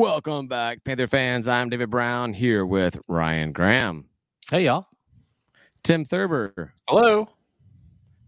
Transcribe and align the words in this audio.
Welcome 0.00 0.46
back, 0.46 0.84
Panther 0.84 1.06
fans. 1.06 1.48
I'm 1.48 1.70
David 1.70 1.88
Brown 1.88 2.34
here 2.34 2.66
with 2.66 2.98
Ryan 3.08 3.50
Graham, 3.50 4.04
Hey, 4.50 4.66
y'all. 4.66 4.86
Tim 5.84 6.04
Thurber, 6.04 6.74
Hello. 6.86 7.30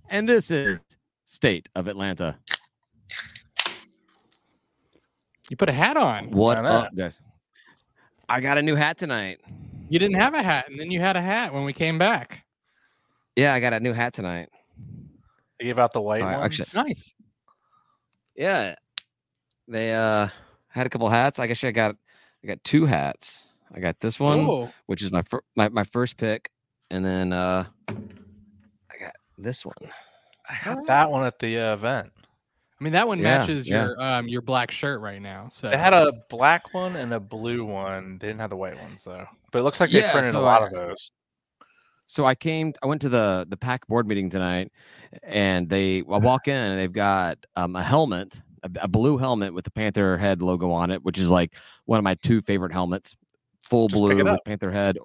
and 0.08 0.26
this 0.26 0.50
is 0.50 0.80
State 1.26 1.68
of 1.74 1.86
Atlanta. 1.86 2.38
You 5.50 5.58
put 5.58 5.68
a 5.68 5.72
hat 5.74 5.98
on. 5.98 6.30
What 6.30 6.56
up, 6.56 6.96
guys? 6.96 7.20
I 8.30 8.40
got 8.40 8.56
a 8.56 8.62
new 8.62 8.74
hat 8.74 8.96
tonight. 8.96 9.42
You 9.90 9.98
didn't 9.98 10.18
have 10.18 10.32
a 10.32 10.42
hat, 10.42 10.70
and 10.70 10.80
then 10.80 10.90
you 10.90 11.00
had 11.00 11.16
a 11.18 11.22
hat 11.22 11.52
when 11.52 11.64
we 11.64 11.74
came 11.74 11.98
back. 11.98 12.46
Yeah, 13.36 13.52
I 13.52 13.60
got 13.60 13.74
a 13.74 13.80
new 13.80 13.92
hat 13.92 14.14
tonight. 14.14 14.48
They 15.60 15.66
gave 15.66 15.78
out 15.78 15.92
the 15.92 16.00
white 16.00 16.22
All 16.22 16.28
right, 16.28 16.36
one. 16.38 16.46
actually, 16.46 16.68
Nice. 16.82 17.12
yeah, 18.34 18.74
they 19.68 19.92
uh 19.94 20.28
had 20.78 20.86
a 20.86 20.90
couple 20.90 21.08
hats. 21.08 21.38
I 21.38 21.46
guess 21.46 21.62
I 21.64 21.70
got 21.72 21.96
I 22.42 22.46
got 22.46 22.62
two 22.64 22.86
hats. 22.86 23.48
I 23.74 23.80
got 23.80 24.00
this 24.00 24.18
one, 24.18 24.38
Oh, 24.38 24.70
which 24.86 25.02
is 25.02 25.12
my 25.12 25.22
fir- 25.22 25.42
my 25.56 25.68
my 25.68 25.84
first 25.84 26.16
pick, 26.16 26.50
and 26.90 27.04
then 27.04 27.32
uh 27.32 27.64
I 27.88 28.98
got 28.98 29.14
this 29.36 29.64
one. 29.66 29.74
I 30.48 30.52
had 30.54 30.78
that 30.86 31.10
one 31.10 31.24
at 31.24 31.38
the 31.38 31.58
uh, 31.58 31.74
event. 31.74 32.10
I 32.80 32.84
mean 32.84 32.92
that 32.94 33.06
one 33.08 33.18
Yeah, 33.20 33.38
matches 33.38 33.68
yeah. 33.68 33.84
your 33.88 34.02
um 34.02 34.28
your 34.28 34.40
black 34.40 34.70
shirt 34.70 35.00
right 35.00 35.20
now. 35.20 35.48
So 35.50 35.68
They 35.68 35.76
had 35.76 35.92
a 35.92 36.12
black 36.30 36.72
one 36.72 36.96
and 36.96 37.12
a 37.12 37.20
blue 37.20 37.64
one. 37.64 38.18
They 38.18 38.28
didn't 38.28 38.40
have 38.40 38.50
the 38.50 38.56
white 38.56 38.78
ones 38.80 39.04
though. 39.04 39.26
But 39.52 39.58
it 39.58 39.62
looks 39.62 39.80
like 39.80 39.90
they 39.90 40.00
Yeah, 40.00 40.12
printed 40.12 40.32
so 40.32 40.38
a 40.38 40.42
lot 40.42 40.62
I- 40.62 40.66
of 40.66 40.72
those. 40.72 41.10
so 42.06 42.24
I 42.24 42.34
came, 42.34 42.72
I 42.82 42.86
went 42.86 43.02
to 43.02 43.08
the 43.10 43.46
the 43.50 43.56
pack 43.56 43.86
board 43.88 44.06
meeting 44.06 44.30
tonight, 44.30 44.72
and 45.22 45.68
they 45.68 45.98
I 45.98 46.02
walk 46.18 46.48
in 46.48 46.54
and 46.54 46.78
they've 46.78 46.92
got 46.92 47.38
um, 47.56 47.76
a 47.76 47.82
helmet, 47.82 48.40
a, 48.62 48.70
a 48.82 48.88
blue 48.88 49.18
helmet 49.18 49.54
with 49.54 49.64
the 49.64 49.70
Panther 49.70 50.16
head 50.18 50.42
logo 50.42 50.70
on 50.70 50.90
it, 50.90 51.04
which 51.04 51.18
is 51.18 51.30
like 51.30 51.56
one 51.84 51.98
of 51.98 52.04
my 52.04 52.14
two 52.16 52.40
favorite 52.42 52.72
helmets, 52.72 53.16
full 53.62 53.88
Just 53.88 53.98
blue 53.98 54.24
with. 54.24 54.40
Panther 54.44 54.70
head 54.70 54.98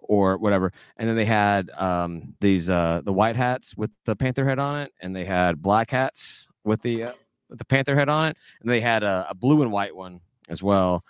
or 0.00 0.38
whatever. 0.38 0.72
And 0.96 1.08
then 1.08 1.16
they 1.16 1.24
had 1.24 1.70
um, 1.70 2.34
these 2.40 2.68
uh, 2.68 3.02
the 3.04 3.12
white 3.12 3.36
hats 3.36 3.76
with 3.76 3.92
the 4.04 4.16
Panther 4.16 4.46
head 4.46 4.58
on 4.58 4.80
it, 4.80 4.92
and 5.00 5.14
they 5.14 5.24
had 5.24 5.62
black 5.62 5.90
hats 5.90 6.48
with 6.64 6.82
the 6.82 7.04
uh, 7.04 7.12
with 7.48 7.58
the 7.58 7.64
Panther 7.64 7.96
head 7.96 8.08
on 8.08 8.28
it, 8.28 8.36
and 8.60 8.70
they 8.70 8.80
had 8.80 9.02
a, 9.02 9.26
a 9.30 9.34
blue 9.34 9.62
and 9.62 9.72
white 9.72 9.94
one 9.94 10.20
as 10.48 10.62
well. 10.62 11.04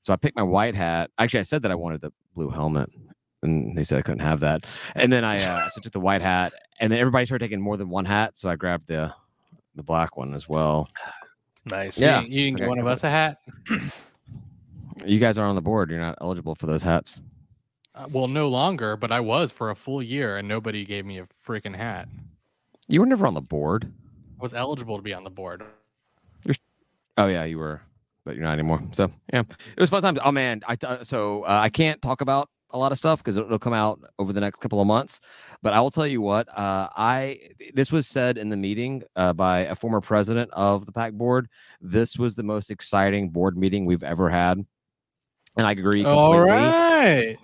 So 0.00 0.12
I 0.12 0.16
picked 0.16 0.36
my 0.36 0.42
white 0.42 0.74
hat. 0.74 1.10
Actually, 1.18 1.40
I 1.40 1.44
said 1.44 1.62
that 1.62 1.70
I 1.70 1.74
wanted 1.74 2.00
the 2.00 2.12
blue 2.34 2.48
helmet, 2.48 2.90
and 3.42 3.76
they 3.76 3.82
said 3.82 3.98
I 3.98 4.02
couldn't 4.02 4.20
have 4.20 4.40
that. 4.40 4.66
And 4.94 5.12
then 5.12 5.24
I 5.24 5.36
uh, 5.36 5.68
so 5.68 5.80
took 5.80 5.92
the 5.92 6.00
white 6.00 6.22
hat, 6.22 6.52
and 6.80 6.92
then 6.92 6.98
everybody 6.98 7.26
started 7.26 7.44
taking 7.44 7.60
more 7.60 7.76
than 7.76 7.88
one 7.88 8.04
hat, 8.04 8.36
so 8.36 8.48
I 8.48 8.56
grabbed 8.56 8.88
the 8.88 9.12
the 9.76 9.82
black 9.82 10.16
one 10.16 10.34
as 10.34 10.48
well. 10.48 10.88
Nice. 11.66 11.98
Yeah. 11.98 12.20
didn't- 12.20 12.32
you 12.32 12.44
didn't 12.44 12.58
get 12.58 12.68
one 12.68 12.78
of 12.78 12.86
us 12.86 13.04
a 13.04 13.10
hat. 13.10 13.38
You 15.06 15.18
guys 15.18 15.38
are 15.38 15.46
on 15.46 15.54
the 15.54 15.62
board. 15.62 15.90
You're 15.90 15.98
not 16.00 16.18
eligible 16.20 16.54
for 16.54 16.66
those 16.66 16.82
hats. 16.82 17.18
Uh, 17.94 18.06
well, 18.12 18.28
no 18.28 18.48
longer, 18.48 18.98
but 18.98 19.10
I 19.10 19.20
was 19.20 19.50
for 19.50 19.70
a 19.70 19.74
full 19.74 20.02
year, 20.02 20.36
and 20.36 20.46
nobody 20.46 20.84
gave 20.84 21.06
me 21.06 21.18
a 21.18 21.26
freaking 21.46 21.74
hat. 21.74 22.06
You 22.86 23.00
were 23.00 23.06
never 23.06 23.26
on 23.26 23.32
the 23.32 23.40
board. 23.40 23.90
I 24.38 24.42
was 24.42 24.52
eligible 24.52 24.96
to 24.98 25.02
be 25.02 25.14
on 25.14 25.24
the 25.24 25.30
board. 25.30 25.62
Oh 27.16 27.26
yeah, 27.28 27.44
you 27.44 27.58
were, 27.58 27.80
but 28.24 28.34
you're 28.34 28.44
not 28.44 28.52
anymore. 28.52 28.82
So 28.92 29.10
yeah, 29.32 29.40
it 29.40 29.80
was 29.80 29.88
fun 29.90 30.02
times. 30.02 30.18
Oh 30.22 30.32
man, 30.32 30.60
I 30.66 30.76
uh, 30.84 31.02
so 31.02 31.44
uh, 31.44 31.60
I 31.62 31.68
can't 31.70 32.00
talk 32.02 32.20
about 32.20 32.48
a 32.72 32.78
lot 32.78 32.92
of 32.92 32.98
stuff 32.98 33.18
because 33.18 33.36
it'll 33.36 33.58
come 33.58 33.72
out 33.72 34.00
over 34.18 34.32
the 34.32 34.40
next 34.40 34.60
couple 34.60 34.80
of 34.80 34.86
months. 34.86 35.20
But 35.62 35.72
I 35.72 35.80
will 35.80 35.90
tell 35.90 36.06
you 36.06 36.20
what, 36.20 36.48
uh, 36.48 36.88
I 36.96 37.40
this 37.74 37.92
was 37.92 38.06
said 38.06 38.38
in 38.38 38.48
the 38.48 38.56
meeting 38.56 39.02
uh, 39.16 39.32
by 39.32 39.60
a 39.60 39.74
former 39.74 40.00
president 40.00 40.50
of 40.52 40.86
the 40.86 40.92
PAC 40.92 41.12
board. 41.12 41.48
This 41.80 42.18
was 42.18 42.34
the 42.34 42.42
most 42.42 42.70
exciting 42.70 43.30
board 43.30 43.56
meeting 43.56 43.84
we've 43.86 44.04
ever 44.04 44.28
had, 44.30 44.64
and 45.56 45.66
I 45.66 45.72
agree. 45.72 46.02
Completely. 46.02 46.50
right. 46.50 47.36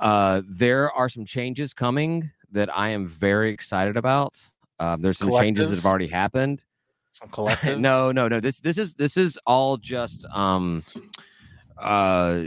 Uh, 0.00 0.42
there 0.48 0.92
are 0.92 1.08
some 1.08 1.24
changes 1.24 1.74
coming 1.74 2.30
that 2.52 2.74
I 2.76 2.90
am 2.90 3.06
very 3.06 3.52
excited 3.52 3.96
about. 3.96 4.40
Um, 4.78 5.02
there's 5.02 5.18
some 5.18 5.32
changes 5.34 5.68
that 5.70 5.76
have 5.76 5.86
already 5.86 6.06
happened. 6.06 6.62
Some 7.12 7.28
collective. 7.30 7.78
no, 7.80 8.12
no, 8.12 8.28
no. 8.28 8.40
This 8.40 8.60
this 8.60 8.78
is 8.78 8.94
this 8.94 9.16
is 9.16 9.38
all 9.46 9.76
just 9.76 10.24
um 10.26 10.84
uh 11.78 12.44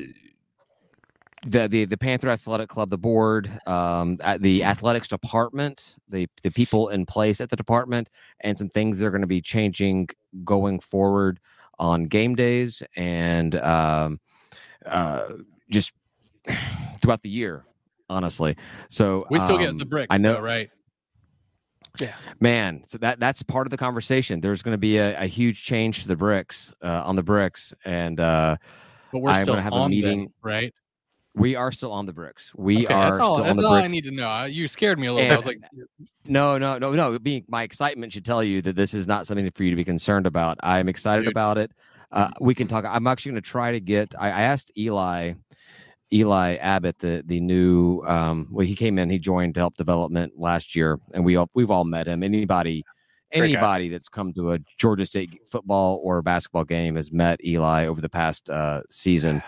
the 1.45 1.67
the 1.67 1.85
the 1.85 1.97
Panther 1.97 2.29
Athletic 2.29 2.69
Club, 2.69 2.89
the 2.89 2.97
board, 2.97 3.49
um, 3.67 4.17
at 4.23 4.41
the 4.41 4.63
athletics 4.63 5.07
department, 5.07 5.95
the 6.09 6.27
the 6.43 6.51
people 6.51 6.89
in 6.89 7.05
place 7.05 7.41
at 7.41 7.49
the 7.49 7.55
department, 7.55 8.09
and 8.41 8.57
some 8.57 8.69
things 8.69 8.99
that 8.99 9.07
are 9.07 9.11
going 9.11 9.21
to 9.21 9.27
be 9.27 9.41
changing 9.41 10.07
going 10.43 10.79
forward 10.79 11.39
on 11.79 12.03
game 12.03 12.35
days 12.35 12.83
and 12.95 13.55
um, 13.55 14.19
uh, 14.85 15.29
just 15.69 15.93
throughout 16.99 17.21
the 17.21 17.29
year. 17.29 17.65
Honestly, 18.09 18.57
so 18.89 19.25
We 19.29 19.39
still 19.39 19.57
get 19.57 19.77
the 19.77 19.83
um, 19.83 19.89
bricks, 19.89 20.07
I 20.09 20.17
know, 20.17 20.33
though, 20.33 20.41
right? 20.41 20.69
Yeah, 21.99 22.13
man 22.39 22.83
so 22.87 22.97
that 22.99 23.19
that's 23.19 23.43
part 23.43 23.67
of 23.67 23.71
the 23.71 23.77
conversation 23.77 24.39
there's 24.39 24.61
going 24.61 24.73
to 24.73 24.77
be 24.77 24.97
a, 24.97 25.19
a 25.19 25.25
huge 25.25 25.63
change 25.65 26.03
to 26.03 26.07
the 26.07 26.15
bricks 26.15 26.71
uh, 26.81 27.03
on 27.05 27.17
the 27.17 27.23
bricks 27.23 27.73
and 27.83 28.17
uh 28.19 28.55
But 29.11 29.19
we're 29.19 29.31
I'm 29.31 29.43
still 29.43 29.55
gonna 29.55 29.63
have 29.63 29.73
a 29.73 29.75
on 29.75 29.91
them, 29.91 29.99
meeting- 29.99 30.33
right? 30.41 30.73
We 31.35 31.55
are 31.55 31.71
still 31.71 31.91
on 31.91 32.05
the 32.05 32.13
bricks 32.13 32.51
we 32.55 32.85
Okay, 32.85 32.93
are 32.93 33.05
that's 33.11 33.19
all. 33.19 33.35
still 33.35 33.45
on 33.45 33.49
That's 33.55 33.61
the 33.61 33.67
all 33.67 33.73
I 33.73 33.87
need 33.87 34.03
to 34.03 34.11
know. 34.11 34.27
Uh, 34.29 34.45
You 34.45 34.67
scared 34.67 34.99
me 34.99 35.07
a 35.07 35.13
little. 35.13 35.27
bit. 35.29 35.33
I 35.33 35.37
was 35.37 35.45
like, 35.45 35.59
no 36.25 36.57
no 36.57 36.77
no 36.77 36.91
no 36.93 37.17
being 37.19 37.43
my 37.47 37.63
excitement 37.63 38.13
should 38.13 38.25
tell 38.25 38.43
you 38.43 38.61
that 38.61 38.75
this 38.75 38.93
is 38.93 39.07
not 39.07 39.25
something 39.25 39.49
for 39.51 39.63
you 39.63 39.69
to 39.71 39.75
be 39.75 39.83
concerned 39.83 40.27
about 40.27 40.57
i'm 40.61 40.87
excited 40.87 41.23
Dude. 41.23 41.31
about 41.31 41.57
it 41.57 41.71
uh, 42.11 42.29
we 42.39 42.53
can 42.53 42.67
talk 42.67 42.85
i'm 42.87 43.07
actually 43.07 43.31
going 43.31 43.41
to 43.41 43.49
try 43.49 43.71
to 43.71 43.79
get 43.79 44.13
I, 44.19 44.27
I 44.27 44.41
asked 44.41 44.71
eli 44.77 45.33
eli 46.13 46.55
abbott 46.57 46.99
the 46.99 47.23
the 47.25 47.39
new 47.39 48.01
um 48.05 48.47
well 48.51 48.65
he 48.65 48.75
came 48.75 48.99
in 48.99 49.09
he 49.09 49.17
joined 49.17 49.55
to 49.55 49.61
help 49.61 49.75
development 49.77 50.33
last 50.37 50.75
year 50.75 50.99
and 51.13 51.25
we 51.25 51.37
all 51.37 51.49
we've 51.55 51.71
all 51.71 51.85
met 51.85 52.07
him 52.07 52.21
anybody 52.21 52.83
anybody 53.31 53.89
that's 53.89 54.09
come 54.09 54.33
to 54.33 54.51
a 54.51 54.59
georgia 54.77 55.05
state 55.05 55.31
football 55.49 56.01
or 56.03 56.21
basketball 56.21 56.65
game 56.65 56.95
has 56.97 57.11
met 57.11 57.43
eli 57.43 57.87
over 57.87 58.01
the 58.01 58.09
past 58.09 58.49
uh 58.49 58.81
season 58.89 59.41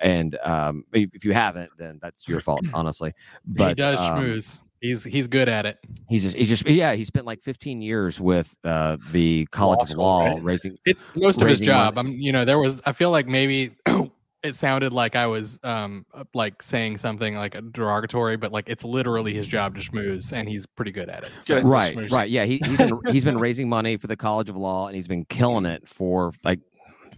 and 0.00 0.38
um 0.44 0.84
if 0.92 1.10
if 1.14 1.24
you 1.24 1.32
haven't 1.32 1.70
then 1.78 1.98
that's 2.02 2.28
your 2.28 2.40
fault 2.40 2.64
honestly 2.74 3.12
but 3.46 3.68
he 3.68 3.74
does 3.74 3.98
um, 3.98 4.18
schmooze. 4.18 4.60
He's 4.80 5.02
he's 5.02 5.28
good 5.28 5.48
at 5.48 5.64
it. 5.64 5.78
He's 6.10 6.24
just, 6.24 6.36
he's 6.36 6.48
just, 6.50 6.68
yeah, 6.68 6.92
he 6.92 7.04
spent 7.04 7.24
like 7.24 7.42
15 7.42 7.80
years 7.80 8.20
with 8.20 8.54
uh, 8.64 8.98
the 9.12 9.46
College 9.46 9.80
of 9.80 9.88
school, 9.88 10.04
Law, 10.04 10.28
right? 10.34 10.42
raising. 10.42 10.76
It's 10.84 11.10
most 11.16 11.40
of 11.40 11.48
his 11.48 11.60
raising 11.60 11.72
money. 11.72 11.86
job. 11.86 11.96
I'm, 11.98 12.12
you 12.12 12.32
know, 12.32 12.44
there 12.44 12.58
was. 12.58 12.82
I 12.84 12.92
feel 12.92 13.10
like 13.10 13.26
maybe 13.26 13.74
it 14.42 14.54
sounded 14.54 14.92
like 14.92 15.16
I 15.16 15.26
was, 15.26 15.58
um, 15.64 16.04
like 16.34 16.62
saying 16.62 16.98
something 16.98 17.34
like 17.34 17.54
a 17.54 17.62
derogatory, 17.62 18.36
but 18.36 18.52
like 18.52 18.68
it's 18.68 18.84
literally 18.84 19.32
his 19.32 19.46
job 19.46 19.74
to 19.76 19.80
schmooze, 19.80 20.34
and 20.34 20.46
he's 20.46 20.66
pretty 20.66 20.90
good 20.92 21.08
at 21.08 21.24
it. 21.24 21.30
So, 21.40 21.62
Right, 21.62 21.96
Schmoozy. 21.96 22.10
right, 22.10 22.28
yeah. 22.28 22.44
He, 22.44 22.60
he's 22.62 22.76
been 22.76 23.00
he's 23.08 23.24
been 23.24 23.38
raising 23.38 23.70
money 23.70 23.96
for 23.96 24.06
the 24.06 24.16
College 24.16 24.50
of 24.50 24.56
Law, 24.58 24.88
and 24.88 24.94
he's 24.94 25.08
been 25.08 25.24
killing 25.24 25.64
it 25.64 25.88
for 25.88 26.34
like 26.44 26.60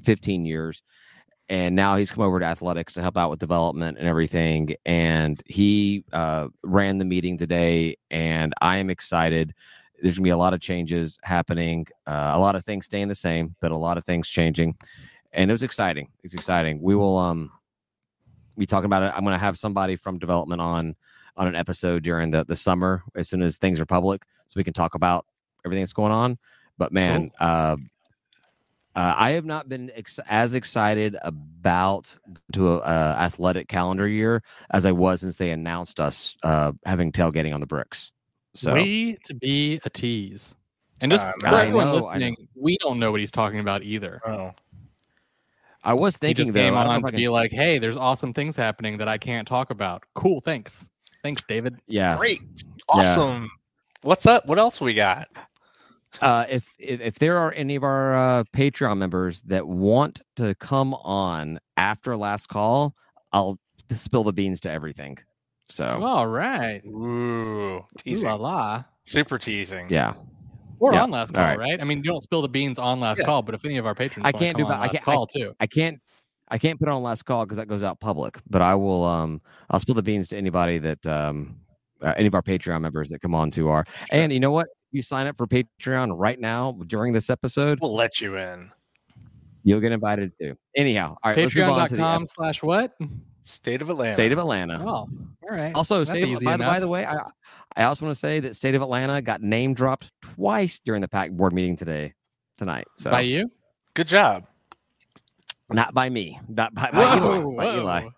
15 0.04 0.44
years. 0.46 0.82
And 1.48 1.76
now 1.76 1.96
he's 1.96 2.10
come 2.10 2.24
over 2.24 2.40
to 2.40 2.44
athletics 2.44 2.92
to 2.94 3.02
help 3.02 3.16
out 3.16 3.30
with 3.30 3.38
development 3.38 3.98
and 3.98 4.08
everything. 4.08 4.74
And 4.84 5.40
he 5.46 6.04
uh, 6.12 6.48
ran 6.64 6.98
the 6.98 7.04
meeting 7.04 7.38
today, 7.38 7.96
and 8.10 8.52
I 8.60 8.78
am 8.78 8.90
excited. 8.90 9.54
There's 10.02 10.16
gonna 10.16 10.24
be 10.24 10.30
a 10.30 10.36
lot 10.36 10.54
of 10.54 10.60
changes 10.60 11.18
happening, 11.22 11.86
uh, 12.06 12.32
a 12.34 12.38
lot 12.38 12.56
of 12.56 12.64
things 12.64 12.86
staying 12.86 13.08
the 13.08 13.14
same, 13.14 13.54
but 13.60 13.70
a 13.70 13.76
lot 13.76 13.96
of 13.96 14.04
things 14.04 14.28
changing. 14.28 14.76
And 15.32 15.50
it 15.50 15.54
was 15.54 15.62
exciting. 15.62 16.08
It's 16.24 16.34
exciting. 16.34 16.80
We 16.82 16.96
will 16.96 17.16
um 17.16 17.52
be 18.58 18.66
talking 18.66 18.86
about 18.86 19.02
it. 19.02 19.12
I'm 19.14 19.22
gonna 19.24 19.38
have 19.38 19.56
somebody 19.56 19.96
from 19.96 20.18
development 20.18 20.60
on 20.60 20.96
on 21.36 21.46
an 21.46 21.54
episode 21.54 22.02
during 22.02 22.30
the 22.30 22.44
the 22.44 22.56
summer 22.56 23.02
as 23.14 23.28
soon 23.28 23.42
as 23.42 23.56
things 23.56 23.80
are 23.80 23.86
public, 23.86 24.24
so 24.48 24.58
we 24.58 24.64
can 24.64 24.72
talk 24.72 24.94
about 24.94 25.26
everything 25.64 25.82
that's 25.82 25.92
going 25.92 26.12
on. 26.12 26.38
But 26.78 26.92
man, 26.92 27.30
uh, 27.40 27.76
uh, 28.96 29.14
I 29.16 29.30
have 29.32 29.44
not 29.44 29.68
been 29.68 29.92
ex- 29.94 30.18
as 30.28 30.54
excited 30.54 31.16
about 31.22 32.16
to 32.52 32.72
a, 32.72 32.78
uh 32.78 33.16
athletic 33.18 33.68
calendar 33.68 34.08
year 34.08 34.42
as 34.70 34.84
I 34.86 34.92
was 34.92 35.20
since 35.20 35.36
they 35.36 35.50
announced 35.50 36.00
us 36.00 36.34
uh, 36.42 36.72
having 36.84 37.12
tailgating 37.12 37.54
on 37.54 37.60
the 37.60 37.66
bricks. 37.66 38.10
So 38.54 38.72
way 38.72 39.18
to 39.24 39.34
be 39.34 39.80
a 39.84 39.90
tease. 39.90 40.54
And 41.02 41.12
just 41.12 41.24
Uh, 41.24 41.32
for 41.40 41.48
I 41.48 41.62
everyone 41.62 41.86
know, 41.88 41.94
listening, 41.96 42.48
we 42.54 42.78
don't 42.78 42.98
know 42.98 43.10
what 43.10 43.20
he's 43.20 43.30
talking 43.30 43.60
about 43.60 43.82
either. 43.82 44.20
Oh. 44.26 44.52
I 45.84 45.92
was 45.92 46.16
He 46.16 46.28
thinking 46.28 46.46
just 46.46 46.54
though, 46.54 46.60
came 46.60 46.74
I 46.74 46.82
don't 46.84 46.92
on 46.94 46.98
I 47.04 47.08
to 47.08 47.10
can 47.12 47.16
be 47.20 47.26
s- 47.26 47.30
like, 47.30 47.52
"Hey, 47.52 47.78
there's 47.78 47.96
awesome 47.98 48.32
things 48.32 48.56
happening 48.56 48.96
that 48.98 49.06
I 49.08 49.18
can't 49.18 49.46
talk 49.46 49.70
about." 49.70 50.02
Cool, 50.14 50.40
thanks, 50.40 50.88
thanks, 51.22 51.44
David. 51.46 51.76
yeah, 51.86 52.16
Great. 52.16 52.40
Awesome. 52.88 53.48
What's 54.02 54.26
up? 54.26 54.46
What 54.46 54.58
else 54.58 54.80
we 54.80 54.94
got? 54.94 55.28
Uh, 56.20 56.44
if, 56.48 56.74
if 56.78 57.00
if 57.00 57.18
there 57.18 57.38
are 57.38 57.52
any 57.52 57.76
of 57.76 57.82
our 57.84 58.14
uh, 58.14 58.44
Patreon 58.54 58.98
members 58.98 59.42
that 59.42 59.66
want 59.66 60.22
to 60.36 60.54
come 60.56 60.94
on 60.94 61.58
after 61.76 62.16
last 62.16 62.48
call, 62.48 62.94
I'll 63.32 63.58
spill 63.90 64.24
the 64.24 64.32
beans 64.32 64.60
to 64.60 64.70
everything. 64.70 65.18
So 65.68 65.84
All 65.84 66.26
right, 66.28 66.80
Ooh, 66.86 67.84
Ooh 68.08 68.16
la 68.18 68.34
la. 68.34 68.84
Super 69.04 69.38
teasing. 69.38 69.88
yeah, 69.88 70.14
Or 70.78 70.92
Yeah, 70.94 71.02
on 71.02 71.10
last 71.10 71.32
call, 71.34 71.44
right. 71.44 71.58
right. 71.58 71.80
I 71.80 71.84
mean, 71.84 71.98
you 71.98 72.04
don't 72.10 72.20
spill 72.22 72.42
the 72.42 72.48
beans 72.48 72.78
on 72.78 73.00
last 73.00 73.18
Yeah. 73.18 73.24
call, 73.26 73.42
but 73.42 73.54
if 73.54 73.64
any 73.64 73.76
of 73.76 73.86
our 73.86 73.94
patrons, 73.94 74.24
I 74.26 74.28
wanna 74.32 74.38
can't 74.46 74.56
come 74.56 74.64
do 74.66 74.68
that. 74.68 74.80
I 74.80 74.88
can't- 74.88 75.08
I- 75.08 75.12
call 75.12 75.26
too. 75.26 75.54
I 75.60 75.66
can't 75.66 76.00
I 76.48 76.58
can't 76.58 76.78
put 76.78 76.86
it 76.86 76.92
on 76.92 77.02
last 77.02 77.24
call 77.24 77.44
because 77.44 77.56
that 77.56 77.66
goes 77.66 77.82
out 77.82 77.98
public. 77.98 78.38
But 78.48 78.62
I 78.62 78.76
will. 78.76 79.02
Um, 79.02 79.40
I'll 79.68 79.80
spill 79.80 79.96
the 79.96 80.02
beans 80.02 80.28
to 80.28 80.36
anybody 80.36 80.78
that 80.78 81.04
um, 81.04 81.56
uh, 82.00 82.14
any 82.16 82.28
of 82.28 82.36
our 82.36 82.42
Patreon 82.42 82.80
members 82.82 83.10
that 83.10 83.20
come 83.20 83.34
on 83.34 83.50
to 83.50 83.68
our. 83.68 83.84
And 84.12 84.32
you 84.32 84.38
know 84.38 84.52
what? 84.52 84.68
You 84.96 85.02
sign 85.02 85.26
up 85.26 85.36
for 85.36 85.46
Patreon 85.46 86.12
right 86.16 86.40
now 86.40 86.72
during 86.86 87.12
this 87.12 87.28
episode, 87.28 87.78
We'll 87.82 87.94
let 87.94 88.18
you 88.18 88.38
in. 88.38 88.70
you'll 89.62 89.80
get 89.80 89.92
invited 89.92 90.32
too. 90.40 90.56
Anyhow, 90.74 91.18
all 91.22 91.32
right. 91.32 91.36
let's 91.36 91.54
move 91.54 91.68
on 91.68 91.86
to 91.90 91.96
the 91.96 92.02
Patreon.com 92.02 92.26
slash 92.28 92.62
what? 92.62 92.96
State 93.44 93.82
of 93.82 93.90
Atlanta. 93.90 94.14
state 94.14 94.32
of 94.32 94.38
Atlanta. 94.38 94.82
Oh, 94.82 94.86
all 94.86 95.10
right. 95.50 95.74
Also, 95.74 95.98
That's 96.02 96.18
state 96.18 96.32
of, 96.34 96.42
by, 96.42 96.56
the, 96.56 96.64
by 96.64 96.80
the 96.80 96.88
way, 96.88 97.04
I, 97.04 97.18
I 97.76 97.84
also 97.84 98.06
want 98.06 98.14
to 98.16 98.18
say 98.18 98.40
that 98.40 98.56
state 98.56 98.74
of 98.74 98.80
Atlanta 98.80 99.20
got 99.20 99.42
name 99.42 99.74
dropped 99.74 100.10
twice 100.22 100.78
during 100.82 101.02
the 101.02 101.08
PAC 101.08 101.30
board 101.32 101.52
meeting 101.52 101.76
today, 101.76 102.14
tonight. 102.56 102.86
So 102.96 103.10
By 103.10 103.20
you? 103.20 103.50
Good 103.92 104.08
job. 104.08 104.46
not 105.70 105.92
by 105.92 106.08
me, 106.08 106.40
not 106.48 106.72
by, 106.74 106.90
by 106.90 107.16
Eli. 107.18 107.54
By 107.56 107.76
Eli. 107.76 108.08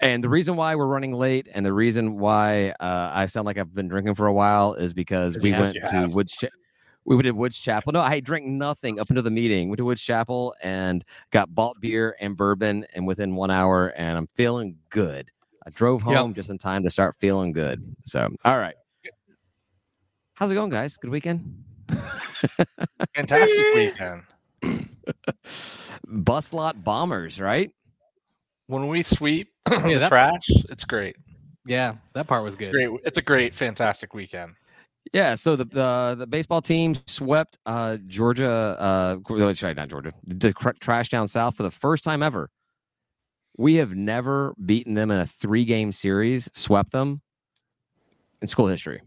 And 0.00 0.22
the 0.22 0.28
reason 0.28 0.56
why 0.56 0.74
we're 0.74 0.86
running 0.86 1.12
late, 1.12 1.48
and 1.52 1.64
the 1.64 1.72
reason 1.72 2.18
why 2.18 2.70
uh, 2.80 3.10
I 3.14 3.26
sound 3.26 3.46
like 3.46 3.56
I've 3.58 3.74
been 3.74 3.88
drinking 3.88 4.14
for 4.14 4.26
a 4.26 4.32
while, 4.32 4.74
is 4.74 4.92
because 4.92 5.38
we 5.38 5.50
Yes, 5.50 5.60
went 5.60 5.76
to. 5.90 6.06
Woods. 6.08 6.32
Cha- 6.32 6.48
we 7.06 7.16
went 7.16 7.26
to 7.26 7.32
Woods 7.32 7.58
Chapel. 7.58 7.92
No, 7.92 8.00
I 8.00 8.20
drank 8.20 8.46
nothing 8.46 8.98
up 8.98 9.10
until 9.10 9.22
the 9.22 9.30
meeting. 9.30 9.68
Went 9.68 9.76
to 9.78 9.84
Woods 9.84 10.00
Chapel 10.00 10.54
and 10.62 11.04
got 11.30 11.54
bought 11.54 11.78
beer 11.80 12.16
and 12.20 12.36
bourbon, 12.36 12.86
and 12.94 13.06
within 13.06 13.34
one 13.34 13.50
hour, 13.50 13.88
and 13.88 14.16
I'm 14.16 14.26
feeling 14.34 14.76
good. 14.90 15.30
I 15.66 15.70
drove 15.70 16.02
Yep. 16.02 16.10
home 16.10 16.34
just 16.34 16.48
in 16.50 16.58
time 16.58 16.82
to 16.84 16.90
start 16.90 17.14
feeling 17.18 17.52
good. 17.52 17.94
So, 18.04 18.28
all 18.44 18.58
right. 18.58 18.74
How's 20.34 20.50
it 20.50 20.54
going, 20.54 20.70
guys? 20.70 20.96
Good 20.96 21.10
weekend. 21.10 21.62
Fantastic 23.14 23.66
weekend. 23.74 24.22
Bus 26.06 26.52
lot 26.52 26.82
bombers, 26.82 27.40
right? 27.40 27.70
When 28.66 28.88
we 28.88 29.02
sweep 29.02 29.48
the 29.64 29.82
Yeah, 29.86 29.98
that- 29.98 30.08
trash, 30.08 30.46
it's 30.70 30.84
great. 30.84 31.16
Yeah, 31.66 31.94
that 32.14 32.26
part 32.26 32.42
was 32.44 32.54
It's 32.54 32.66
good. 32.66 32.72
great. 32.72 33.00
It's 33.04 33.16
a 33.18 33.22
great, 33.22 33.54
fantastic 33.54 34.12
weekend. 34.14 34.54
Yeah, 35.12 35.34
so 35.34 35.54
the 35.56 35.64
the, 35.64 36.16
the 36.18 36.26
baseball 36.26 36.60
team 36.62 36.94
swept 37.06 37.58
uh, 37.66 37.98
Georgia. 38.06 39.20
Uh, 39.28 39.52
sorry, 39.54 39.74
not 39.74 39.88
Georgia. 39.88 40.12
The 40.26 40.52
cr- 40.52 40.70
trash 40.80 41.08
down 41.08 41.28
south 41.28 41.56
for 41.56 41.62
the 41.62 41.70
first 41.70 42.04
time 42.04 42.22
ever. 42.22 42.50
We 43.56 43.76
have 43.76 43.94
never 43.94 44.54
beaten 44.64 44.94
them 44.94 45.10
in 45.10 45.20
a 45.20 45.26
three 45.26 45.64
game 45.64 45.92
series. 45.92 46.50
Swept 46.54 46.92
them 46.92 47.22
in 48.42 48.48
school 48.48 48.66
history, 48.66 49.00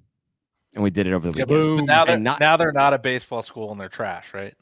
and 0.74 0.84
we 0.84 0.90
did 0.90 1.06
it 1.08 1.14
over 1.14 1.30
the 1.32 1.38
Yeah, 1.38 1.46
weekend. 1.46 1.88
But 1.88 1.94
now 1.94 2.06
they're 2.06 2.18
not- 2.18 2.40
now 2.40 2.58
they're 2.58 2.72
not 2.72 2.94
a 2.94 3.00
baseball 3.00 3.42
school 3.44 3.72
and 3.72 3.80
they're 3.82 3.90
trash, 3.90 4.34
right? 4.34 4.54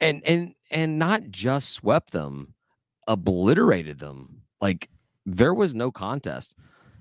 and 0.00 0.22
and 0.24 0.54
and 0.70 0.98
not 0.98 1.28
just 1.30 1.70
swept 1.74 2.10
them, 2.12 2.53
obliterated 3.08 3.98
them. 3.98 4.42
Like 4.60 4.88
there 5.26 5.54
was 5.54 5.74
no 5.74 5.90
contest. 5.90 6.54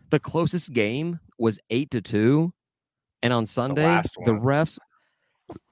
The 0.09 0.19
closest 0.19 0.73
game 0.73 1.19
was 1.37 1.59
eight 1.69 1.91
to 1.91 2.01
two, 2.01 2.53
and 3.21 3.33
on 3.33 3.45
Sunday 3.45 3.85
last 3.85 4.09
the 4.25 4.31
refs 4.31 4.77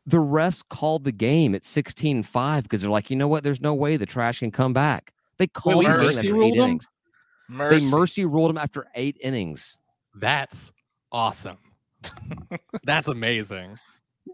the 0.06 0.18
refs 0.18 0.64
called 0.68 1.04
the 1.04 1.12
game 1.12 1.54
at 1.54 1.62
16-5 1.62 2.64
because 2.64 2.82
they're 2.82 2.90
like, 2.90 3.10
you 3.10 3.16
know 3.16 3.28
what? 3.28 3.44
There's 3.44 3.62
no 3.62 3.74
way 3.74 3.98
the 3.98 4.06
trash 4.06 4.40
can 4.40 4.52
come 4.52 4.74
back. 4.74 5.14
They 5.38 5.48
called 5.48 5.78
we 5.78 5.86
the 5.86 5.92
game 5.92 6.02
mercy 6.02 6.18
after 6.18 6.34
ruled 6.34 6.54
eight 6.54 6.58
them? 6.58 6.68
innings. 6.68 6.90
Mercy. 7.48 7.80
They 7.80 7.92
mercy 7.92 8.26
ruled 8.26 8.50
them 8.50 8.58
after 8.58 8.88
eight 8.96 9.18
innings. 9.22 9.78
That's 10.16 10.72
awesome. 11.12 11.58
That's 12.84 13.08
amazing. 13.08 13.78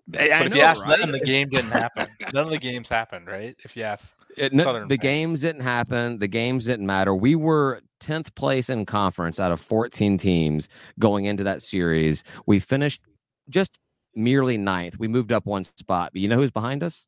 But 0.10 0.22
if 0.22 0.56
you 0.56 0.62
ask 0.62 0.86
them, 0.86 1.12
the 1.12 1.20
game 1.20 1.50
didn't 1.50 1.72
happen. 1.72 2.08
None 2.34 2.46
of 2.46 2.50
the 2.52 2.58
games 2.58 2.88
happened, 2.90 3.28
right? 3.28 3.56
If 3.64 3.76
you 3.76 3.84
ask, 3.84 4.14
It, 4.38 4.54
no, 4.54 4.74
the 4.74 4.80
fans. 4.90 4.98
games 5.02 5.42
didn't 5.42 5.62
happen. 5.62 6.20
The 6.20 6.28
games 6.28 6.66
didn't 6.66 6.86
matter. 6.86 7.14
We 7.16 7.36
were 7.36 7.82
10th 8.02 8.34
place 8.36 8.70
in 8.70 8.86
conference 8.86 9.40
out 9.40 9.52
of 9.52 9.60
14 9.62 10.18
teams 10.18 10.70
going 11.00 11.26
into 11.26 11.44
that 11.46 11.62
series. 11.62 12.24
We 12.46 12.60
finished 12.60 13.02
just 13.50 13.72
merely 14.16 14.58
ninth. 14.58 14.98
We 15.00 15.08
moved 15.08 15.32
up 15.32 15.46
one 15.46 15.64
spot. 15.64 16.12
But 16.14 16.22
you 16.22 16.28
know 16.28 16.38
who's 16.38 16.52
behind 16.52 16.84
us? 16.84 17.06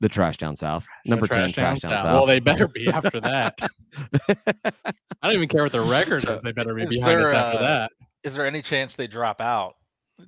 The 0.00 0.08
Trash 0.08 0.36
Down 0.36 0.54
South. 0.56 0.86
Number 1.06 1.26
10, 1.26 1.52
Trash 1.52 1.80
Down 1.80 1.98
South. 1.98 2.04
Well, 2.04 2.26
they 2.26 2.38
better 2.38 2.68
be 2.68 2.88
after 2.88 3.20
that. 3.20 3.58
I 4.28 5.26
don't 5.26 5.34
even 5.34 5.48
care 5.48 5.62
what 5.64 5.72
their 5.72 5.82
record 5.82 6.18
So- 6.20 6.34
is. 6.34 6.42
They 6.42 6.52
better 6.52 6.74
be 6.74 6.82
Is 6.84 6.90
behind 6.90 7.20
us 7.20 7.32
after 7.34 7.58
uh, 7.58 7.62
that. 7.62 7.92
is 8.22 8.34
there 8.34 8.46
any 8.46 8.62
chance 8.62 8.94
they 8.94 9.06
drop 9.08 9.40
out 9.40 9.74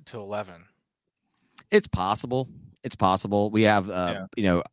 to 0.05 0.19
eleven? 0.19 0.65
It's 1.71 1.87
possible. 1.87 2.47
It's 2.83 2.95
possible. 2.95 3.49
We 3.49 3.63
have, 3.63 3.89
uh, 3.89 4.11
Yeah. 4.13 4.25
you 4.37 4.43
know, 4.43 4.63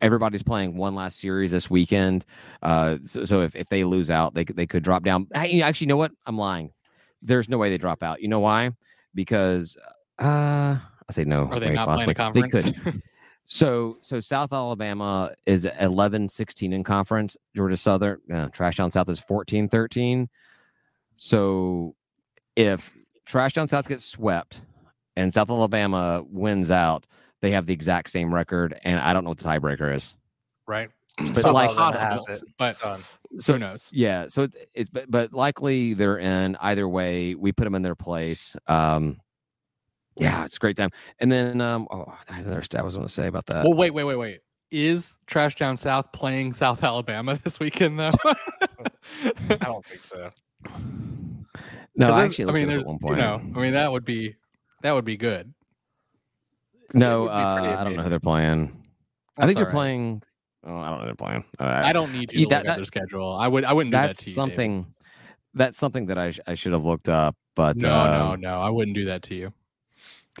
everybody's 0.00 0.42
playing 0.42 0.76
one 0.76 0.94
last 0.94 1.20
series 1.20 1.50
this 1.52 1.70
weekend. 1.70 2.24
Uh, 2.62 2.98
so, 3.04 3.24
so 3.24 3.40
if, 3.42 3.54
if 3.54 3.68
they 3.68 3.84
lose 3.84 4.10
out, 4.10 4.34
they 4.34 4.44
could- 4.44 4.56
they 4.56 4.66
could 4.66 4.82
drop 4.82 5.04
down. 5.04 5.28
Hey, 5.32 5.62
actually, 5.62 5.84
you 5.86 5.88
know 5.90 5.96
what? 5.96 6.10
I'm 6.26 6.36
lying. 6.36 6.72
There's 7.22 7.48
no 7.48 7.56
way 7.58 7.70
they 7.70 7.78
drop 7.78 8.02
out. 8.02 8.20
You 8.20 8.28
know 8.28 8.40
why? 8.40 8.70
Because 9.14 9.76
uh, 10.18 10.76
I 11.08 11.12
say 11.12 11.24
no. 11.24 11.44
Are 11.46 11.60
they 11.60 11.70
not 11.70 11.88
playing 11.88 12.10
a 12.10 12.14
conference? 12.14 12.52
They 12.52 12.72
could. 12.72 13.02
So 13.46 13.98
so 14.00 14.20
South 14.20 14.54
Alabama 14.54 15.34
is 15.44 15.66
11 15.66 16.30
16 16.30 16.72
in 16.72 16.82
conference. 16.82 17.36
Georgia 17.54 17.76
Southern, 17.76 18.18
uh, 18.32 18.48
Trash 18.48 18.78
Down 18.78 18.90
South 18.90 19.10
is 19.10 19.20
14 19.20 19.68
13. 19.68 20.30
So 21.16 21.94
if 22.56 22.90
Trash 23.26 23.52
Down 23.54 23.68
South 23.68 23.88
gets 23.88 24.04
swept 24.04 24.60
and 25.16 25.32
South 25.32 25.50
Alabama 25.50 26.24
wins 26.28 26.70
out, 26.70 27.06
they 27.40 27.50
have 27.50 27.66
the 27.66 27.72
exact 27.72 28.10
same 28.10 28.32
record. 28.34 28.78
And 28.84 29.00
I 29.00 29.12
don't 29.12 29.24
know 29.24 29.30
what 29.30 29.38
the 29.38 29.44
tiebreaker 29.44 29.94
is. 29.94 30.16
right? 30.66 30.90
But 31.16 31.42
South 31.42 31.54
like 31.54 31.70
Alabama 31.70 31.98
has 31.98 32.24
possible, 32.26 32.48
it 32.48 32.54
but 32.58 32.78
done. 32.80 33.04
so 33.36 33.52
who 33.52 33.58
knows? 33.60 33.88
yeah, 33.92 34.26
so 34.26 34.48
it's 34.74 34.90
but, 34.90 35.08
but 35.08 35.32
likely 35.32 35.94
they're 35.94 36.18
in 36.18 36.56
either 36.60 36.88
way. 36.88 37.36
We 37.36 37.52
put 37.52 37.62
them 37.64 37.76
in 37.76 37.82
their 37.82 37.94
place. 37.94 38.56
Um, 38.66 39.20
yeah, 40.16 40.42
it's 40.42 40.56
a 40.56 40.58
great 40.58 40.76
time. 40.76 40.90
And 41.20 41.30
then 41.30 41.60
um, 41.60 41.86
oh, 41.92 42.12
I 42.28 42.40
another 42.40 42.62
stat 42.62 42.80
I 42.80 42.84
was 42.84 42.94
going 42.96 43.06
to 43.06 43.12
say 43.12 43.28
about 43.28 43.46
that. 43.46 43.64
Well, 43.64 43.74
wait, 43.74 43.92
wait, 43.92 44.02
wait, 44.04 44.16
wait. 44.16 44.40
Is 44.72 45.14
Trash 45.28 45.54
Down 45.54 45.76
South 45.76 46.10
playing 46.12 46.52
South 46.52 46.82
Alabama 46.82 47.38
this 47.44 47.60
weekend 47.60 48.00
though? 48.00 48.10
I 48.20 49.56
don't 49.60 49.86
think 49.86 50.02
so. 50.02 50.30
no, 51.96 52.12
I 52.12 52.24
actually 52.24 52.46
I 52.50 52.52
mean, 52.52 52.68
there's 52.68 52.82
at 52.82 52.88
one 52.88 52.96
you 53.00 53.06
point. 53.06 53.18
know, 53.18 53.34
I 53.56 53.62
mean 53.62 53.72
that 53.74 53.90
would 53.90 54.04
be 54.04 54.34
that 54.82 54.92
would 54.92 55.04
be 55.04 55.16
good. 55.16 55.52
no, 56.92 57.24
be 57.24 57.30
uh, 57.30 57.34
I 57.34 57.84
don't 57.84 57.96
know 57.96 58.02
who 58.02 58.10
they're 58.10 58.20
playing. 58.20 58.84
I 59.36 59.46
think 59.46 59.56
they're 59.56 59.64
right. 59.66 59.72
playing. 59.72 60.22
Oh, 60.66 60.76
I 60.78 60.90
don't 60.90 60.98
know 61.00 61.04
they're 61.06 61.14
playing. 61.14 61.44
Uh, 61.58 61.64
I 61.64 61.92
don't 61.92 62.12
need 62.12 62.32
you 62.32 62.40
Yeah, 62.40 62.44
to 62.44 62.48
that- 62.50 62.56
look 62.58 62.66
that- 62.66 62.70
at 62.72 62.76
their 62.76 62.84
schedule. 62.84 63.34
I 63.34 63.48
would. 63.48 63.64
I 63.64 63.72
wouldn't 63.72 63.92
do 63.92 63.96
that 63.98 64.06
that's 64.08 64.18
to 64.24 64.30
you. 64.30 64.36
David. 64.36 64.50
something. 64.50 64.86
That's 65.56 65.78
something 65.78 66.06
that 66.06 66.18
I, 66.18 66.30
sh- 66.32 66.40
I 66.48 66.54
should 66.54 66.72
have 66.72 66.84
looked 66.84 67.08
up, 67.08 67.36
but 67.54 67.76
No, 67.76 67.92
uh, 67.92 68.06
no, 68.08 68.34
no. 68.34 68.58
I 68.60 68.70
wouldn't 68.70 68.96
do 68.96 69.04
that 69.04 69.22
to 69.24 69.34
you. 69.36 69.52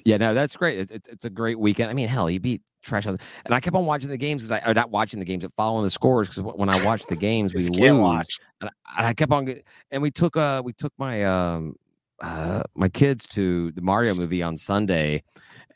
Yeah, 0.04 0.16
no, 0.16 0.34
that's 0.34 0.56
great. 0.56 0.78
It's, 0.80 0.90
it's 0.90 1.06
it's 1.08 1.24
a 1.24 1.30
great 1.30 1.56
weekend. 1.58 1.88
I 1.88 1.94
mean, 1.94 2.08
hell, 2.08 2.28
you 2.28 2.40
beat 2.40 2.62
trash, 2.84 3.06
Out- 3.06 3.20
and 3.44 3.54
I 3.54 3.60
kept 3.60 3.74
on 3.74 3.86
watching 3.86 4.10
the 4.10 4.16
games 4.16 4.42
because 4.42 4.62
I 4.62 4.70
or 4.70 4.74
not 4.74 4.90
watching 4.90 5.18
the 5.18 5.24
games, 5.24 5.42
but 5.42 5.52
following 5.56 5.84
the 5.84 5.90
scores 5.90 6.28
because 6.28 6.42
when 6.42 6.68
I 6.68 6.84
watch 6.84 7.04
the 7.06 7.16
games, 7.16 7.54
we 7.54 7.68
lose. 7.68 8.00
watch. 8.00 8.38
And 8.60 8.70
I, 8.70 8.98
and 8.98 9.06
I 9.08 9.14
kept 9.14 9.32
on, 9.32 9.54
and 9.90 10.02
we 10.02 10.10
took 10.10 10.36
uh 10.36 10.62
we 10.64 10.72
took 10.72 10.92
my 10.98 11.24
um 11.24 11.76
uh 12.20 12.62
my 12.74 12.88
kids 12.88 13.26
to 13.28 13.72
the 13.72 13.82
Mario 13.82 14.14
movie 14.14 14.42
on 14.42 14.56
Sunday, 14.56 15.22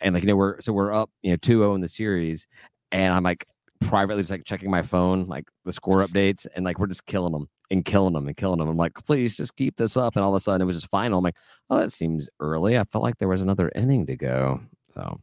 and 0.00 0.14
like 0.14 0.22
you 0.22 0.28
know 0.28 0.36
we're 0.36 0.60
so 0.60 0.72
we're 0.72 0.92
up 0.92 1.10
you 1.22 1.30
know 1.30 1.36
2-0 1.38 1.74
in 1.74 1.80
the 1.80 1.88
series, 1.88 2.46
and 2.92 3.12
I'm 3.12 3.22
like 3.22 3.46
privately 3.80 4.22
just 4.22 4.30
like 4.30 4.44
checking 4.44 4.70
my 4.70 4.82
phone 4.82 5.26
like 5.26 5.48
the 5.64 5.72
score 5.72 6.06
updates, 6.06 6.46
and 6.54 6.64
like 6.64 6.78
we're 6.78 6.86
just 6.86 7.06
killing 7.06 7.32
them 7.32 7.48
and 7.70 7.84
killing 7.84 8.14
them 8.14 8.26
and 8.26 8.36
killing 8.36 8.58
them. 8.58 8.68
I'm 8.68 8.76
like, 8.76 8.94
please 9.04 9.36
just 9.36 9.54
keep 9.56 9.76
this 9.76 9.96
up, 9.96 10.16
and 10.16 10.24
all 10.24 10.34
of 10.34 10.36
a 10.36 10.40
sudden 10.40 10.62
it 10.62 10.64
was 10.64 10.76
just 10.76 10.90
final. 10.90 11.18
I'm 11.18 11.24
like, 11.24 11.36
oh, 11.70 11.78
that 11.78 11.92
seems 11.92 12.28
early. 12.40 12.78
I 12.78 12.84
felt 12.84 13.04
like 13.04 13.18
there 13.18 13.28
was 13.28 13.42
another 13.42 13.70
inning 13.74 14.06
to 14.06 14.16
go, 14.16 14.60
so. 14.94 15.18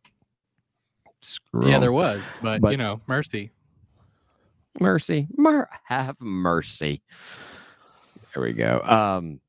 Screw 1.26 1.68
Yeah, 1.68 1.76
'em. 1.76 1.82
there 1.82 1.92
was, 1.92 2.22
but, 2.42 2.62
But- 2.62 2.72
you 2.72 2.78
know, 2.78 3.02
mercy. 3.08 3.52
mercy. 4.80 5.28
Mer- 5.38 5.70
have 5.86 6.20
mercy. 6.22 7.02
There 8.34 8.44
we 8.44 8.54
go. 8.54 8.82
Um 8.82 9.40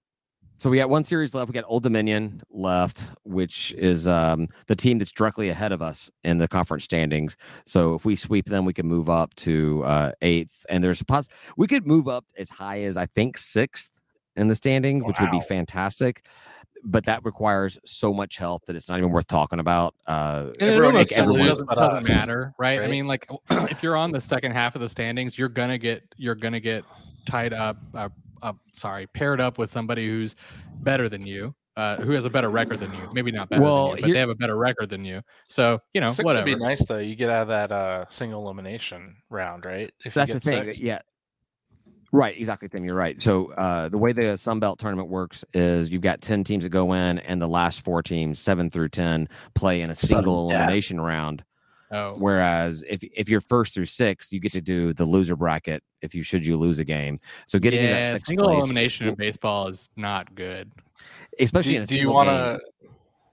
so 0.59 0.71
we 0.71 0.79
got 0.79 0.89
one 0.89 1.05
series 1.05 1.35
left. 1.35 1.49
We 1.49 1.53
got 1.53 1.65
old 1.67 1.83
dominion 1.83 2.43
left 2.51 3.03
which 3.25 3.73
is 3.77 4.07
um 4.09 4.49
the 4.69 4.77
team 4.77 4.99
that's 4.99 5.13
directly 5.13 5.49
ahead 5.51 5.73
of 5.73 5.83
us 5.83 6.11
in 6.25 6.39
the 6.39 6.49
conference 6.49 6.85
standings. 6.85 7.37
So 7.67 7.95
if 7.95 8.05
we 8.05 8.17
sweep 8.17 8.47
them 8.47 8.65
we 8.65 8.73
can 8.73 8.87
move 8.87 9.11
up 9.11 9.35
to 9.37 9.83
uh 9.85 10.13
eighth. 10.23 10.65
And 10.69 10.83
there's 10.83 11.01
a 11.01 11.05
pos 11.05 11.29
we 11.57 11.67
could 11.67 11.87
move 11.87 12.09
up 12.09 12.25
as 12.39 12.49
high 12.49 12.83
as 12.83 12.97
i 12.97 13.07
think 13.07 13.37
sixth 13.37 13.91
in 14.37 14.49
the 14.49 14.55
standings 14.55 15.03
which 15.05 15.19
would 15.21 15.31
be 15.31 15.41
fantastic 15.41 16.25
but 16.89 17.05
that 17.05 17.25
requires 17.25 17.79
so 17.85 18.15
much 18.15 18.39
help 18.39 18.65
that 18.67 18.77
it's 18.77 18.89
not 18.89 18.99
even 18.99 19.11
worth 19.11 19.27
talking 19.27 19.59
about 19.59 19.95
uh 20.07 20.47
And 20.61 20.71
it 20.71 20.75
Everyone 20.75 20.95
almost 20.95 21.11
needs 21.11 21.11
to 21.11 21.17
doesn't, 21.27 21.33
lose 21.35 21.49
doesn't, 21.49 21.69
doesn't 21.69 22.09
matter, 22.09 22.55
right? 22.59 22.81
I 22.81 22.87
mean, 22.87 23.07
like 23.07 23.29
if 23.51 23.83
you're 23.83 23.97
on 23.97 24.13
the 24.13 24.21
second 24.21 24.53
half 24.53 24.75
of 24.75 24.81
the 24.81 24.89
standings, 24.89 25.37
you're 25.39 25.49
gonna 25.49 25.79
get 25.79 26.03
you're 26.17 26.35
gonna 26.37 26.61
get 26.61 26.85
tied 27.27 27.53
up. 27.53 27.77
Uh, 27.95 28.09
uh, 28.43 28.53
sorry, 28.75 29.07
paired 29.09 29.41
up 29.41 29.59
with 29.59 29.69
somebody 29.71 30.07
who's 30.07 30.37
better 30.81 31.09
than 31.09 31.27
you. 31.27 31.55
uh, 31.79 31.97
who 31.97 32.13
has 32.13 32.25
a 32.25 32.31
better 32.31 32.49
record 32.49 32.79
than 32.81 32.91
you. 32.95 33.07
Maybe 33.13 33.31
not 33.31 33.51
better 33.51 33.61
Well, 33.63 33.89
than 33.89 33.97
you, 33.97 34.01
but 34.03 34.07
here- 34.07 34.15
they 34.15 34.21
have 34.21 34.29
a 34.31 34.35
better 34.35 34.57
record 34.57 34.89
than 34.89 35.05
you. 35.05 35.21
So 35.51 35.79
you 35.93 36.01
know, 36.01 36.09
Six 36.11 36.25
whatever. 36.25 36.49
would 36.49 36.59
be 36.59 36.65
nice 36.65 36.83
though. 36.87 36.99
You 36.99 37.15
get 37.17 37.29
out 37.31 37.43
of 37.43 37.49
that 37.49 37.71
uh, 37.73 38.05
single 38.09 38.43
elimination 38.45 39.15
round, 39.29 39.65
right? 39.67 39.93
If 40.05 40.13
so 40.15 40.21
that's 40.21 40.33
the 40.33 40.41
thing. 40.41 40.65
six. 40.65 40.81
Yeah. 40.83 41.01
Right, 42.13 42.39
exactly. 42.39 42.69
Tim, 42.69 42.85
you're 42.85 42.95
right. 42.95 43.21
So 43.21 43.53
uh, 43.53 43.89
the 43.89 43.99
way 43.99 44.13
the 44.13 44.37
Sun 44.37 44.61
Belt 44.61 44.79
tournament 44.79 45.09
works 45.09 45.45
is 45.55 45.91
you've 45.91 46.03
got 46.03 46.21
ten 46.21 46.45
teams 46.45 46.65
that 46.65 46.71
go 46.71 46.93
in, 46.93 47.19
and 47.21 47.41
the 47.43 47.49
last 47.49 47.83
four 47.83 48.03
teams, 48.03 48.39
seven 48.39 48.71
through 48.71 48.91
ten, 48.91 49.29
play 49.55 49.83
in 49.83 49.91
a 49.91 49.95
single 49.95 50.51
elimination 50.51 51.01
round. 51.01 51.45
Oh, 51.93 52.15
Whereas 52.19 52.83
if 52.89 53.03
if 53.15 53.29
you're 53.29 53.41
first 53.41 53.75
through 53.75 53.87
six, 53.87 54.33
you 54.33 54.41
get 54.41 54.53
to 54.53 54.61
do 54.61 54.93
the 54.93 55.05
loser 55.05 55.37
bracket 55.37 55.83
if 56.03 56.15
you 56.15 56.23
should 56.23 56.45
you 56.45 56.57
lose 56.57 56.79
a 56.81 56.85
game. 56.85 57.21
So 57.47 57.59
getting 57.59 57.83
in 57.83 57.91
that 57.91 58.13
sixth 58.13 58.27
single 58.27 58.49
place, 58.49 58.65
elimination 58.65 59.09
in 59.09 59.15
baseball 59.15 59.69
is 59.69 59.89
not 59.97 60.35
good. 60.35 60.73
especially 61.39 61.73
Do, 61.73 61.77
in 61.77 61.83
a 61.83 61.87
do 61.87 61.97
you 61.97 62.11
want 62.11 62.29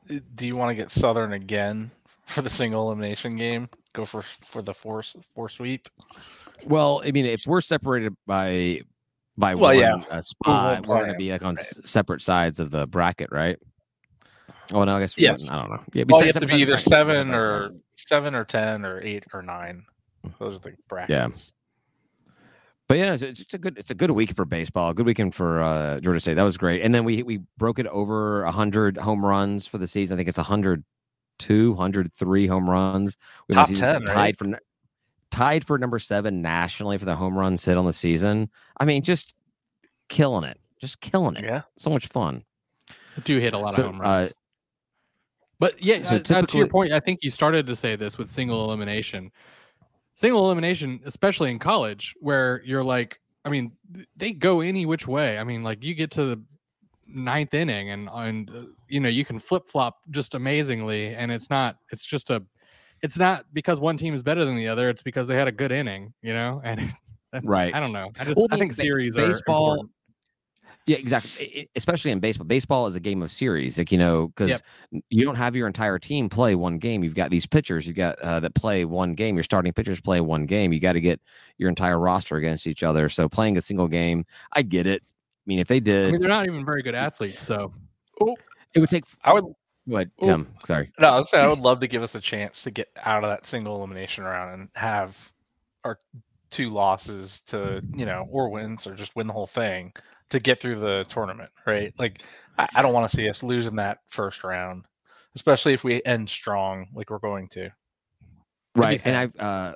to? 0.08 0.22
Do 0.36 0.46
you 0.46 0.56
want 0.56 0.70
to 0.70 0.76
get 0.76 0.92
Southern 0.92 1.34
again 1.34 1.90
for 2.28 2.42
the 2.42 2.50
single 2.50 2.88
elimination 2.88 3.36
game? 3.36 3.70
Go 3.94 4.06
for 4.06 4.22
for 4.22 4.62
the 4.62 4.74
four 4.74 5.00
s- 5.00 5.16
four 5.34 5.50
sweep. 5.50 5.88
Well, 6.66 7.02
I 7.04 7.12
mean, 7.12 7.26
if 7.26 7.42
we're 7.46 7.62
separated 7.62 8.16
by 8.26 8.82
by 9.38 9.56
Well, 9.56 9.72
one 9.74 9.80
yeah, 9.80 9.96
uh, 10.12 10.22
spot, 10.22 10.86
we're 10.88 10.98
going 11.00 11.12
to 11.12 11.18
be 11.18 11.32
like 11.32 11.44
on 11.44 11.56
right. 11.56 11.60
s- 11.66 11.80
separate 11.84 12.22
sides 12.22 12.60
of 12.60 12.70
the 12.72 12.86
bracket, 12.88 13.30
right? 13.32 13.58
Oh 14.72 14.84
no, 14.84 14.96
I 14.96 15.00
guess 15.02 15.18
we 15.18 15.24
Yes. 15.24 15.50
I 15.50 15.60
don't 15.60 15.70
know. 15.72 15.84
Yeah, 15.94 16.04
Well, 16.08 16.22
you 16.22 16.32
have 16.34 16.40
to 16.42 16.48
be 16.48 16.56
either 16.62 16.78
sides 16.78 16.86
of 16.86 17.08
the 17.08 17.14
bracket, 17.14 17.16
seven 17.16 17.34
or 17.34 17.72
seven 17.96 18.36
or 18.36 18.46
ten 18.46 18.86
or 18.86 19.02
eight 19.02 19.24
or 19.34 19.42
nine. 19.42 19.84
Those 20.40 20.56
are 20.56 20.60
the 20.60 20.74
brackets. 20.88 21.10
Yeah. 21.10 21.28
But 22.88 22.98
yeah, 22.98 23.14
it's, 23.14 23.24
it's 23.24 23.54
a 23.54 23.58
good 23.58 23.78
it's 23.78 23.90
a 23.92 23.96
good 23.96 24.12
week 24.12 24.36
for 24.36 24.46
baseball. 24.46 24.90
A 24.92 24.94
good 24.94 25.06
weekend 25.06 25.34
for 25.34 25.62
uh, 25.64 26.00
Georgia 26.00 26.20
State. 26.20 26.36
That 26.36 26.44
was 26.44 26.58
great. 26.58 26.82
And 26.82 26.94
then 26.94 27.04
we 27.04 27.24
we 27.24 27.40
broke 27.58 27.80
it 27.80 27.88
over 27.88 28.46
hundred 28.46 28.98
home 28.98 29.26
runs 29.26 29.66
for 29.66 29.78
the 29.78 29.88
season. 29.88 30.16
I 30.16 30.18
think 30.18 30.30
it's 30.30 30.38
102, 30.38 31.72
103 31.72 32.48
home 32.48 32.70
runs. 32.70 33.18
We 33.50 33.56
Top 33.56 33.68
10, 33.70 33.78
tied 33.78 34.10
right? 34.10 34.36
n- 34.44 34.58
tied 35.34 35.66
for 35.66 35.80
number 35.80 35.98
seven 35.98 36.44
nationally 36.44 36.96
for 37.00 37.06
the 37.06 37.16
home 37.16 37.36
runs 37.36 37.66
hit 37.66 37.76
on 37.76 37.86
the 37.86 37.94
season. 37.94 38.48
I 38.80 38.86
mean, 38.86 39.02
just 39.02 39.34
killing 40.08 40.44
it, 40.44 40.60
just 40.80 41.02
killing 41.02 41.36
it. 41.36 41.44
Yeah. 41.44 41.64
So 41.80 41.90
much 41.90 42.06
fun. 42.08 42.44
I 42.90 43.22
do 43.24 43.40
hit 43.40 43.54
a 43.54 43.58
lot 43.58 43.74
So, 43.74 43.82
of 43.82 43.88
home 43.88 44.02
uh, 44.02 44.04
runs. 44.04 44.36
but 45.58 45.82
yeah, 45.84 46.04
so 46.04 46.16
uh, 46.18 46.40
uh, 46.40 46.42
to 46.44 46.58
your 46.58 46.68
point, 46.68 46.94
I 46.94 47.00
think 47.00 47.20
you 47.24 47.32
started 47.32 47.66
to 47.66 47.76
say 47.76 47.96
this 47.96 48.20
with 48.20 48.30
single 48.30 48.64
elimination. 48.64 49.32
Single 50.14 50.46
elimination, 50.46 51.02
especially 51.06 51.50
in 51.50 51.58
college, 51.58 52.14
where 52.20 52.62
you're 52.64 52.84
like, 52.84 53.20
I 53.44 53.50
mean, 53.50 53.72
they 54.16 54.32
go 54.32 54.62
any 54.62 54.86
which 54.86 55.08
way. 55.08 55.40
I 55.40 55.44
mean, 55.44 55.64
like 55.64 55.84
you 55.84 55.96
get 55.96 56.12
to 56.12 56.26
the 56.26 56.42
ninth 57.08 57.56
inning, 57.56 57.90
and 57.90 58.08
and 58.14 58.52
uh, 58.52 58.66
you 58.88 59.00
know 59.00 59.10
you 59.10 59.26
can 59.26 59.40
flip 59.40 59.68
flop 59.68 59.98
just 60.12 60.36
amazingly, 60.36 61.16
and 61.16 61.32
it's 61.32 61.50
not. 61.50 61.78
It's 61.92 62.06
just 62.06 62.30
a. 62.30 62.44
It's 63.04 63.18
not 63.20 63.46
because 63.54 63.80
one 63.80 63.98
team 63.98 64.14
is 64.16 64.24
better 64.24 64.44
than 64.46 64.56
the 64.56 64.68
other. 64.70 64.90
It's 64.90 65.04
because 65.04 65.28
they 65.28 65.36
had 65.36 65.48
a 65.48 65.52
good 65.52 65.72
inning, 65.72 66.14
you 66.24 66.34
know. 66.34 66.62
And 66.64 66.92
Right. 67.44 67.74
I 67.76 67.80
don't 67.80 67.92
know. 67.92 68.12
I 68.20 68.24
just 68.26 68.36
Well, 68.38 68.48
I 68.52 68.56
I 68.56 68.60
think 68.60 68.74
series 68.74 69.16
are 69.18 69.28
baseball-. 69.28 69.86
Yeah, 70.86 70.98
exactly. 70.98 71.46
I- 71.46 71.60
I- 71.62 71.68
especially 71.76 72.12
in 72.12 72.20
baseball. 72.20 72.46
Baseball 72.46 72.88
is 72.88 72.96
a 72.96 73.00
game 73.00 73.22
of 73.22 73.32
series, 73.32 73.78
like 73.78 73.92
you 73.92 73.98
know, 73.98 74.28
because 74.28 74.62
Yep. 74.92 75.04
you 75.10 75.24
don't 75.26 75.36
have 75.36 75.56
your 75.56 75.66
entire 75.68 75.98
team 75.98 76.30
play 76.30 76.56
one 76.56 76.78
game. 76.78 77.04
You've 77.04 77.16
got 77.16 77.30
these 77.32 77.46
pitchers. 77.46 77.88
You've 77.88 77.96
got 77.96 78.20
uh, 78.20 78.40
that 78.42 78.54
play 78.54 78.84
one 78.86 79.14
game. 79.16 79.36
Your 79.36 79.44
starting 79.44 79.72
pitchers 79.74 80.00
play 80.02 80.20
one 80.22 80.46
game. 80.46 80.72
You 80.74 80.80
got 80.80 80.94
to 80.94 81.02
get 81.02 81.20
your 81.58 81.70
entire 81.70 81.98
roster 82.00 82.36
against 82.38 82.68
each 82.68 82.84
other. 82.84 83.08
So 83.10 83.28
playing 83.30 83.58
a 83.58 83.62
single 83.62 83.88
game, 83.88 84.26
I 84.52 84.62
get 84.62 84.86
it. 84.88 85.02
I 85.04 85.46
mean, 85.48 85.60
if 85.60 85.68
they 85.68 85.78
I 85.78 85.80
did, 85.80 86.12
mean, 86.12 86.22
they're 86.22 86.30
not 86.30 86.46
even 86.46 86.66
very 86.66 86.82
good 86.84 86.96
athletes, 86.96 87.42
so 87.42 87.74
it 88.76 88.80
would 88.80 88.90
take. 88.90 89.06
I 89.24 89.34
would 89.34 89.46
Go 89.90 89.96
ahead, 89.96 90.12
Ooh. 90.22 90.26
Tim. 90.26 90.54
Sorry. 90.66 90.92
no, 91.00 91.10
I 91.10 91.18
would 91.18 91.28
say 91.28 91.40
I 91.40 91.48
would 91.48 91.60
love 91.60 91.80
to 91.82 91.88
give 91.88 92.04
us 92.04 92.16
a 92.16 92.22
chance 92.22 92.64
to 92.64 92.72
get 92.72 92.90
out 93.04 93.24
of 93.24 93.30
that 93.30 93.46
single 93.46 93.76
elimination 93.78 94.24
round 94.24 94.54
and 94.54 94.70
have 94.76 95.18
our 95.84 96.00
two 96.52 96.70
losses 96.70 97.42
to 97.48 97.84
you 97.96 98.06
know 98.06 98.28
or 98.30 98.50
wins 98.50 98.86
or 98.88 98.94
just 98.96 99.16
win 99.16 99.28
the 99.28 99.34
whole 99.34 99.48
thing 99.48 99.92
to 100.30 100.40
get 100.40 100.60
through 100.60 100.80
the 100.80 101.06
tournament, 101.10 101.50
right? 101.66 101.94
Like 102.00 102.22
I, 102.58 102.68
I 102.76 102.82
don't 102.82 102.94
want 102.94 103.10
to 103.10 103.16
see 103.16 103.28
us 103.30 103.44
losing 103.44 103.76
that 103.76 104.00
first 104.10 104.44
round, 104.44 104.86
especially 105.36 105.74
if 105.74 105.84
we 105.84 106.02
end 106.06 106.30
strong 106.30 106.88
like 106.94 107.10
we're 107.10 107.20
going 107.20 107.50
to. 107.50 107.70
right 108.76 109.02
and 109.06 109.16
i've 109.16 109.36
uh 109.40 109.74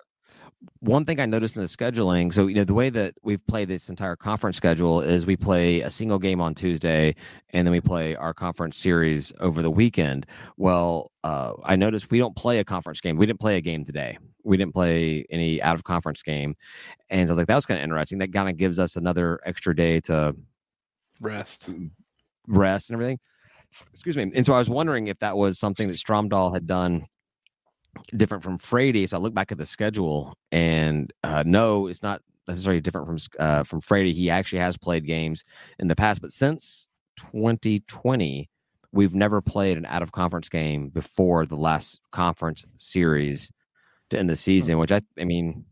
one 0.79 1.05
thing 1.05 1.19
i 1.19 1.25
noticed 1.25 1.55
in 1.55 1.61
the 1.61 1.67
scheduling 1.67 2.33
so 2.33 2.47
you 2.47 2.55
know 2.55 2.63
the 2.63 2.73
way 2.73 2.89
that 2.89 3.13
we've 3.23 3.45
played 3.47 3.67
this 3.67 3.89
entire 3.89 4.15
conference 4.15 4.57
schedule 4.57 5.01
is 5.01 5.25
we 5.25 5.37
play 5.37 5.81
a 5.81 5.89
single 5.89 6.17
game 6.17 6.41
on 6.41 6.55
tuesday 6.55 7.15
and 7.51 7.65
then 7.65 7.71
we 7.71 7.79
play 7.79 8.15
our 8.15 8.33
conference 8.33 8.75
series 8.75 9.31
over 9.39 9.61
the 9.61 9.69
weekend 9.69 10.25
well 10.57 11.11
uh 11.23 11.53
i 11.63 11.75
noticed 11.75 12.09
we 12.09 12.17
don't 12.17 12.35
play 12.35 12.59
a 12.59 12.63
conference 12.63 12.99
game 12.99 13.17
we 13.17 13.25
didn't 13.25 13.39
play 13.39 13.57
a 13.57 13.61
game 13.61 13.85
today 13.85 14.17
we 14.43 14.57
didn't 14.57 14.73
play 14.73 15.25
any 15.29 15.61
out 15.61 15.75
of 15.75 15.83
conference 15.83 16.23
game 16.23 16.55
and 17.09 17.27
so 17.27 17.31
i 17.31 17.33
was 17.33 17.37
like 17.37 17.47
that 17.47 17.55
was 17.55 17.65
kind 17.65 17.79
of 17.79 17.83
interesting 17.83 18.17
that 18.17 18.33
kind 18.33 18.49
of 18.49 18.57
gives 18.57 18.79
us 18.79 18.95
another 18.95 19.39
extra 19.45 19.75
day 19.75 19.99
to 19.99 20.35
Rest. 21.19 21.69
rest 22.47 22.89
and 22.89 22.95
everything. 22.95 23.19
Excuse 23.91 24.15
me. 24.15 24.31
And 24.33 24.45
so 24.45 24.53
I 24.53 24.59
was 24.59 24.69
wondering 24.69 25.07
if 25.07 25.19
that 25.19 25.35
was 25.35 25.59
something 25.59 25.87
that 25.87 25.97
Stromdahl 25.97 26.53
had 26.53 26.67
done 26.67 27.05
different 28.15 28.43
from 28.43 28.57
Frady. 28.57 29.07
So 29.07 29.17
I 29.17 29.19
look 29.19 29.33
back 29.33 29.51
at 29.51 29.57
the 29.57 29.65
schedule, 29.65 30.33
and 30.51 31.11
uh, 31.23 31.43
no, 31.45 31.87
it's 31.87 32.03
not 32.03 32.21
necessarily 32.47 32.81
different 32.81 33.07
from 33.07 33.17
uh, 33.39 33.63
from 33.63 33.81
Frady. 33.81 34.13
He 34.13 34.29
actually 34.29 34.59
has 34.59 34.77
played 34.77 35.05
games 35.05 35.43
in 35.79 35.87
the 35.87 35.95
past, 35.95 36.21
but 36.21 36.31
since 36.31 36.89
2020, 37.17 38.49
we've 38.91 39.15
never 39.15 39.41
played 39.41 39.77
an 39.77 39.85
out 39.85 40.01
of 40.01 40.11
conference 40.11 40.49
game 40.49 40.89
before 40.89 41.45
the 41.45 41.55
last 41.55 41.99
conference 42.11 42.63
series 42.77 43.51
to 44.09 44.17
end 44.17 44.29
the 44.29 44.35
season. 44.35 44.77
Which 44.77 44.91
I, 44.91 45.01
I 45.19 45.25
mean, 45.25 45.65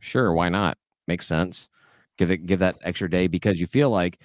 sure, 0.00 0.32
why 0.32 0.48
not? 0.48 0.78
Makes 1.06 1.26
sense. 1.26 1.68
Give 2.18 2.30
it, 2.30 2.46
give 2.46 2.60
that 2.60 2.76
extra 2.82 3.10
day 3.10 3.26
because 3.26 3.58
you 3.58 3.66
feel 3.66 3.90
like 3.90 4.20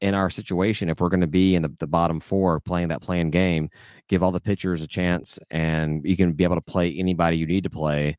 in 0.00 0.14
our 0.14 0.30
situation, 0.30 0.88
if 0.88 1.00
we're 1.00 1.08
going 1.08 1.20
to 1.20 1.26
be 1.26 1.54
in 1.54 1.62
the, 1.62 1.72
the 1.78 1.86
bottom 1.86 2.20
four 2.20 2.60
playing 2.60 2.88
that 2.88 3.02
playing 3.02 3.30
game, 3.30 3.70
give 4.08 4.22
all 4.22 4.32
the 4.32 4.40
pitchers 4.40 4.82
a 4.82 4.86
chance 4.86 5.38
and 5.50 6.04
you 6.04 6.16
can 6.16 6.32
be 6.32 6.44
able 6.44 6.56
to 6.56 6.60
play 6.60 6.92
anybody 6.96 7.36
you 7.36 7.46
need 7.46 7.64
to 7.64 7.70
play 7.70 8.16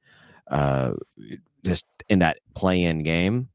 uh, 0.49 0.93
just 1.63 1.85
in 2.09 2.19
that 2.19 2.37
play 2.55 2.83
in 2.83 3.03
game 3.03 3.49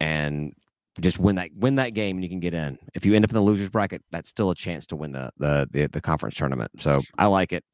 and 0.00 0.54
just 1.00 1.18
win 1.18 1.36
that 1.36 1.50
win 1.54 1.76
that 1.76 1.94
game 1.94 2.16
and 2.16 2.24
you 2.24 2.28
can 2.28 2.40
get 2.40 2.54
in. 2.54 2.78
If 2.94 3.06
you 3.06 3.14
end 3.14 3.24
up 3.24 3.30
in 3.30 3.34
the 3.34 3.40
losers 3.40 3.68
bracket, 3.68 4.02
that's 4.10 4.28
still 4.28 4.50
a 4.50 4.54
chance 4.54 4.86
to 4.86 4.96
win 4.96 5.12
the 5.12 5.30
the 5.38 5.68
the, 5.70 5.86
the 5.86 6.00
conference 6.00 6.36
tournament. 6.36 6.70
So 6.78 7.00
I 7.16 7.26
like 7.26 7.52
it. 7.52 7.64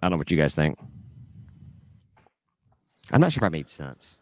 I 0.00 0.06
don't 0.06 0.12
know 0.12 0.18
what 0.18 0.30
you 0.30 0.36
guys 0.36 0.54
think. 0.54 0.78
I'm 3.10 3.20
not 3.20 3.32
sure 3.32 3.40
if 3.40 3.44
I 3.44 3.48
made 3.48 3.68
sense. 3.68 4.20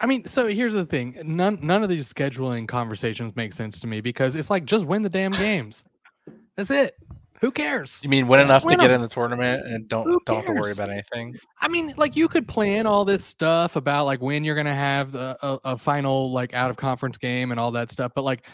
I 0.00 0.06
mean, 0.06 0.26
so 0.26 0.46
here's 0.46 0.72
the 0.72 0.86
thing: 0.86 1.18
none 1.24 1.58
none 1.62 1.82
of 1.82 1.88
these 1.88 2.12
scheduling 2.12 2.66
conversations 2.66 3.36
make 3.36 3.52
sense 3.52 3.78
to 3.80 3.86
me 3.86 4.00
because 4.00 4.34
it's 4.34 4.50
like 4.50 4.64
just 4.64 4.86
win 4.86 5.02
the 5.02 5.10
damn 5.10 5.32
games. 5.32 5.84
That's 6.56 6.70
it. 6.70 6.96
Who 7.40 7.50
cares? 7.50 8.00
You 8.02 8.10
mean 8.10 8.28
win 8.28 8.40
enough 8.40 8.62
to 8.62 8.68
win 8.68 8.78
get 8.78 8.90
'em. 8.90 8.96
in 8.96 9.00
the 9.00 9.08
tournament 9.08 9.66
and 9.66 9.88
don't 9.88 10.06
don't 10.26 10.36
have 10.36 10.46
to 10.46 10.52
worry 10.52 10.72
about 10.72 10.90
anything? 10.90 11.34
I 11.60 11.68
mean, 11.68 11.94
like 11.96 12.14
you 12.14 12.28
could 12.28 12.46
plan 12.46 12.86
all 12.86 13.04
this 13.04 13.24
stuff 13.24 13.76
about 13.76 14.04
like 14.04 14.20
when 14.20 14.44
you're 14.44 14.54
gonna 14.56 14.74
have 14.74 15.12
the, 15.12 15.38
a, 15.42 15.58
a 15.64 15.78
final 15.78 16.30
like 16.32 16.52
out 16.52 16.70
of 16.70 16.76
conference 16.76 17.16
game 17.16 17.50
and 17.50 17.58
all 17.58 17.70
that 17.72 17.90
stuff, 17.90 18.12
but 18.14 18.24
like 18.24 18.46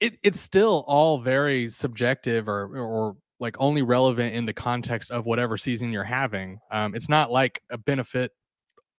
it 0.00 0.16
it's 0.22 0.40
still 0.40 0.84
all 0.86 1.18
very 1.18 1.68
subjective 1.68 2.48
or 2.48 2.66
or 2.78 3.16
like 3.40 3.56
only 3.58 3.82
relevant 3.82 4.34
in 4.34 4.46
the 4.46 4.52
context 4.52 5.10
of 5.10 5.26
whatever 5.26 5.56
season 5.56 5.92
you're 5.92 6.04
having. 6.04 6.58
Um, 6.70 6.94
it's 6.94 7.08
not 7.08 7.32
like 7.32 7.62
a 7.70 7.78
benefit 7.78 8.32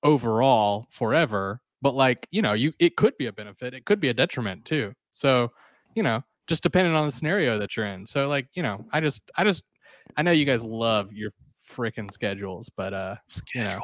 overall 0.03 0.87
forever, 0.89 1.61
but 1.81 1.95
like 1.95 2.27
you 2.31 2.41
know, 2.41 2.53
you 2.53 2.73
it 2.79 2.95
could 2.95 3.17
be 3.17 3.27
a 3.27 3.33
benefit, 3.33 3.73
it 3.73 3.85
could 3.85 3.99
be 3.99 4.09
a 4.09 4.13
detriment 4.13 4.65
too. 4.65 4.93
So 5.11 5.51
you 5.95 6.03
know, 6.03 6.23
just 6.47 6.63
depending 6.63 6.95
on 6.95 7.05
the 7.05 7.11
scenario 7.11 7.59
that 7.59 7.75
you're 7.75 7.85
in. 7.85 8.05
So 8.05 8.27
like 8.27 8.47
you 8.53 8.63
know, 8.63 8.85
I 8.91 9.01
just 9.01 9.29
I 9.37 9.43
just 9.43 9.63
I 10.17 10.21
know 10.21 10.31
you 10.31 10.45
guys 10.45 10.63
love 10.63 11.13
your 11.13 11.31
freaking 11.69 12.11
schedules, 12.11 12.69
but 12.69 12.93
uh 12.93 13.15
You 13.53 13.63
know. 13.63 13.79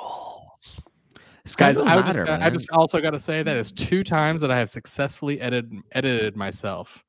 Guys 1.58 1.78
I, 1.78 1.96
would 1.96 2.06
just, 2.06 2.18
I 2.18 2.50
just 2.50 2.72
also 2.72 3.00
got 3.00 3.12
to 3.12 3.20
say 3.20 3.44
that 3.44 3.56
is 3.56 3.72
two 3.72 4.04
times 4.04 4.42
that 4.42 4.50
I 4.50 4.58
have 4.58 4.68
successfully 4.68 5.40
edited 5.40 5.72
edited 5.92 6.36
myself. 6.36 7.04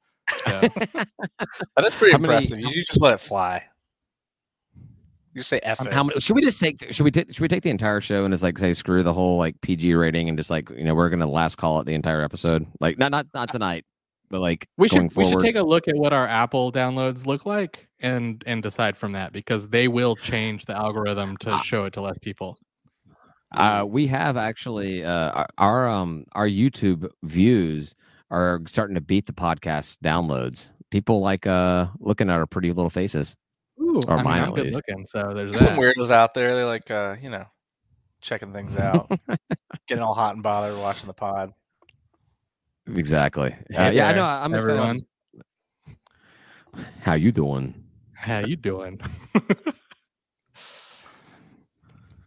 So 0.45 0.61
That's 1.77 1.97
pretty 1.97 2.13
How 2.13 2.19
impressive. 2.19 2.61
you, 2.61 2.69
you 2.69 2.85
just 2.85 3.01
let 3.01 3.15
it 3.15 3.21
fly. 3.21 3.65
You 5.37 5.43
say 5.43 5.61
F 5.63 5.81
Um, 5.83 5.89
how 5.89 6.03
many, 6.05 6.19
should 6.19 6.35
we 6.35 6.41
just 6.41 6.59
take 6.59 6.93
should 6.93 7.05
we 7.05 7.11
take 7.11 7.29
should 7.33 7.41
we 7.43 7.49
take 7.49 7.63
the 7.63 7.69
entire 7.71 8.01
show 8.01 8.25
and 8.25 8.33
just 8.33 8.43
like 8.43 8.57
say 8.57 8.73
screw 8.73 9.03
the 9.03 9.13
whole 9.13 9.37
like 9.37 9.61
PG 9.61 9.93
rating 9.95 10.31
and 10.31 10.39
just 10.39 10.49
like 10.49 10.71
you 10.71 10.83
know 10.83 10.95
we're 10.95 11.11
gonna 11.11 11.27
last 11.27 11.57
call 11.57 11.79
it 11.81 11.85
the 11.85 11.93
entire 11.95 12.23
episode 12.23 12.67
like 12.81 12.99
not 12.99 13.11
not 13.11 13.27
not 13.35 13.53
tonight 13.53 13.85
but 14.31 14.41
like 14.41 14.67
we 14.79 14.89
going 14.89 15.11
should 15.11 15.17
we 15.19 15.29
should 15.29 15.41
take 15.41 15.57
a 15.57 15.63
look 15.63 15.89
at 15.89 15.95
what 15.97 16.15
our 16.15 16.27
Apple 16.27 16.73
downloads 16.73 17.27
look 17.27 17.45
like 17.45 17.87
and 18.01 18.43
and 18.47 18.63
decide 18.63 18.97
from 18.97 19.13
that 19.13 19.33
because 19.35 19.69
they 19.69 19.89
will 19.89 20.17
change 20.17 20.65
the 20.65 20.75
algorithm 20.75 21.37
to 21.37 21.51
Ah. 21.51 21.59
show 21.61 21.85
it 21.85 21.93
to 21.93 22.01
less 22.01 22.17
people. 22.19 22.57
uh 23.55 23.85
we 23.87 24.07
have 24.07 24.39
actually 24.39 25.05
uh 25.05 25.31
our, 25.33 25.47
our 25.59 25.89
um 25.91 26.25
our 26.33 26.49
YouTube 26.49 27.09
views 27.25 27.95
are 28.31 28.63
starting 28.67 28.95
to 28.95 29.03
beat 29.03 29.27
the 29.27 29.35
podcast 29.35 29.99
downloads. 30.03 30.73
People 30.91 31.21
like 31.21 31.47
uh 31.47 31.89
looking 32.01 32.31
at 32.31 32.39
our 32.39 32.47
pretty 32.47 32.73
little 32.73 32.89
faces. 32.91 33.37
Ooh, 33.97 34.01
Or 34.09 34.13
I 34.15 34.17
mean, 34.17 34.25
mine 34.25 34.43
I'm 34.45 34.55
good 34.55 34.65
least. 34.67 34.77
looking, 34.77 35.07
so 35.07 35.33
there's 35.35 35.53
There's 35.53 35.63
some 35.63 35.77
weirdos 35.79 36.11
out 36.11 36.35
there. 36.35 36.55
They're 36.55 36.67
like, 36.67 36.91
uh, 36.91 37.17
you 37.21 37.31
know, 37.31 37.45
checking 38.21 38.53
things 38.53 38.77
out, 38.77 39.11
getting 39.89 40.03
all 40.03 40.15
hot 40.15 40.35
and 40.35 40.43
bothered 40.43 40.77
watching 40.79 41.07
the 41.07 41.13
pod. 41.15 41.53
Exactly. 42.95 43.55
Hey 43.71 43.77
Uh, 43.87 43.91
yeah, 43.91 44.09
I 44.09 44.13
know. 44.13 44.25
I'm 44.25 44.55
excited. 44.55 44.71
everyone. 44.77 44.97
this- 46.75 46.85
How 47.01 47.15
you 47.15 47.33
doing? 47.33 47.85
How 48.15 48.39
you 48.41 48.57
doing? 48.57 49.01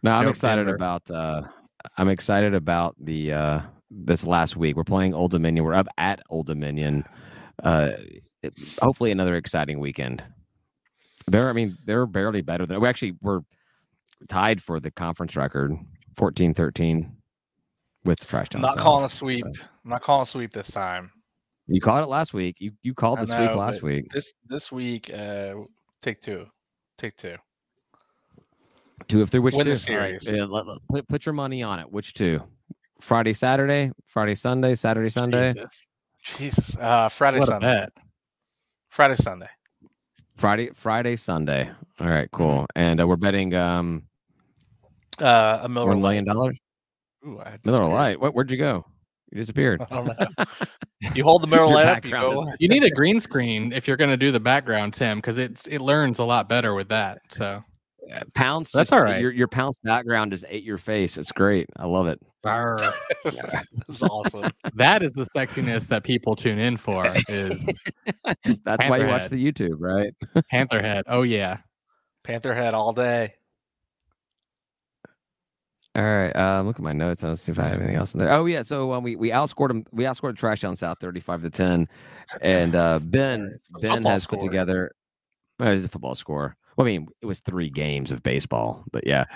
No, 0.02 0.12
I'm 0.12 0.24
Go 0.24 0.30
excited 0.30 0.62
Denver. 0.64 0.76
about 0.76 1.10
uh 1.10 1.42
I'm 1.98 2.08
excited 2.08 2.54
about 2.54 2.96
the 2.98 3.32
uh 3.34 3.60
this 3.90 4.26
last 4.26 4.56
week. 4.56 4.76
We're 4.76 4.84
playing 4.84 5.12
Old 5.14 5.30
Dominion. 5.30 5.64
We're 5.64 5.74
up 5.74 5.88
at 5.98 6.20
Old 6.30 6.46
Dominion. 6.46 7.04
Uh 7.62 7.90
it- 8.42 8.54
hopefully 8.80 9.10
another 9.10 9.36
exciting 9.36 9.78
weekend. 9.78 10.24
They're 11.30 11.48
I 11.48 11.52
mean, 11.52 11.78
they're 11.86 12.06
barely 12.06 12.42
better 12.42 12.66
than 12.66 12.80
we 12.80 12.88
actually 12.88 13.14
were 13.22 13.42
tied 14.28 14.62
for 14.62 14.80
the 14.80 14.90
conference 14.90 15.36
record 15.36 15.72
14-13 16.16 17.10
with 18.04 18.26
Trash 18.26 18.48
I'm 18.54 18.60
not 18.62 18.74
South. 18.74 18.82
calling 18.82 19.04
a 19.04 19.08
sweep. 19.08 19.44
I'm 19.44 19.90
not 19.90 20.02
calling 20.02 20.22
a 20.22 20.26
sweep 20.26 20.52
this 20.52 20.70
time. 20.70 21.10
You 21.68 21.80
called 21.80 22.02
it 22.02 22.08
last 22.08 22.34
week. 22.34 22.56
You 22.58 22.72
you 22.82 22.94
called 22.94 23.18
I 23.18 23.22
the 23.22 23.26
sweep 23.26 23.54
last 23.54 23.82
week. 23.82 24.10
This 24.12 24.32
this 24.48 24.72
week, 24.72 25.10
uh, 25.12 25.54
take 26.02 26.20
two, 26.20 26.46
take 26.98 27.16
two. 27.16 27.36
Two 29.08 29.22
of 29.22 29.30
three. 29.30 29.40
Which 29.40 29.54
Win 29.54 29.66
two? 29.66 29.72
the 29.74 29.76
All 29.88 29.96
right, 29.98 30.10
series. 30.10 30.26
yeah, 30.26 30.44
let- 30.44 30.66
let- 30.66 30.78
put, 30.88 31.08
put 31.08 31.26
your 31.26 31.32
money 31.32 31.62
on 31.62 31.78
it. 31.78 31.90
Which 31.90 32.12
two? 32.14 32.42
Friday, 33.00 33.32
Saturday, 33.32 33.92
Friday, 34.06 34.34
Sunday, 34.34 34.74
Saturday, 34.74 35.08
Sunday, 35.10 35.54
Jesus. 35.54 35.86
Jesus, 36.24 36.76
uh, 36.78 37.08
Friday, 37.08 37.38
What 37.38 37.48
a 37.48 37.52
Sunday, 37.52 37.66
bet. 37.80 37.92
Friday, 38.90 39.14
Sunday. 39.16 39.48
Friday, 40.40 40.70
Friday, 40.74 41.16
Sunday. 41.16 41.70
All 42.00 42.08
right, 42.08 42.30
cool. 42.32 42.64
And 42.74 42.98
uh, 43.00 43.06
we're 43.06 43.16
betting 43.16 43.54
um 43.54 44.04
Uh, 45.20 45.60
a 45.62 45.68
Miller 45.68 45.94
million 45.94 46.24
dollars. 46.24 46.56
Ooh, 47.26 47.38
I 47.44 47.50
had 47.50 47.66
Miller 47.66 47.78
disappeared. 47.80 47.92
Lite. 47.92 48.20
What? 48.20 48.34
Where'd 48.34 48.50
you 48.50 48.56
go? 48.56 48.86
You 49.30 49.38
disappeared. 49.38 49.82
I 49.90 49.94
don't 49.94 50.06
know. 50.06 50.44
You 51.14 51.24
hold 51.24 51.42
the 51.42 51.46
Miller 51.46 51.64
Your 51.64 51.74
Lite 51.74 51.86
up, 51.88 52.04
you 52.04 52.10
go. 52.10 52.32
is- 52.32 52.56
You 52.58 52.68
need 52.68 52.82
a 52.84 52.90
green 52.90 53.20
screen 53.28 53.72
if 53.72 53.86
you're 53.88 53.96
going 53.96 54.10
to 54.10 54.16
do 54.18 54.30
the 54.32 54.40
background, 54.40 54.92
Tim, 54.94 55.18
because 55.18 55.38
it's 55.38 55.66
it 55.66 55.80
learns 55.80 56.18
a 56.18 56.24
lot 56.24 56.48
better 56.48 56.74
with 56.74 56.88
that. 56.88 57.20
So 57.30 57.62
Pounce. 58.34 58.70
That's 58.72 58.88
just- 58.90 58.92
all 58.98 59.02
right. 59.04 59.20
Your 59.20 59.30
your 59.32 59.48
Pounce 59.48 59.76
background 59.84 60.32
is 60.32 60.44
ate 60.48 60.64
your 60.64 60.78
face. 60.78 61.18
It's 61.18 61.32
great. 61.32 61.68
I 61.76 61.86
love 61.86 62.06
it. 62.06 62.18
That's 62.42 64.02
awesome. 64.02 64.50
that 64.74 65.02
is 65.02 65.12
the 65.12 65.26
sexiness 65.36 65.86
that 65.88 66.04
people 66.04 66.36
tune 66.36 66.58
in 66.58 66.76
for. 66.76 67.06
Is 67.28 67.66
That's 68.64 68.86
why 68.88 68.98
you 68.98 69.06
watch 69.06 69.24
Pantherhead. 69.24 69.28
the 69.30 69.52
YouTube, 69.52 69.76
right? 69.78 70.14
Pantherhead? 70.52 71.02
Oh 71.06 71.22
yeah, 71.22 71.58
Panther 72.24 72.54
head 72.54 72.74
all 72.74 72.92
day. 72.92 73.34
All 75.96 76.04
right. 76.04 76.34
Um, 76.36 76.66
look 76.66 76.76
at 76.76 76.82
my 76.82 76.92
notes. 76.92 77.24
I'll 77.24 77.36
see 77.36 77.50
if 77.50 77.58
I 77.58 77.64
have 77.64 77.78
anything 77.78 77.96
else 77.96 78.14
in 78.14 78.20
there. 78.20 78.32
Oh 78.32 78.46
yeah. 78.46 78.62
So 78.62 78.92
um, 78.92 79.02
we 79.02 79.16
we 79.16 79.30
outscored 79.30 79.68
them. 79.68 79.84
We 79.90 80.04
outscored 80.04 80.36
Trash 80.36 80.60
Down 80.60 80.76
South 80.76 80.98
thirty-five 81.00 81.42
to 81.42 81.50
ten, 81.50 81.88
and 82.42 82.74
uh, 82.76 83.00
Ben 83.02 83.58
Ben 83.80 83.90
football 83.94 84.12
has 84.12 84.24
put 84.24 84.40
together. 84.40 84.92
Well, 85.58 85.72
it's 85.72 85.84
a 85.84 85.88
football 85.88 86.14
score. 86.14 86.56
Well, 86.80 86.88
I 86.88 86.92
mean, 86.92 87.08
it 87.20 87.26
was 87.26 87.40
three 87.40 87.68
games 87.68 88.10
of 88.10 88.22
baseball, 88.22 88.84
but 88.90 89.06
yeah, 89.06 89.26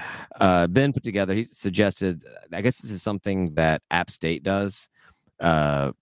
uh, 0.40 0.66
Ben 0.66 0.94
put 0.94 1.02
together. 1.02 1.34
He 1.34 1.44
suggested. 1.44 2.24
I 2.54 2.62
guess 2.62 2.80
this 2.80 2.90
is 2.90 3.02
something 3.02 3.52
that 3.52 3.82
App 3.90 4.10
State 4.10 4.42
does. 4.42 4.88
Uh, 5.40 5.92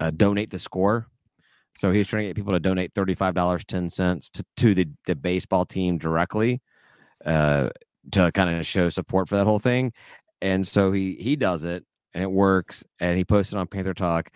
uh, 0.00 0.10
donate 0.10 0.50
the 0.50 0.58
score. 0.58 1.06
So 1.76 1.92
he's 1.92 2.06
trying 2.08 2.24
to 2.24 2.28
get 2.28 2.36
people 2.36 2.52
to 2.52 2.60
donate 2.60 2.92
thirty-five 2.92 3.32
dollars 3.32 3.64
ten 3.64 3.88
cents 3.88 4.28
to 4.34 4.44
to 4.58 4.74
the 4.74 4.86
the 5.06 5.14
baseball 5.14 5.64
team 5.64 5.96
directly. 5.96 6.60
Uh, 7.24 7.70
to 8.10 8.30
kind 8.32 8.54
of 8.54 8.66
show 8.66 8.90
support 8.90 9.30
for 9.30 9.36
that 9.36 9.46
whole 9.46 9.60
thing. 9.60 9.94
And 10.42 10.68
so 10.68 10.92
he 10.92 11.14
he 11.14 11.36
does 11.36 11.64
it 11.64 11.86
and 12.12 12.22
it 12.22 12.30
works. 12.30 12.84
And 13.00 13.16
he 13.16 13.24
posted 13.24 13.56
on 13.56 13.66
Panther 13.66 13.94
Talk 13.94 14.30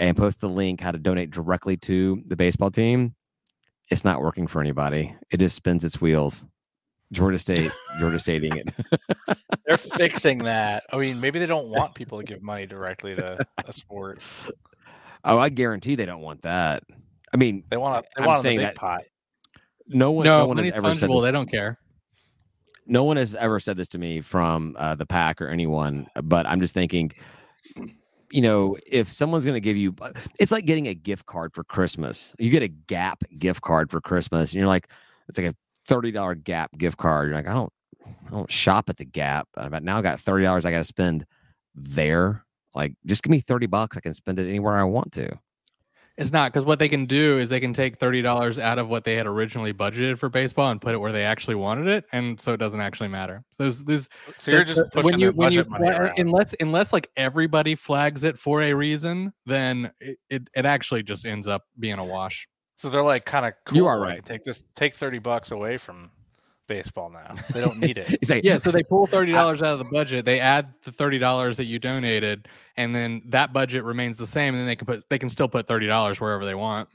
and 0.00 0.16
posts 0.16 0.40
the 0.40 0.48
link 0.48 0.80
how 0.80 0.90
to 0.90 0.98
donate 0.98 1.30
directly 1.30 1.76
to 1.76 2.20
the 2.26 2.34
baseball 2.34 2.72
team. 2.72 3.14
It's 3.90 4.04
not 4.04 4.20
working 4.22 4.46
for 4.46 4.60
anybody. 4.60 5.14
It 5.30 5.38
just 5.38 5.56
spins 5.56 5.84
its 5.84 6.00
wheels. 6.00 6.46
Georgia 7.12 7.38
State, 7.38 7.72
Georgia 7.98 8.20
Stating 8.20 8.56
it. 8.56 8.68
They're 9.66 9.76
fixing 9.76 10.38
that. 10.44 10.84
I 10.92 10.96
mean, 10.96 11.20
maybe 11.20 11.40
they 11.40 11.46
don't 11.46 11.68
want 11.68 11.94
people 11.96 12.18
to 12.18 12.24
give 12.24 12.40
money 12.40 12.66
directly 12.66 13.16
to 13.16 13.44
a 13.66 13.72
sport. 13.72 14.20
oh, 15.24 15.36
I 15.38 15.48
guarantee 15.48 15.96
they 15.96 16.06
don't 16.06 16.20
want 16.22 16.42
that. 16.42 16.84
I 17.34 17.36
mean, 17.36 17.64
They 17.68 17.76
want 17.76 18.04
to. 18.04 18.10
They 18.16 18.22
I'm 18.22 18.26
want 18.28 18.38
saying 18.42 18.58
a 18.58 18.60
big 18.60 18.66
that- 18.68 18.76
pot. 18.76 19.02
no 19.88 20.12
one, 20.12 20.24
no, 20.24 20.38
no, 20.40 20.46
one 20.46 20.58
has 20.58 20.70
ever 20.72 20.94
said 20.94 21.10
fungible. 21.10 21.20
this, 21.20 21.26
They 21.28 21.32
don't 21.32 21.50
care. 21.50 21.78
no 22.86 23.02
one 23.04 23.16
has 23.16 23.34
ever 23.34 23.58
said 23.58 23.76
this 23.76 23.88
to 23.88 23.98
me 23.98 24.20
from 24.20 24.76
uh, 24.78 24.94
the 24.94 25.06
pack 25.06 25.42
or 25.42 25.48
anyone. 25.48 26.06
But 26.22 26.46
I'm 26.46 26.60
just 26.60 26.74
thinking, 26.74 27.10
you 28.30 28.42
know, 28.42 28.76
if 28.86 29.08
someone's 29.12 29.44
going 29.44 29.54
to 29.54 29.60
give 29.60 29.76
you, 29.76 29.94
uh, 30.00 30.12
it's 30.38 30.52
like 30.52 30.66
getting 30.66 30.86
a 30.86 30.94
gift 30.94 31.26
card 31.26 31.52
for 31.54 31.64
Christmas. 31.64 32.34
You 32.38 32.50
get 32.50 32.62
a 32.62 32.68
Gap 32.68 33.22
gift 33.38 33.62
card 33.62 33.90
for 33.90 34.00
Christmas, 34.00 34.52
and 34.52 34.60
you're 34.60 34.68
like, 34.68 34.88
it's 35.28 35.38
like 35.38 35.48
a 35.48 35.54
thirty 35.86 36.10
dollar 36.10 36.34
Gap 36.34 36.76
gift 36.78 36.96
card. 36.96 37.28
You're 37.28 37.36
like, 37.36 37.48
I 37.48 37.52
don't, 37.52 37.72
I 38.06 38.30
don't 38.30 38.50
shop 38.50 38.88
at 38.88 38.96
the 38.96 39.04
Gap, 39.04 39.48
but 39.54 39.82
now 39.82 39.98
I 39.98 40.02
got 40.02 40.20
thirty 40.20 40.44
dollars 40.44 40.64
I 40.64 40.70
got 40.70 40.78
to 40.78 40.84
spend 40.84 41.26
there. 41.74 42.44
Like, 42.74 42.94
just 43.06 43.22
give 43.22 43.30
me 43.30 43.40
thirty 43.40 43.66
bucks. 43.66 43.96
I 43.96 44.00
can 44.00 44.14
spend 44.14 44.38
it 44.38 44.48
anywhere 44.48 44.76
I 44.76 44.84
want 44.84 45.12
to. 45.12 45.38
It's 46.20 46.32
not 46.32 46.52
because 46.52 46.66
what 46.66 46.78
they 46.78 46.88
can 46.88 47.06
do 47.06 47.38
is 47.38 47.48
they 47.48 47.60
can 47.60 47.72
take 47.72 47.98
thirty 47.98 48.20
dollars 48.20 48.58
out 48.58 48.78
of 48.78 48.88
what 48.88 49.04
they 49.04 49.16
had 49.16 49.26
originally 49.26 49.72
budgeted 49.72 50.18
for 50.18 50.28
baseball 50.28 50.70
and 50.70 50.78
put 50.78 50.94
it 50.94 50.98
where 50.98 51.12
they 51.12 51.24
actually 51.24 51.54
wanted 51.54 51.88
it, 51.88 52.04
and 52.12 52.38
so 52.38 52.52
it 52.52 52.58
doesn't 52.58 52.80
actually 52.80 53.08
matter. 53.08 53.42
So 53.52 53.64
there's, 53.64 53.84
there's 53.84 54.08
So 54.36 54.50
you're 54.50 54.64
just 54.64 54.82
pushing 54.92 55.12
when 55.12 55.18
you 55.18 55.32
when 55.32 55.50
you 55.50 55.62
around. 55.62 56.18
unless 56.18 56.54
unless 56.60 56.92
like 56.92 57.08
everybody 57.16 57.74
flags 57.74 58.22
it 58.22 58.38
for 58.38 58.60
a 58.60 58.74
reason, 58.74 59.32
then 59.46 59.90
it, 59.98 60.18
it, 60.28 60.50
it 60.54 60.66
actually 60.66 61.02
just 61.02 61.24
ends 61.24 61.46
up 61.46 61.62
being 61.78 61.98
a 61.98 62.04
wash. 62.04 62.46
So 62.76 62.90
they're 62.90 63.02
like 63.02 63.24
kind 63.24 63.46
of 63.46 63.54
cool. 63.64 63.78
You 63.78 63.86
are 63.86 63.98
right. 63.98 64.22
Take 64.22 64.44
this. 64.44 64.64
Take 64.76 64.94
thirty 64.94 65.18
bucks 65.18 65.52
away 65.52 65.78
from 65.78 66.10
baseball 66.70 67.10
now. 67.10 67.34
They 67.52 67.60
don't 67.60 67.78
need 67.78 67.98
it. 67.98 68.06
He's 68.20 68.30
like, 68.30 68.44
Yeah, 68.44 68.58
so 68.58 68.70
they 68.70 68.84
pull 68.84 69.06
thirty 69.08 69.32
dollars 69.32 69.60
out 69.60 69.72
of 69.72 69.78
the 69.80 69.84
budget, 69.84 70.24
they 70.24 70.38
add 70.38 70.72
the 70.84 70.92
thirty 70.92 71.18
dollars 71.18 71.56
that 71.56 71.64
you 71.64 71.78
donated, 71.80 72.48
and 72.76 72.94
then 72.94 73.22
that 73.26 73.52
budget 73.52 73.82
remains 73.82 74.16
the 74.16 74.26
same, 74.26 74.54
and 74.54 74.60
then 74.60 74.66
they 74.66 74.76
can 74.76 74.86
put 74.86 75.04
they 75.10 75.18
can 75.18 75.28
still 75.28 75.48
put 75.48 75.66
thirty 75.66 75.88
dollars 75.88 76.20
wherever 76.20 76.46
they 76.46 76.54
want. 76.54 76.88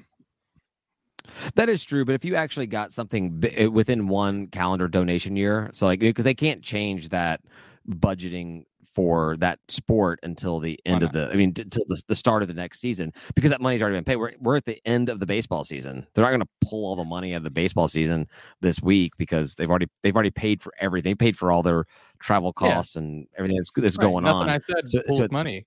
That 1.55 1.67
is 1.69 1.83
true, 1.83 2.05
but 2.05 2.15
if 2.15 2.23
you 2.23 2.35
actually 2.35 2.67
got 2.67 2.93
something 2.93 3.39
bi- 3.39 3.65
uh, 3.65 3.69
within 3.69 4.07
one 4.07 4.47
calendar 4.47 4.87
donation 4.87 5.35
year, 5.35 5.69
so 5.73 5.85
like 5.85 5.99
because 5.99 6.23
they 6.23 6.33
can't 6.33 6.61
change 6.61 7.09
that 7.09 7.41
budgeting 7.89 8.63
for 8.95 9.35
that 9.37 9.59
sport 9.67 10.19
until 10.23 10.59
the 10.61 10.79
end 10.85 11.03
of 11.03 11.09
uh-huh. 11.09 11.25
the, 11.27 11.33
I 11.33 11.35
mean, 11.35 11.53
t- 11.53 11.65
till 11.65 11.83
the, 11.87 12.01
the 12.07 12.15
start 12.15 12.41
of 12.41 12.47
the 12.47 12.53
next 12.53 12.79
season, 12.79 13.11
because 13.35 13.51
that 13.51 13.59
money's 13.59 13.81
already 13.81 13.97
been 13.97 14.05
paid. 14.05 14.15
We're 14.15 14.31
we're 14.39 14.55
at 14.55 14.63
the 14.63 14.79
end 14.87 15.09
of 15.09 15.19
the 15.19 15.25
baseball 15.25 15.65
season. 15.65 16.07
They're 16.13 16.23
not 16.23 16.29
going 16.31 16.39
to 16.41 16.47
pull 16.67 16.85
all 16.85 16.95
the 16.95 17.03
money 17.03 17.33
out 17.33 17.37
of 17.37 17.43
the 17.43 17.51
baseball 17.51 17.89
season 17.89 18.27
this 18.61 18.81
week 18.81 19.11
because 19.17 19.55
they've 19.55 19.69
already 19.69 19.87
they've 20.01 20.15
already 20.15 20.31
paid 20.31 20.61
for 20.61 20.73
everything. 20.79 21.11
They 21.11 21.15
paid 21.15 21.37
for 21.37 21.51
all 21.51 21.61
their 21.61 21.85
travel 22.19 22.53
Yeah. 22.61 22.69
costs 22.69 22.95
and 22.95 23.27
everything 23.37 23.57
that's, 23.57 23.69
that's 23.75 23.97
Right, 23.97 24.05
going 24.05 24.23
Nothing 24.23 24.37
on. 24.41 24.49
I 24.49 24.59
said 24.59 24.87
So- 24.87 25.01
pulls 25.07 25.19
so- 25.19 25.27
money. 25.29 25.65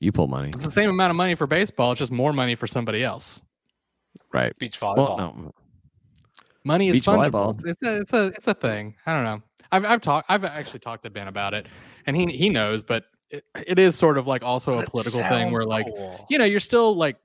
you 0.00 0.12
pull 0.12 0.26
money, 0.26 0.48
It's 0.48 0.64
the 0.64 0.70
same 0.70 0.90
amount 0.90 1.10
of 1.10 1.16
money 1.16 1.34
for 1.34 1.46
baseball. 1.46 1.92
It's 1.92 1.98
just 1.98 2.10
more 2.12 2.32
money 2.32 2.54
for 2.54 2.66
somebody 2.66 3.04
else. 3.04 3.40
right? 4.32 4.56
Beach 4.58 4.78
volleyball. 4.80 4.96
Well, 4.96 5.16
no, 5.18 5.52
Money 6.70 6.88
is 6.88 6.92
Beach 6.94 7.04
fungible. 7.06 7.30
volleyball. 7.30 7.54
It's, 7.54 7.64
it's 7.64 7.82
a 7.82 7.96
it's 8.00 8.12
a 8.12 8.24
it's 8.36 8.46
a 8.48 8.54
thing. 8.54 8.94
I 9.06 9.12
don't 9.14 9.24
know. 9.24 9.42
I've 9.72 9.84
I've 9.84 10.00
talked 10.00 10.30
I've 10.30 10.44
actually 10.44 10.80
talked 10.80 11.02
to 11.02 11.10
Ben 11.10 11.26
about 11.28 11.52
it, 11.54 11.66
and 12.06 12.16
he 12.16 12.26
he 12.26 12.48
knows, 12.48 12.82
but 12.84 13.04
it, 13.30 13.44
it 13.66 13.78
is 13.78 13.96
sort 13.96 14.18
of 14.18 14.26
like 14.26 14.42
also 14.42 14.78
a 14.78 14.84
political 14.86 15.20
thing 15.22 15.52
where 15.52 15.64
like 15.64 15.86
cool. 15.86 16.26
you 16.30 16.38
know 16.38 16.44
you're 16.44 16.60
still 16.60 16.94
like 16.96 17.16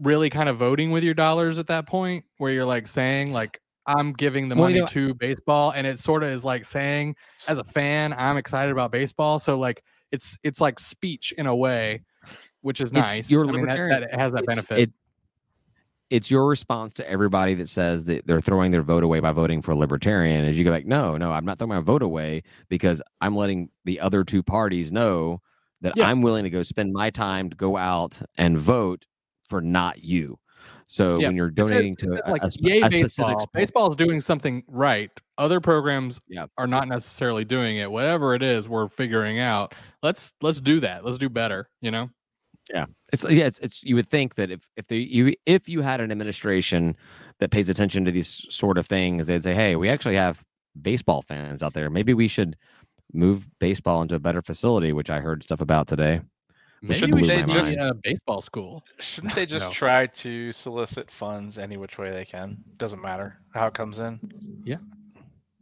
really 0.00 0.30
kind 0.30 0.48
of 0.48 0.56
voting 0.58 0.90
with 0.92 1.02
your 1.02 1.14
dollars 1.14 1.58
at 1.58 1.66
that 1.66 1.86
point 1.88 2.24
where 2.38 2.52
you're 2.52 2.64
like 2.64 2.86
saying 2.86 3.32
like 3.32 3.60
I'm 3.86 4.12
giving 4.12 4.48
the 4.48 4.54
Well, 4.54 4.64
money 4.64 4.74
you 4.76 4.80
know- 4.82 4.86
to 4.88 5.14
baseball, 5.14 5.70
and 5.72 5.86
it 5.86 5.98
sort 5.98 6.22
of 6.22 6.30
is 6.30 6.44
like 6.44 6.64
saying 6.64 7.16
as 7.48 7.58
a 7.58 7.64
fan 7.64 8.14
I'm 8.16 8.36
excited 8.36 8.70
about 8.72 8.90
baseball. 8.92 9.38
So 9.38 9.58
like 9.58 9.82
it's 10.12 10.38
it's 10.44 10.60
like 10.60 10.78
speech 10.78 11.32
in 11.36 11.46
a 11.46 11.54
way, 11.54 12.02
which 12.62 12.80
is 12.80 12.90
It's- 12.92 13.08
nice. 13.10 13.30
you're 13.30 13.42
I 13.42 13.46
mean, 13.46 13.52
that, 13.54 13.60
libertarian. 13.62 14.00
that 14.00 14.10
it 14.14 14.14
has 14.18 14.32
that 14.32 14.42
It's- 14.44 14.56
benefit. 14.56 14.78
It, 14.78 14.92
it's 16.14 16.30
your 16.30 16.46
response 16.46 16.92
to 16.94 17.10
everybody 17.10 17.54
that 17.54 17.68
says 17.68 18.04
that 18.04 18.24
they're 18.24 18.40
throwing 18.40 18.70
their 18.70 18.82
vote 18.82 19.02
away 19.02 19.18
by 19.18 19.32
voting 19.32 19.60
for 19.60 19.72
a 19.72 19.76
libertarian. 19.76 20.44
Is 20.44 20.56
you 20.56 20.64
go 20.64 20.70
like, 20.70 20.86
no, 20.86 21.16
no, 21.16 21.32
I'm 21.32 21.44
not 21.44 21.58
throwing 21.58 21.70
my 21.70 21.80
vote 21.80 22.02
away 22.02 22.44
because 22.68 23.02
I'm 23.20 23.34
letting 23.34 23.68
the 23.84 23.98
other 23.98 24.22
two 24.22 24.42
parties 24.42 24.92
know 24.92 25.40
that 25.80 25.94
Yeah. 25.96 26.06
I'm 26.08 26.22
willing 26.22 26.44
to 26.44 26.50
go 26.50 26.62
spend 26.62 26.92
my 26.92 27.10
time 27.10 27.50
to 27.50 27.56
go 27.56 27.76
out 27.76 28.20
and 28.38 28.56
vote 28.56 29.06
for 29.48 29.60
not 29.60 30.04
you. 30.04 30.38
So 30.86 31.18
Yeah, 31.18 31.26
when 31.28 31.36
you're 31.36 31.48
It's 31.48 31.56
donating 31.56 31.92
it's 31.94 32.02
to 32.02 32.12
a- 32.24 32.30
a, 32.30 32.32
like 32.32 32.42
a, 32.44 32.50
yay 32.60 32.80
a 32.80 32.88
baseball. 32.88 33.50
Baseball 33.52 33.90
is 33.90 33.96
doing 33.96 34.20
something 34.20 34.62
right. 34.68 35.10
Other 35.36 35.60
programs 35.60 36.20
Yeah. 36.28 36.46
are 36.56 36.68
not 36.68 36.86
necessarily 36.88 37.44
doing 37.44 37.78
it. 37.78 37.90
Whatever 37.90 38.34
it 38.34 38.42
is, 38.42 38.68
we're 38.68 38.88
figuring 38.88 39.40
out. 39.40 39.74
Let's 40.02 40.32
let's 40.40 40.60
do 40.60 40.78
that. 40.80 41.04
Let's 41.04 41.18
do 41.18 41.28
better. 41.28 41.68
You 41.80 41.90
know. 41.90 42.10
It's 43.12 43.24
yeah, 43.28 43.46
it's, 43.46 43.58
it's 43.60 43.82
you 43.82 43.94
would 43.96 44.08
think 44.08 44.34
that 44.36 44.50
if 44.50 44.68
if 44.76 44.88
they, 44.88 44.96
you 44.96 45.34
if 45.46 45.68
you 45.68 45.82
had 45.82 46.00
an 46.00 46.10
administration 46.10 46.96
that 47.38 47.50
pays 47.50 47.68
attention 47.68 48.04
to 48.06 48.10
these 48.10 48.46
sort 48.50 48.78
of 48.78 48.86
things, 48.86 49.26
they'd 49.26 49.42
say, 49.42 49.54
"Hey, 49.54 49.76
we 49.76 49.88
actually 49.88 50.16
have 50.16 50.44
baseball 50.80 51.22
fans 51.22 51.62
out 51.62 51.74
there. 51.74 51.90
Maybe 51.90 52.14
we 52.14 52.26
should 52.28 52.56
move 53.12 53.48
baseball 53.60 54.02
into 54.02 54.14
a 54.14 54.18
better 54.18 54.42
facility," 54.42 54.92
which 54.92 55.10
I 55.10 55.20
heard 55.20 55.42
stuff 55.42 55.60
about 55.60 55.86
today. 55.86 56.20
Which 56.80 57.00
Maybe 57.00 57.12
blew 57.12 57.20
we 57.22 57.28
should 57.28 57.46
mind. 57.46 57.52
just 57.64 57.76
a 57.78 57.94
baseball 58.02 58.40
school. 58.42 58.84
Shouldn't 58.98 59.34
they 59.34 59.46
just 59.46 59.66
No. 59.66 59.72
try 59.72 60.06
to 60.06 60.52
solicit 60.52 61.10
funds 61.10 61.56
any 61.56 61.78
which 61.78 61.96
way 61.96 62.10
they 62.10 62.26
can? 62.26 62.58
Doesn't 62.76 63.00
matter 63.00 63.38
how 63.54 63.68
it 63.68 63.74
comes 63.74 64.00
in. 64.00 64.20
Yeah. 64.66 64.76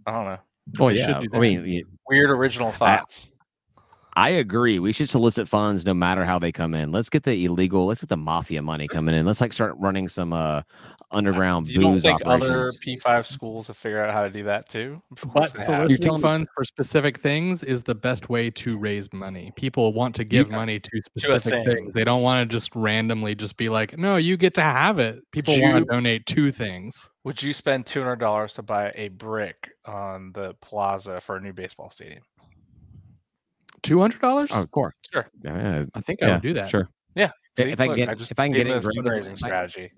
I 0.07 0.11
don't 0.11 0.25
know. 0.25 0.38
Well, 0.81 0.88
They 0.88 0.99
yeah, 1.01 1.21
do 1.21 1.29
I 1.33 1.38
mean, 1.38 1.85
Weird 2.09 2.31
original 2.31 2.73
thoughts. 2.73 3.31
I 4.14 4.31
agree. 4.31 4.79
We 4.79 4.92
should 4.92 5.09
solicit 5.09 5.48
funds 5.48 5.87
no 5.87 5.94
matter 5.94 6.25
how 6.25 6.38
they 6.38 6.53
come 6.53 6.75
in. 6.75 6.92
Let's 6.92 7.09
get 7.09 7.22
the 7.22 7.44
illegal. 7.44 7.87
Let's 7.87 8.03
get 8.03 8.11
the 8.11 8.16
mafia 8.16 8.61
money 8.61 8.87
coming 8.87 9.14
in. 9.14 9.25
Let's 9.25 9.40
like 9.40 9.53
start 9.53 9.75
running 9.79 10.09
some 10.09 10.33
uh 10.33 10.62
underground 11.12 11.68
you 11.68 11.81
don't 11.81 11.92
booze 11.94 12.03
think 12.03 12.20
other. 12.25 12.64
P5 12.85 13.27
schools 13.27 13.66
have 13.66 13.77
figured 13.77 14.09
out 14.09 14.14
how 14.14 14.22
to 14.22 14.31
do 14.31 14.44
that 14.44 14.68
too? 14.68 15.01
But 15.35 15.57
soliciting 15.57 16.20
funds 16.20 16.48
for 16.55 16.64
specific 16.64 17.18
things 17.20 17.62
is 17.62 17.83
the 17.83 17.94
best 17.94 18.29
way 18.29 18.51
to 18.51 18.77
raise 18.77 19.12
money. 19.12 19.53
People 19.57 19.92
want 19.92 20.14
to 20.16 20.25
give 20.25 20.51
money 20.51 20.81
to 20.81 21.03
specific 21.03 21.53
thing. 21.53 21.64
things. 21.64 21.94
They 21.94 22.05
don't 22.05 22.22
want 22.22 22.48
to 22.48 22.53
just 22.53 22.75
randomly 22.75 23.35
just 23.35 23.57
be 23.57 23.68
like, 23.68 23.96
"No, 23.96 24.16
you 24.16 24.37
get 24.37 24.55
to 24.55 24.62
have 24.62 24.98
it." 24.98 25.20
People 25.33 25.61
want 25.61 25.79
to 25.79 25.85
donate 25.85 26.27
to 26.27 26.53
things. 26.53 27.11
Would 27.25 27.42
you 27.42 27.53
spend 27.53 27.87
two 27.87 28.01
hundred 28.01 28.16
dollars 28.16 28.55
to 28.55 28.62
buy 28.62 28.92
a 28.94 29.09
brick 29.09 29.70
on 29.87 30.33
the 30.33 30.55
plaza 30.61 31.20
for 31.20 31.37
a 31.37 31.40
new 31.40 31.53
baseball 31.53 31.90
stadium? 31.90 32.22
Two 33.83 34.01
hundred 34.01 34.21
dollars? 34.21 34.51
Oh, 34.53 34.62
of 34.62 34.71
course. 34.71 34.95
Sure. 35.12 35.29
Yeah, 35.42 35.57
yeah, 35.81 35.85
I 35.95 36.01
think 36.01 36.23
I 36.23 36.27
yeah, 36.27 36.33
would 36.35 36.42
do 36.42 36.55
that. 36.55 36.71
Sure. 36.71 36.88
Yeah. 37.14 37.31
If, 37.57 37.66
if 37.66 37.81
I 37.81 37.85
can 37.85 37.88
look, 37.88 37.97
get 37.97 38.09
I 38.09 38.14
just 38.14 38.31
if 38.31 38.38
I 38.38 38.47
can 38.47 38.53
get 38.55 38.66
it 38.66 38.71
them 38.71 38.75
a 38.75 38.77
engraved 38.77 39.05
with, 39.05 39.27
fundraising 39.27 39.37
strategy. 39.37 39.92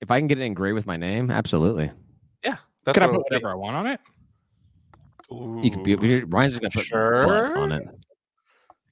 if 0.00 0.10
I 0.10 0.18
can 0.18 0.26
get 0.26 0.38
it 0.38 0.42
engraved 0.44 0.74
with 0.74 0.86
my 0.86 0.96
name, 0.96 1.30
absolutely. 1.30 1.90
That's 2.84 2.96
Could 2.96 3.02
I 3.02 3.06
put 3.08 3.14
it 3.14 3.18
would 3.18 3.24
whatever 3.24 3.50
I 3.50 3.54
want 3.54 3.76
on 3.76 3.86
it? 3.86 4.00
be. 5.28 5.68
You 5.68 5.70
could 5.70 5.82
be 6.00 6.24
Ryan's 6.24 6.58
gonna 6.58 6.70
put 6.70 6.84
Sure. 6.84 7.58
on 7.58 7.72
it. 7.72 7.82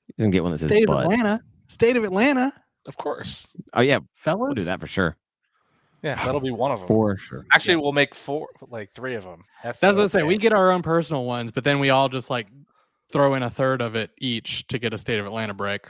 He's 0.09 0.16
gonna 0.19 0.31
get 0.31 0.42
one 0.42 0.53
that 0.53 0.59
says 0.59 0.69
State 0.69 0.83
of 0.83 0.88
butt. 0.88 1.05
Atlanta. 1.05 1.40
State 1.69 1.97
of 1.97 2.05
Atlanta, 2.05 2.53
Of 2.87 2.99
course. 2.99 3.47
Oh 3.73 3.81
yeah, 3.81 4.01
fellas. 4.14 4.40
we'll 4.49 4.55
do 4.55 4.64
that 4.64 4.81
for 4.81 4.87
sure. 4.87 5.16
Yeah, 6.03 6.23
that'll 6.23 6.40
be 6.42 6.51
one 6.51 6.73
of 6.73 6.81
them. 6.81 6.88
For 6.88 7.16
sure. 7.16 7.47
Actually, 7.53 7.77
we'll 7.77 7.92
make 7.92 8.14
four, 8.14 8.49
like 8.69 8.92
three 8.95 9.14
of 9.14 9.25
them. 9.25 9.45
That's 9.64 9.81
what 9.81 9.99
I 9.99 10.07
say. 10.09 10.23
We 10.25 10.37
get 10.37 10.53
our 10.53 10.71
own 10.71 10.83
personal 10.83 11.25
ones, 11.25 11.51
but 11.51 11.64
then 11.64 11.81
we 11.81 11.88
all 11.88 12.11
just 12.11 12.29
like 12.29 12.49
throw 13.12 13.35
in 13.35 13.42
a 13.42 13.51
third 13.51 13.81
of 13.81 13.95
it 13.95 14.11
each 14.19 14.66
to 14.69 14.79
get 14.79 14.92
a 14.92 14.99
state 14.99 15.19
of 15.19 15.27
Atlanta 15.27 15.55
break, 15.55 15.87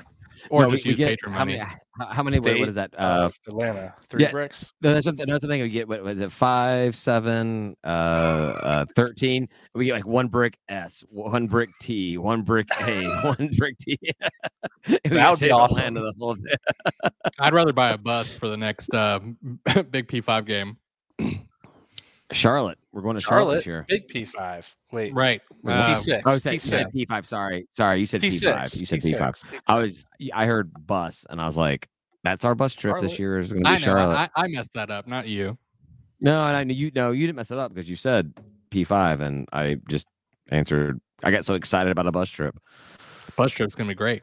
or 0.51 0.63
No, 0.63 0.71
just 0.71 0.85
we 0.85 0.91
use 0.91 0.99
get- 0.99 1.09
patron 1.11 1.33
how 1.33 1.39
money. 1.41 1.59
Many, 1.59 1.71
how, 1.99 2.07
how 2.07 2.23
many? 2.23 2.39
What, 2.39 2.59
what 2.59 2.75
that? 2.75 2.95
Uh, 2.99 3.31
Atlanta. 3.49 3.95
Three 4.11 4.25
yeah. 4.25 4.31
bricks. 4.31 4.75
no, 4.83 4.93
that's 4.93 5.05
something. 5.05 5.27
That's 5.27 5.43
something 5.43 5.63
we 5.63 5.71
get. 5.71 5.89
What 5.89 6.03
was 6.03 6.21
it? 6.21 6.31
Five, 6.31 6.95
seven, 6.97 7.77
uh, 7.85 7.87
uh, 7.87 8.85
thirteen. 8.95 9.49
We 9.75 9.87
get 9.87 9.95
like 9.95 10.07
one 10.07 10.29
brick 10.29 10.59
S, 10.69 11.05
one 11.09 11.47
brick 11.47 11.71
T, 11.81 12.19
one 12.19 12.43
brick 12.43 12.69
A, 12.81 13.05
one 13.23 13.51
brick 13.57 13.79
T. 13.79 13.99
that 14.87 15.31
would 15.31 15.41
be 15.41 15.51
awesome. 15.51 15.95
The 15.95 16.13
whole. 16.19 16.37
I'd 17.39 17.55
rather 17.55 17.73
buy 17.73 17.91
a 17.91 17.99
bus 17.99 18.33
for 18.33 18.49
the 18.49 18.57
next 18.57 18.93
uh, 18.95 19.21
big 19.91 20.09
P5 20.09 20.47
game. 20.47 20.77
Charlotte. 22.33 22.79
We're 22.93 23.03
going 23.03 23.15
to 23.17 23.21
Charlotte, 23.21 23.45
Charlotte, 23.45 23.57
this 23.57 23.67
year. 23.67 23.87
big 23.89 24.09
P5. 24.09 24.75
Wait, 24.93 25.15
Right. 25.15 25.41
Uh, 25.67 25.95
P6. 25.95 26.23
Oh, 26.27 26.35
you 26.35 26.41
said, 26.41 26.53
you 26.55 26.59
P6. 26.59 26.63
said 26.63 26.87
P5. 26.93 27.27
Sorry, 27.27 27.69
sorry. 27.73 28.01
You 28.01 28.07
said 28.07 28.23
P6. 28.23 28.41
P5. 28.43 28.77
You 28.81 28.87
said 28.87 29.01
P5. 29.01 29.43
I 29.67 29.75
was. 29.79 30.05
I 30.35 30.47
heard 30.47 30.73
bus, 30.87 31.25
and 31.31 31.41
I 31.41 31.47
was 31.47 31.57
like, 31.57 31.89
"That's 32.25 32.45
our 32.45 32.55
bus 32.55 32.75
trip 32.75 33.01
this 33.01 33.19
year. 33.19 33.39
Is 33.39 33.53
going 33.53 33.65
to 33.65 33.71
I 33.71 33.75
be 33.77 33.81
know. 33.83 33.85
Charlotte." 33.87 34.31
I, 34.37 34.45
I 34.45 34.49
messed 34.49 34.73
that 34.75 34.91
up, 34.91 35.07
not 35.07 35.29
you. 35.29 35.57
No, 36.21 36.47
and 36.47 36.57
I 36.57 36.65
knew 36.65 36.75
you. 36.75 36.91
No, 36.95 37.13
you 37.13 37.27
didn't 37.27 37.37
mess 37.37 37.51
it 37.51 37.59
up 37.59 37.73
because 37.75 37.89
you 37.89 37.97
said 37.97 38.33
P5, 38.71 39.21
and 39.21 39.49
I 39.53 39.77
just 39.89 40.07
answered. 40.51 41.01
I 41.23 41.31
got 41.31 41.45
so 41.45 41.55
excited 41.55 41.91
about 41.91 42.07
a 42.07 42.13
bus 42.13 42.29
trip. 42.29 42.59
Bus 43.37 43.53
trip's 43.53 43.75
gonna 43.75 43.89
be 43.89 43.95
great. 43.95 44.23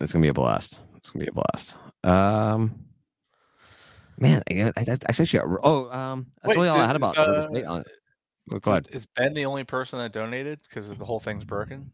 It's 0.00 0.12
gonna 0.12 0.22
be 0.22 0.28
a 0.28 0.34
blast. 0.34 0.80
It's 0.96 1.10
gonna 1.10 1.24
be 1.24 1.30
a 1.30 1.32
blast. 1.32 1.78
Um, 2.04 2.74
man, 4.18 4.42
I, 4.50 4.72
I, 4.76 4.84
I 4.86 4.96
actually. 5.08 5.40
Oh, 5.62 5.90
um, 5.90 6.26
that's 6.42 6.48
Wait, 6.48 6.56
really 6.56 6.68
all 6.68 6.78
I 6.78 6.86
had 6.86 6.96
about 6.96 7.16
is, 7.16 7.18
River 7.18 7.38
uh, 7.38 7.42
State 7.42 7.64
on 7.64 7.80
it. 7.80 7.86
Well, 8.48 8.60
Go 8.60 8.70
ahead. 8.72 8.88
Is 8.92 9.06
Ben 9.06 9.34
the 9.34 9.44
only 9.44 9.64
person 9.64 9.98
that 9.98 10.12
donated 10.12 10.60
because 10.68 10.88
the 10.94 11.04
whole 11.04 11.20
thing's 11.20 11.44
broken? 11.44 11.90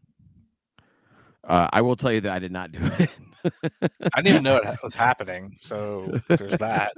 Uh, 1.43 1.67
I 1.71 1.81
will 1.81 1.95
tell 1.95 2.11
you 2.11 2.21
that 2.21 2.31
I 2.31 2.39
did 2.39 2.51
not 2.51 2.71
do 2.71 2.79
it. 2.81 3.09
I 4.13 4.21
didn't 4.21 4.27
even 4.27 4.43
know 4.43 4.57
it 4.57 4.77
was 4.83 4.95
happening. 4.95 5.55
So 5.59 6.19
there's 6.27 6.59
that. 6.59 6.93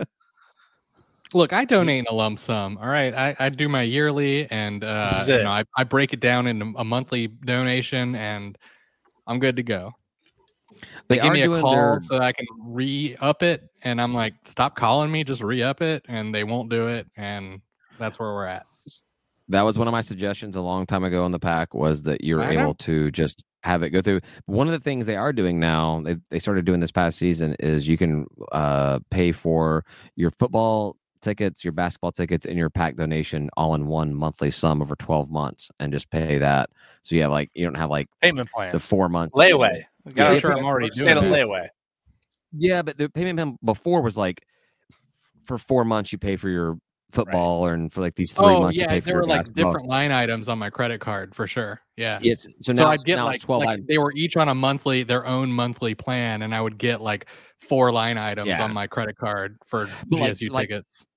Look, 1.34 1.52
I 1.52 1.66
donate 1.66 2.00
in 2.00 2.06
a 2.10 2.14
lump 2.14 2.40
sum. 2.40 2.78
All 2.82 2.88
right, 2.88 3.14
I, 3.14 3.36
I 3.38 3.50
do 3.50 3.68
my 3.68 3.82
yearly, 3.82 4.50
and 4.50 4.84
uh, 4.84 5.26
you 5.28 5.44
know, 5.44 5.50
I, 5.50 5.66
I 5.76 5.84
break 5.84 6.14
it 6.14 6.22
down 6.22 6.48
into 6.48 6.74
a 6.78 6.86
monthly 6.86 7.28
donation, 7.28 8.16
and 8.16 8.58
I'm 9.26 9.40
good 9.40 9.58
to 9.58 9.64
go. 9.64 9.94
They, 11.08 11.18
They 11.18 11.22
give 11.24 11.34
me 11.34 11.42
a 11.44 11.62
call 11.62 11.72
their- 11.76 12.00
so 12.02 12.18
I 12.20 12.32
can 12.32 12.46
re 12.60 13.16
up 13.20 13.44
it, 13.44 13.70
and 13.84 14.02
I'm 14.02 14.14
like, 14.14 14.34
stop 14.46 14.76
calling 14.76 15.12
me, 15.12 15.24
just 15.24 15.42
re 15.42 15.64
up 15.64 15.82
it, 15.82 16.06
and 16.08 16.34
they 16.34 16.44
won't 16.44 16.70
do 16.70 16.88
it, 16.88 17.08
and 17.16 17.62
that's 18.00 18.20
where 18.20 18.34
we're 18.34 18.46
at. 18.46 18.66
that 19.50 19.62
was 19.62 19.78
one 19.78 19.88
of 19.88 19.92
my 19.92 20.02
suggestions 20.02 20.56
a 20.56 20.62
long 20.62 20.86
time 20.86 21.04
ago 21.04 21.26
in 21.26 21.32
the 21.32 21.40
pack 21.40 21.74
was 21.74 22.04
that 22.04 22.24
you're 22.24 22.42
I 22.42 22.56
know. 22.56 22.62
able 22.62 22.74
to 22.76 23.10
just 23.12 23.44
have 23.64 23.82
it 23.84 23.90
go 23.90 24.02
through 24.02 24.22
one 24.46 24.68
of 24.68 24.72
the 24.72 24.80
things 24.80 25.06
they 25.08 25.16
are 25.16 25.34
doing 25.34 25.60
now 25.60 26.02
they, 26.06 26.16
they 26.30 26.40
started 26.40 26.64
doing 26.64 26.80
this 26.80 26.92
past 26.92 27.18
season 27.18 27.56
is 27.60 27.88
you 27.88 27.98
can 27.98 28.26
uh, 28.52 29.00
pay 29.10 29.32
for 29.32 29.84
your 30.16 30.30
football 30.32 30.96
tickets 31.22 31.64
your 31.66 31.74
basketball 31.74 32.12
tickets 32.12 32.46
and 32.46 32.56
your 32.58 32.70
pack 32.70 32.96
donation 32.96 33.50
all 33.58 33.74
in 33.74 33.88
one 33.88 34.14
monthly 34.14 34.52
sum 34.52 34.82
over 34.82 34.96
12 34.96 35.32
months 35.32 35.70
and 35.80 35.92
just 35.92 36.10
pay 36.12 36.38
that 36.38 36.70
so 37.02 37.16
you 37.16 37.22
have 37.24 37.32
like 37.32 37.50
you 37.56 37.66
don't 37.66 37.76
have 37.76 37.90
like 37.90 38.08
Payment 38.22 38.50
plan. 38.52 38.72
the 38.72 38.80
four 38.80 39.10
months 39.10 39.36
layaway. 39.36 39.84
Yeah, 40.16 40.30
I'm 40.30 40.40
sure 40.40 40.58
I'm 40.58 40.66
already 40.66 40.90
doing 40.90 41.18
on 41.18 41.30
that. 41.30 41.32
layaway. 41.48 41.68
yeah 42.54 42.82
but 42.82 42.98
the 42.98 43.10
payment 43.10 43.38
plan 43.38 43.58
before 43.64 44.02
was 44.02 44.18
like 44.18 44.44
for 45.46 45.58
four 45.58 45.84
months 45.86 46.12
you 46.12 46.18
pay 46.18 46.36
for 46.36 46.50
your 46.50 46.78
football 47.12 47.68
and 47.68 47.92
for 47.92 48.02
like 48.02 48.16
these 48.16 48.34
three 48.34 48.46
oh 48.48 48.60
months 48.62 48.76
you 48.76 48.82
yeah, 48.82 48.90
pay 48.90 49.00
for 49.00 49.06
there 49.06 49.14
your 49.16 49.22
were 49.24 49.28
like 49.28 49.40
basketball. 49.40 49.72
different 49.72 49.88
line 49.88 50.12
items 50.12 50.50
on 50.50 50.60
my 50.60 50.70
credit 50.70 51.00
card 51.00 51.34
for 51.34 51.48
sure. 51.48 51.80
Yeah. 51.96 52.20
yes 52.22 52.44
so 52.62 52.74
So, 52.74 52.84
now 52.84 52.90
I'd 52.90 53.00
get 53.06 53.16
now 53.16 53.26
like, 53.26 53.40
12 53.42 53.60
like 53.62 53.70
items. 53.70 53.88
they 53.88 53.98
were 53.98 54.12
each 54.14 54.36
on 54.36 54.50
a 54.50 54.54
monthly, 54.56 55.04
their 55.04 55.26
own 55.26 55.50
monthly 55.52 55.96
plan, 55.96 56.42
and 56.42 56.54
I 56.54 56.60
would 56.60 56.78
get 56.78 57.00
like 57.02 57.28
four 57.60 57.92
line 57.94 58.18
items 58.18 58.50
Yeah. 58.50 58.62
on 58.64 58.74
my 58.74 58.88
credit 58.88 59.18
card 59.18 59.58
for 59.66 59.90
But, 60.08 60.20
like- 60.20 60.34
GSU 60.34 60.50
like- 60.52 60.68
tickets. 60.70 61.08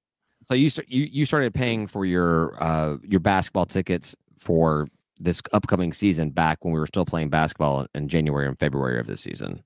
So 0.47 0.55
you 0.55 0.71
start 0.71 0.89
you 0.89 1.05
you 1.11 1.25
started 1.27 1.53
paying 1.55 1.87
for 1.87 2.05
your 2.07 2.61
uh 2.63 2.97
your 3.03 3.21
basketball 3.21 3.67
tickets 3.67 4.17
for 4.39 4.87
this 5.21 5.41
upcoming 5.53 5.93
season 5.93 6.31
back 6.31 6.65
when 6.65 6.73
we 6.73 6.81
were 6.81 6.87
still 6.87 7.05
playing 7.05 7.29
basketball 7.29 7.87
in 7.95 8.09
January 8.09 8.49
and 8.49 8.59
February 8.59 8.99
of 8.99 9.07
this 9.07 9.21
season. 9.21 9.63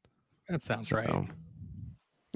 That 0.49 0.63
sounds 0.63 0.93
right. 0.93 1.09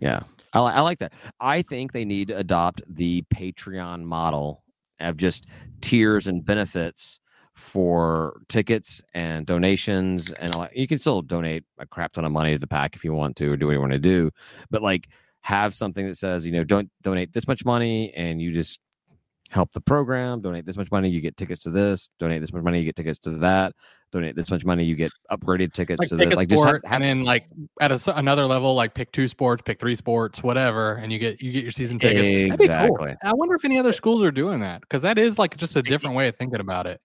Yeah, 0.00 0.20
I, 0.52 0.60
I 0.60 0.80
like 0.80 1.00
that. 1.00 1.12
I 1.40 1.62
think 1.62 1.92
they 1.92 2.04
need 2.04 2.28
to 2.28 2.38
adopt 2.38 2.82
the 2.88 3.24
Patreon 3.34 4.04
model 4.04 4.62
of 5.00 5.16
just 5.16 5.46
tiers 5.80 6.26
and 6.26 6.44
benefits 6.44 7.20
for 7.58 8.40
tickets 8.48 9.02
and 9.14 9.44
donations 9.44 10.30
and 10.30 10.54
all 10.54 10.68
you 10.72 10.86
can 10.86 10.96
still 10.96 11.22
donate 11.22 11.64
a 11.78 11.86
crap 11.86 12.12
ton 12.12 12.24
of 12.24 12.30
money 12.30 12.52
to 12.52 12.58
the 12.58 12.68
pack 12.68 12.94
if 12.94 13.02
you 13.02 13.12
want 13.12 13.34
to 13.34 13.50
or 13.50 13.56
do 13.56 13.66
what 13.66 13.72
you 13.72 13.80
want 13.80 13.92
to 13.92 13.98
do 13.98 14.30
but 14.70 14.80
like 14.80 15.08
have 15.40 15.74
something 15.74 16.06
that 16.06 16.16
says 16.16 16.46
you 16.46 16.52
know 16.52 16.62
don't 16.62 16.88
donate 17.02 17.32
this 17.32 17.48
much 17.48 17.64
money 17.64 18.12
and 18.14 18.40
you 18.40 18.52
just 18.52 18.78
help 19.48 19.72
the 19.72 19.80
program 19.80 20.40
donate 20.40 20.66
this 20.66 20.76
much 20.76 20.90
money 20.90 21.08
you 21.08 21.20
get 21.20 21.36
tickets 21.36 21.62
to 21.62 21.70
this 21.70 22.10
donate 22.18 22.40
this 22.40 22.52
much 22.52 22.62
money 22.62 22.78
you 22.78 22.84
get 22.84 22.96
tickets 22.96 23.18
to 23.18 23.30
that 23.30 23.72
donate 24.12 24.36
this 24.36 24.50
much 24.50 24.64
money 24.64 24.84
you 24.84 24.94
get 24.94 25.12
upgraded 25.30 25.72
tickets 25.72 25.98
Like 25.98 26.08
to 26.08 26.16
this 26.16 26.34
like 26.34 26.48
just 26.48 26.62
sport, 26.62 26.82
have, 26.84 26.92
have 26.92 27.02
and 27.02 27.20
then 27.20 27.24
like 27.24 27.46
at 27.80 27.92
a 27.92 28.16
another 28.16 28.46
level, 28.46 28.74
like 28.74 28.94
pick 28.94 29.12
two 29.12 29.28
sports, 29.28 29.62
pick 29.64 29.78
three 29.78 29.96
sports, 29.96 30.42
whatever, 30.42 30.94
and 30.94 31.12
you 31.12 31.18
get 31.18 31.42
you 31.42 31.52
get 31.52 31.62
your 31.62 31.72
season 31.72 31.98
tickets. 31.98 32.28
That'd 32.28 32.58
cool. 32.58 33.06
Exactly. 33.06 33.16
I 33.22 33.34
wonder 33.34 33.54
if 33.54 33.64
any 33.64 33.78
other 33.78 33.92
schools 33.92 34.22
are 34.22 34.30
doing 34.30 34.60
that 34.60 34.80
because 34.80 35.02
that 35.02 35.18
is 35.18 35.38
like 35.38 35.56
just 35.56 35.76
a 35.76 35.82
different 35.82 36.16
way 36.16 36.28
of 36.28 36.36
thinking 36.36 36.60
about 36.60 36.86
it. 36.86 37.00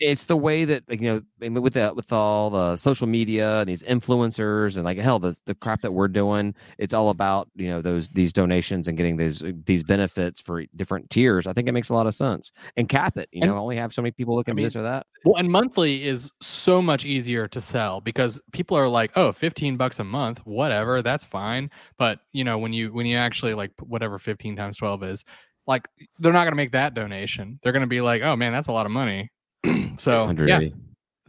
It's 0.00 0.26
the 0.26 0.36
way 0.36 0.64
that 0.64 0.82
like, 0.88 1.00
you 1.00 1.24
know 1.40 1.60
with 1.60 1.74
the 1.74 1.92
with 1.94 2.12
all 2.12 2.50
the 2.50 2.76
social 2.76 3.06
media 3.06 3.60
and 3.60 3.68
these 3.68 3.82
influencers 3.82 4.76
and 4.76 4.84
like 4.84 4.98
hell 4.98 5.18
the 5.18 5.36
the 5.46 5.54
crap 5.54 5.80
that 5.80 5.92
we're 5.92 6.08
doing 6.08 6.54
it's 6.78 6.94
all 6.94 7.10
about 7.10 7.48
you 7.56 7.68
know 7.68 7.80
those 7.82 8.08
these 8.10 8.32
donations 8.32 8.88
and 8.88 8.96
getting 8.96 9.16
these 9.16 9.42
these 9.64 9.82
benefits 9.82 10.40
for 10.40 10.64
different 10.76 11.08
tiers 11.10 11.46
i 11.46 11.52
think 11.52 11.68
it 11.68 11.72
makes 11.72 11.88
a 11.88 11.94
lot 11.94 12.06
of 12.06 12.14
sense 12.14 12.52
and 12.76 12.88
cap 12.88 13.16
it 13.16 13.28
you 13.32 13.42
And- 13.42 13.50
know 13.50 13.58
only 13.58 13.76
have 13.76 13.92
so 13.92 14.02
many 14.02 14.12
people 14.12 14.34
looking 14.36 14.54
mean, 14.54 14.64
for 14.64 14.68
this 14.68 14.76
or 14.76 14.82
that 14.82 15.06
Well, 15.24 15.36
and 15.36 15.50
monthly 15.50 16.06
is 16.06 16.30
so 16.40 16.80
much 16.80 17.04
easier 17.04 17.48
to 17.48 17.60
sell 17.60 18.00
because 18.00 18.40
people 18.52 18.76
are 18.76 18.88
like, 18.88 19.10
"Oh, 19.16 19.32
15 19.32 19.76
bucks 19.76 19.98
a 19.98 20.04
month, 20.04 20.38
whatever, 20.44 21.02
that's 21.02 21.24
fine." 21.24 21.70
But, 21.98 22.20
you 22.32 22.44
know, 22.44 22.56
when 22.58 22.72
you 22.72 22.92
when 22.92 23.04
you 23.06 23.16
actually 23.16 23.54
like 23.54 23.72
whatever 23.80 24.18
15 24.18 24.54
times 24.56 24.76
12 24.76 25.02
is, 25.02 25.24
like 25.66 25.88
they're 26.20 26.32
not 26.32 26.44
going 26.44 26.52
to 26.52 26.56
make 26.56 26.72
that 26.72 26.94
donation. 26.94 27.58
They're 27.62 27.72
going 27.72 27.82
to 27.82 27.88
be 27.88 28.00
like, 28.00 28.22
"Oh, 28.22 28.36
man, 28.36 28.52
that's 28.52 28.68
a 28.68 28.72
lot 28.72 28.86
of 28.86 28.92
money." 28.92 29.28
so, 29.98 30.32
yeah. 30.46 30.60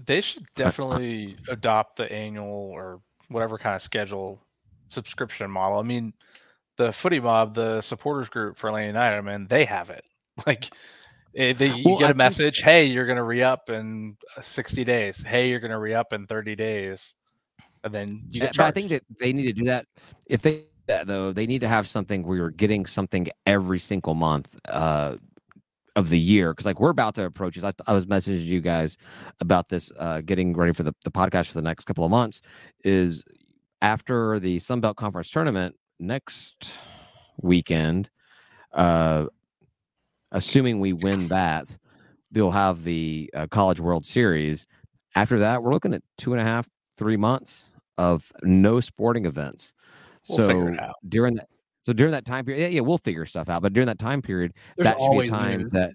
They 0.06 0.22
should 0.22 0.46
definitely 0.56 1.38
adopt 1.50 1.98
the 1.98 2.12
annual 2.12 2.48
or 2.48 3.02
whatever 3.28 3.58
kind 3.58 3.76
of 3.76 3.82
schedule 3.82 4.40
subscription 4.88 5.52
model. 5.52 5.78
I 5.78 5.84
mean, 5.84 6.14
the 6.78 6.92
Footy 6.92 7.20
Mob, 7.20 7.54
the 7.54 7.82
supporters 7.82 8.30
group 8.30 8.58
for 8.58 8.70
Atlanta 8.70 8.88
United, 8.88 9.18
I 9.18 9.22
mean, 9.22 9.48
they 9.48 9.66
have 9.66 9.90
it. 9.90 10.04
Like, 10.48 10.74
eh, 11.36 11.52
they, 11.52 11.68
you 11.68 11.84
Well, 11.86 11.98
get 12.00 12.06
I 12.06 12.08
a 12.08 12.10
think- 12.12 12.18
message, 12.18 12.62
hey, 12.62 12.86
you're 12.86 13.06
going 13.06 13.18
to 13.18 13.24
re 13.24 13.44
up 13.44 13.70
in 13.70 14.16
uh, 14.38 14.42
60 14.42 14.86
days. 14.86 15.22
Hey, 15.22 15.50
you're 15.50 15.60
going 15.60 15.72
to 15.72 15.78
re 15.80 15.94
up 15.94 16.14
in 16.14 16.26
30 16.28 16.56
days. 16.56 17.16
And 17.84 17.94
then 17.94 18.24
you 18.32 18.40
get 18.42 18.56
but 18.56 18.66
I 18.66 18.72
think 18.72 18.90
that 18.90 19.04
they 19.20 19.34
need 19.34 19.48
to 19.48 19.54
do 19.54 19.66
that. 19.66 19.86
If 20.28 20.42
they 20.42 20.64
that 20.88 21.08
though, 21.08 21.32
they 21.32 21.46
need 21.46 21.60
to 21.62 21.68
have 21.68 21.88
something 21.88 22.24
where 22.24 22.38
you're 22.38 22.50
getting 22.52 22.86
something 22.86 23.28
every 23.46 23.80
single 23.80 24.14
month 24.16 24.58
uh, 24.68 25.16
of 25.96 26.10
the 26.10 26.20
year. 26.20 26.54
Because 26.54 26.66
like 26.66 26.80
we're 26.80 26.90
about 26.90 27.16
to 27.16 27.26
approach 27.26 27.56
this. 27.56 27.64
I, 27.64 27.74
I 27.88 27.94
was 27.94 28.06
messaging 28.06 28.46
you 28.46 28.62
guys 28.62 28.98
about 29.40 29.70
this, 29.70 29.92
uh, 29.98 30.22
getting 30.22 30.56
ready 30.56 30.74
for 30.74 30.84
the, 30.84 30.94
the 31.04 31.12
podcast 31.12 31.48
for 31.48 31.56
the 31.56 31.62
next 31.62 31.86
couple 31.86 32.06
of 32.06 32.12
months. 32.12 32.42
Is 32.84 33.24
after 33.82 34.40
the 34.40 34.60
Sun 34.60 34.82
Belt 34.82 34.98
Conference 34.98 35.30
tournament 35.30 35.76
next 36.00 36.72
weekend. 37.42 38.10
Uh, 38.74 39.26
assuming 40.32 40.80
we 40.80 40.94
win 40.94 41.28
that, 41.30 41.78
they'll 42.32 42.52
have 42.52 42.84
the 42.84 43.30
uh, 43.36 43.48
College 43.48 43.80
World 43.80 44.06
Series. 44.06 44.68
After 45.16 45.40
that, 45.40 45.64
we're 45.64 45.74
looking 45.74 45.94
at 45.94 46.04
two 46.18 46.34
and 46.34 46.42
a 46.42 46.44
half, 46.46 46.70
three 46.98 47.18
months 47.18 47.66
of 47.98 48.32
no 48.44 48.80
sporting 48.80 49.26
events. 49.26 49.74
We'll 50.28 50.38
so 50.38 50.48
figure 50.48 50.74
it 50.74 50.80
out. 50.80 50.96
during 51.08 51.36
that, 51.36 51.50
so 51.90 51.94
during 51.94 52.12
that 52.12 52.24
time 52.24 52.46
period, 52.46 52.62
yeah, 52.62 52.68
yeah, 52.68 52.82
we'll 52.82 53.00
figure 53.00 53.26
stuff 53.26 53.50
out. 53.50 53.64
But 53.64 53.74
during 53.74 53.88
that 53.88 53.98
time 53.98 54.22
period, 54.22 54.54
There's 54.78 54.84
that 54.86 55.02
should 55.02 55.10
be 55.10 55.26
a 55.26 55.28
time 55.28 55.62
news. 55.62 55.72
that 55.72 55.94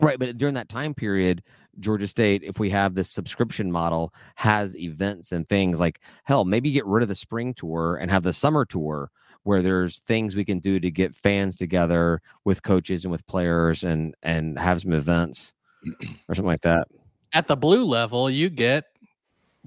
right. 0.00 0.18
But 0.18 0.36
during 0.36 0.54
that 0.54 0.68
time 0.68 0.94
period, 0.94 1.44
Georgia 1.78 2.08
State, 2.08 2.42
if 2.42 2.58
we 2.58 2.70
have 2.70 2.94
this 2.96 3.08
subscription 3.08 3.70
model, 3.70 4.12
has 4.34 4.76
events 4.76 5.30
and 5.30 5.48
things 5.48 5.78
like 5.78 6.00
hell, 6.24 6.44
maybe 6.44 6.72
get 6.72 6.84
rid 6.86 7.04
of 7.04 7.08
the 7.08 7.14
spring 7.14 7.54
tour 7.54 7.98
and 8.02 8.10
have 8.10 8.24
the 8.24 8.32
summer 8.32 8.64
tour 8.64 9.12
where 9.44 9.62
there's 9.62 9.98
things 10.00 10.34
we 10.34 10.44
can 10.44 10.58
do 10.58 10.80
to 10.80 10.90
get 10.90 11.14
fans 11.14 11.56
together 11.56 12.20
with 12.44 12.64
coaches 12.64 13.04
and 13.04 13.12
with 13.12 13.24
players 13.28 13.84
and 13.84 14.16
and 14.24 14.58
have 14.58 14.80
some 14.80 14.92
events 14.92 15.54
or 16.28 16.34
something 16.34 16.46
like 16.46 16.62
that. 16.62 16.88
At 17.32 17.46
the 17.46 17.56
blue 17.56 17.84
level, 17.84 18.28
you 18.28 18.50
get 18.50 18.86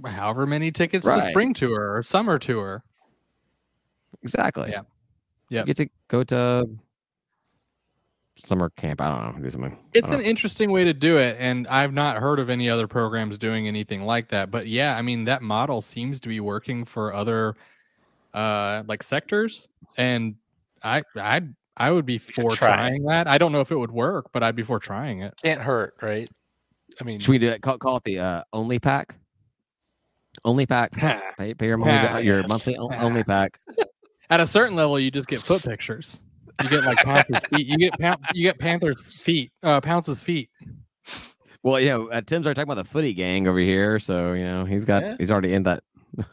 however 0.05 0.45
many 0.45 0.69
tickets 0.69 1.05
to 1.05 1.21
spring 1.29 1.53
tour 1.53 1.95
or 1.95 2.03
summer 2.03 2.37
tour. 2.39 2.83
Exactly. 4.23 4.71
Yeah. 4.71 4.81
You 5.49 5.63
get 5.63 5.77
to 5.77 5.89
go 6.07 6.23
to 6.25 6.67
summer 8.37 8.69
camp. 8.71 9.01
I 9.01 9.09
don't 9.09 9.37
know. 9.37 9.43
Do 9.43 9.49
something. 9.49 9.77
It's 9.93 10.09
don't 10.09 10.19
an 10.19 10.25
interesting 10.25 10.71
way 10.71 10.83
to 10.83 10.93
do 10.93 11.17
it, 11.17 11.37
and 11.39 11.67
I've 11.67 11.93
not 11.93 12.17
heard 12.17 12.39
of 12.39 12.49
any 12.49 12.69
other 12.69 12.87
programs 12.87 13.37
doing 13.37 13.67
anything 13.67 14.03
like 14.03 14.29
that. 14.29 14.51
But 14.51 14.67
yeah, 14.67 14.95
I 14.97 15.01
mean 15.01 15.25
that 15.25 15.41
model 15.41 15.81
seems 15.81 16.19
to 16.21 16.29
be 16.29 16.39
working 16.39 16.85
for 16.85 17.13
other 17.13 17.55
uh 18.33 18.83
like 18.87 19.03
sectors, 19.03 19.67
and 19.97 20.35
I 20.83 21.03
I 21.15 21.41
I 21.75 21.91
would 21.91 22.05
be 22.05 22.17
for 22.17 22.51
try 22.51 22.75
trying 22.75 23.03
that. 23.03 23.27
I 23.27 23.37
don't 23.37 23.51
know 23.51 23.61
if 23.61 23.71
it 23.71 23.77
would 23.77 23.91
work, 23.91 24.31
but 24.31 24.43
I'd 24.43 24.55
be 24.55 24.63
for 24.63 24.79
trying 24.79 25.21
it. 25.21 25.33
Can't 25.41 25.61
hurt, 25.61 25.95
right? 26.01 26.29
I 26.99 27.03
mean, 27.03 27.19
Should 27.19 27.31
we 27.31 27.37
do 27.37 27.49
it? 27.49 27.61
Call, 27.61 27.77
call 27.77 27.97
it 27.97 28.03
the 28.03 28.19
uh, 28.19 28.43
only 28.53 28.79
pack. 28.79 29.15
Only 30.43 30.65
pack. 30.65 30.91
Pay, 31.37 31.53
pay 31.53 31.65
your, 31.67 31.77
money, 31.77 32.23
your 32.25 32.47
monthly 32.47 32.77
only 32.77 33.23
pack. 33.23 33.59
At 34.29 34.39
a 34.39 34.47
certain 34.47 34.75
level, 34.75 34.99
you 34.99 35.09
just 35.11 35.27
get 35.27 35.41
foot 35.41 35.63
pictures. 35.63 36.21
You 36.63 36.69
get 36.69 36.83
like 36.83 36.97
Panthers 36.99 37.43
feet. 37.49 37.67
You 37.67 37.77
get 37.77 37.93
Pan- 37.99 38.17
you 38.33 38.43
get 38.43 38.59
Panthers 38.59 38.99
feet. 39.01 39.51
Uh, 39.63 39.79
Pounce's 39.79 40.21
feet. 40.23 40.49
Well, 41.63 41.79
you 41.79 41.89
know, 41.89 42.09
uh, 42.09 42.21
Tim's 42.21 42.45
already 42.45 42.55
talking 42.55 42.71
about 42.71 42.81
the 42.83 42.89
footy 42.89 43.13
gang 43.13 43.47
over 43.47 43.59
here, 43.59 43.99
so 43.99 44.33
you 44.33 44.43
know 44.43 44.65
he's 44.65 44.85
got 44.85 45.03
Yeah. 45.03 45.15
he's 45.19 45.31
already 45.31 45.53
in 45.53 45.63
that. 45.63 45.83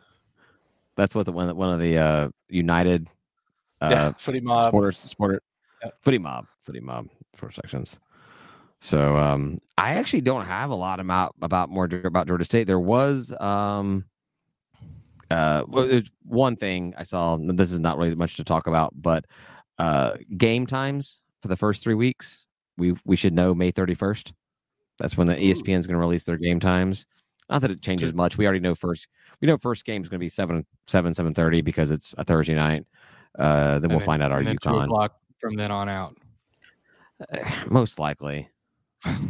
That's 0.96 1.14
what 1.14 1.26
the 1.26 1.32
one 1.32 1.54
one 1.56 1.72
of 1.72 1.80
the 1.80 1.98
uh, 1.98 2.28
United 2.48 3.08
uh, 3.80 3.88
yeah, 3.90 4.12
Footy 4.16 4.40
Mob. 4.40 4.62
supporters 4.62 4.98
supporter 4.98 5.42
Yep. 5.82 5.94
footy 6.02 6.18
mob 6.18 6.46
footy 6.62 6.80
mob 6.80 7.08
for 7.36 7.50
sections. 7.50 7.98
So 8.80 9.16
um, 9.18 9.58
I 9.76 9.94
actually 9.94 10.22
don't 10.22 10.46
have 10.46 10.70
a 10.70 10.74
lot 10.74 10.98
about 11.00 11.34
about 11.42 11.68
more 11.68 11.88
about 12.04 12.26
Georgia 12.26 12.44
State. 12.44 12.66
There 12.66 12.80
was 12.80 13.32
um, 13.40 14.04
uh, 15.34 15.64
well, 15.68 15.86
there's 15.88 16.10
one 16.24 16.56
thing 16.56 16.94
I 16.96 17.02
saw. 17.02 17.34
and 17.34 17.58
This 17.58 17.72
is 17.72 17.78
not 17.78 17.98
really 17.98 18.14
much 18.14 18.36
to 18.36 18.44
talk 18.44 18.66
about, 18.66 18.92
but 18.94 19.24
uh, 19.78 20.12
game 20.36 20.66
times 20.66 21.20
for 21.42 21.48
the 21.48 21.56
first 21.56 21.82
three 21.82 21.94
weeks. 21.94 22.46
We 22.76 22.94
we 23.04 23.16
should 23.16 23.32
know 23.34 23.54
May 23.54 23.72
31st. 23.72 24.32
That's 24.98 25.16
when 25.16 25.26
the 25.26 25.34
ESPN 25.36 25.78
is 25.78 25.86
going 25.86 25.94
to 25.94 25.98
release 26.00 26.24
their 26.24 26.36
game 26.36 26.60
times. 26.60 27.06
Not 27.50 27.60
that 27.62 27.70
it 27.70 27.82
changes 27.82 28.14
much. 28.14 28.38
We 28.38 28.46
already 28.46 28.60
know 28.60 28.74
first. 28.74 29.06
We 29.40 29.46
know 29.46 29.58
first 29.58 29.84
game 29.84 30.02
is 30.02 30.08
going 30.08 30.18
to 30.18 30.24
be 30.24 30.28
seven 30.28 30.64
seven 30.86 31.12
seven 31.14 31.34
thirty 31.34 31.60
because 31.62 31.90
it's 31.90 32.14
a 32.18 32.24
Thursday 32.24 32.54
night. 32.54 32.84
Uh, 33.38 33.74
then 33.74 33.84
And 33.84 33.90
we'll 33.92 33.98
then- 33.98 34.06
find 34.06 34.22
out 34.22 34.32
our 34.32 34.42
UConn. 34.42 35.10
from 35.40 35.54
then 35.56 35.70
on 35.70 35.88
out. 35.88 36.16
Most 37.70 37.98
likely. 37.98 38.48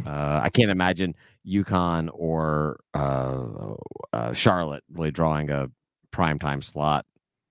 Uh, 0.07 0.39
I 0.41 0.49
can't 0.49 0.71
imagine 0.71 1.15
UConn 1.45 2.09
or 2.13 2.79
uh, 2.93 3.73
uh, 4.13 4.31
Charlotte 4.31 4.83
really 4.93 5.11
drawing 5.11 5.49
a 5.49 5.67
prime 6.15 6.39
time 6.39 6.61
slot. 6.61 7.05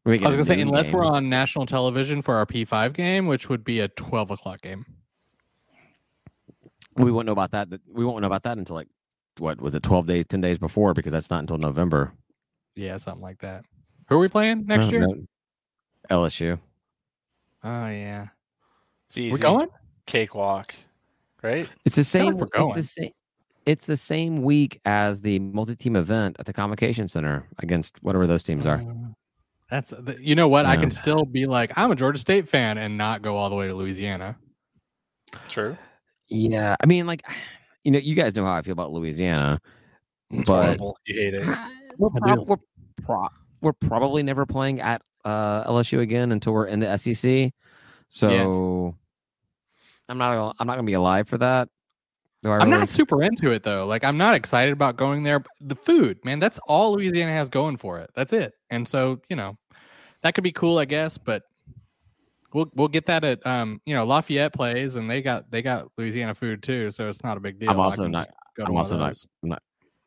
I 0.07 0.11
was 0.13 0.21
gonna 0.23 0.45
say, 0.45 0.59
unless 0.61 0.85
game. 0.87 0.95
we're 0.95 1.05
on 1.05 1.29
national 1.29 1.67
television 1.67 2.23
for 2.23 2.35
our 2.35 2.47
P5 2.47 2.95
game, 2.95 3.27
which 3.27 3.49
would 3.51 3.63
be 3.63 3.81
a 3.81 3.89
12 3.89 4.31
o'clock 4.33 4.63
game. 4.63 4.87
we 6.97 7.11
won't 7.13 7.27
know 7.27 7.33
about 7.33 7.51
that. 7.51 7.69
that- 7.71 7.81
We 7.93 8.05
won't 8.05 8.21
know 8.23 8.27
about 8.27 8.43
that 8.45 8.57
until 8.57 8.77
like 8.77 8.89
what 9.39 9.61
was 9.61 9.75
it, 9.75 9.83
twelve 9.83 10.07
days, 10.07 10.25
ten 10.29 10.41
days 10.41 10.59
before, 10.59 10.95
because 10.95 11.13
that's 11.13 11.29
not 11.29 11.41
until 11.41 11.59
November 11.59 12.13
Yeah, 12.77 12.97
something 12.99 13.23
like 13.23 13.39
that. 13.41 13.65
Who 14.09 14.15
are 14.17 14.19
we 14.21 14.29
playing 14.29 14.65
next 14.67 14.85
No, 14.87 14.91
year? 14.91 15.01
no. 15.01 15.15
LSU. 16.11 16.59
Oh 17.65 17.89
yeah, 17.89 18.29
It's 19.09 19.19
easy. 19.19 19.31
we're 19.33 19.39
going. 19.39 19.69
Cakewalk, 20.07 20.75
right? 21.43 21.69
It's 21.85 21.97
the 21.97 22.05
same. 22.05 22.37
we're 22.37 22.45
It's 22.45 22.53
going. 22.53 22.75
the 22.77 22.83
same. 22.83 23.11
It's 23.67 23.87
the 23.87 23.97
same 23.97 24.43
week 24.43 24.81
as 24.85 25.21
the 25.21 25.39
multi-team 25.39 25.97
event 25.97 26.37
at 26.39 26.47
the 26.47 26.53
Convocation 26.53 27.09
Center 27.09 27.49
against 27.59 28.03
whatever 28.03 28.27
those 28.27 28.43
teams 28.43 28.67
are. 28.67 28.81
Uh, 28.81 29.13
That's 29.71 29.95
you 30.21 30.35
know 30.35 30.49
what 30.49 30.67
I 30.67 30.77
can 30.77 30.91
still 30.91 31.25
be 31.25 31.47
like 31.47 31.73
I'm 31.77 31.91
a 31.91 31.97
Georgia 31.97 32.19
State 32.19 32.49
fan 32.49 32.79
and 32.79 32.99
not 32.99 33.23
go 33.23 33.37
all 33.37 33.49
the 33.49 33.57
way 33.57 33.67
to 33.69 33.75
Louisiana. 33.75 34.37
True. 35.49 35.77
Yeah, 36.29 36.77
I 36.81 36.87
mean, 36.87 37.07
like, 37.07 37.23
you 37.85 37.91
know, 37.91 37.99
you 37.99 38.15
guys 38.15 38.35
know 38.35 38.45
how 38.45 38.53
I 38.55 38.63
feel 38.63 38.73
about 38.73 38.93
Louisiana, 38.93 39.61
It's 40.31 40.47
but 40.47 40.65
horrible. 40.65 40.99
You 41.07 41.21
hate 41.21 41.35
it. 41.35 41.59
we're, 41.99 42.11
prob- 42.11 42.49
we're, 42.49 42.57
pro- 43.03 43.29
we're 43.61 43.73
probably 43.73 44.23
never 44.23 44.47
playing 44.47 44.81
at 44.81 45.03
uh, 45.25 45.65
LSU 45.65 46.01
again 46.01 46.33
until 46.33 46.53
we're 46.53 46.67
in 46.67 46.81
the 46.81 46.97
SEC. 46.97 47.53
So 48.09 48.95
I'm 50.09 50.19
not. 50.19 50.57
I'm 50.59 50.67
not 50.67 50.75
going 50.75 50.87
to 50.87 50.91
be 50.91 50.95
alive 50.95 51.29
for 51.29 51.39
that. 51.39 51.69
Do 52.45 52.51
I 52.51 52.59
I'm 52.59 52.69
really- 52.69 52.81
not 52.81 52.91
super 52.91 53.23
into 53.23 53.53
it 53.53 53.63
though. 53.63 53.87
Like 53.87 54.05
I'm 54.05 54.19
not 54.19 54.35
excited 54.35 54.75
about 54.75 54.97
going 54.99 55.23
there. 55.23 55.43
The 55.63 55.75
food, 55.75 56.23
man, 56.25 56.41
that's 56.41 56.61
all 56.69 56.93
Louisiana 56.93 57.33
has 57.33 57.49
going 57.49 57.79
for 57.79 57.99
it. 58.01 58.11
That's 58.15 58.35
it. 58.35 58.53
And 58.69 58.87
so, 58.87 59.23
you 59.31 59.37
know, 59.37 59.57
that 60.23 60.35
could 60.35 60.45
be 60.45 60.53
cool, 60.53 60.77
I 60.77 60.85
guess, 60.85 61.17
but 61.17 61.43
we'll 62.53 62.71
we'll 62.75 62.89
get 62.89 63.07
that 63.07 63.25
at 63.25 63.45
um, 63.47 63.81
you 63.87 63.95
know, 63.95 64.05
Lafayette 64.05 64.53
plays 64.53 64.97
and 64.97 65.09
they 65.09 65.23
got 65.23 65.51
they 65.51 65.63
got 65.63 65.89
Louisiana 65.97 66.35
food 66.35 66.63
too, 66.63 66.91
so 66.91 67.09
it's 67.09 67.25
not 67.25 67.39
a 67.39 67.41
big 67.41 67.59
deal. 67.59 67.71
I'm 67.71 67.81
also 67.81 68.07
not. 68.07 68.29
go 68.59 68.65
I'm 68.65 68.77
also 68.77 68.99
not. 68.99 69.17
I'm 69.43 69.49
not. 69.49 69.63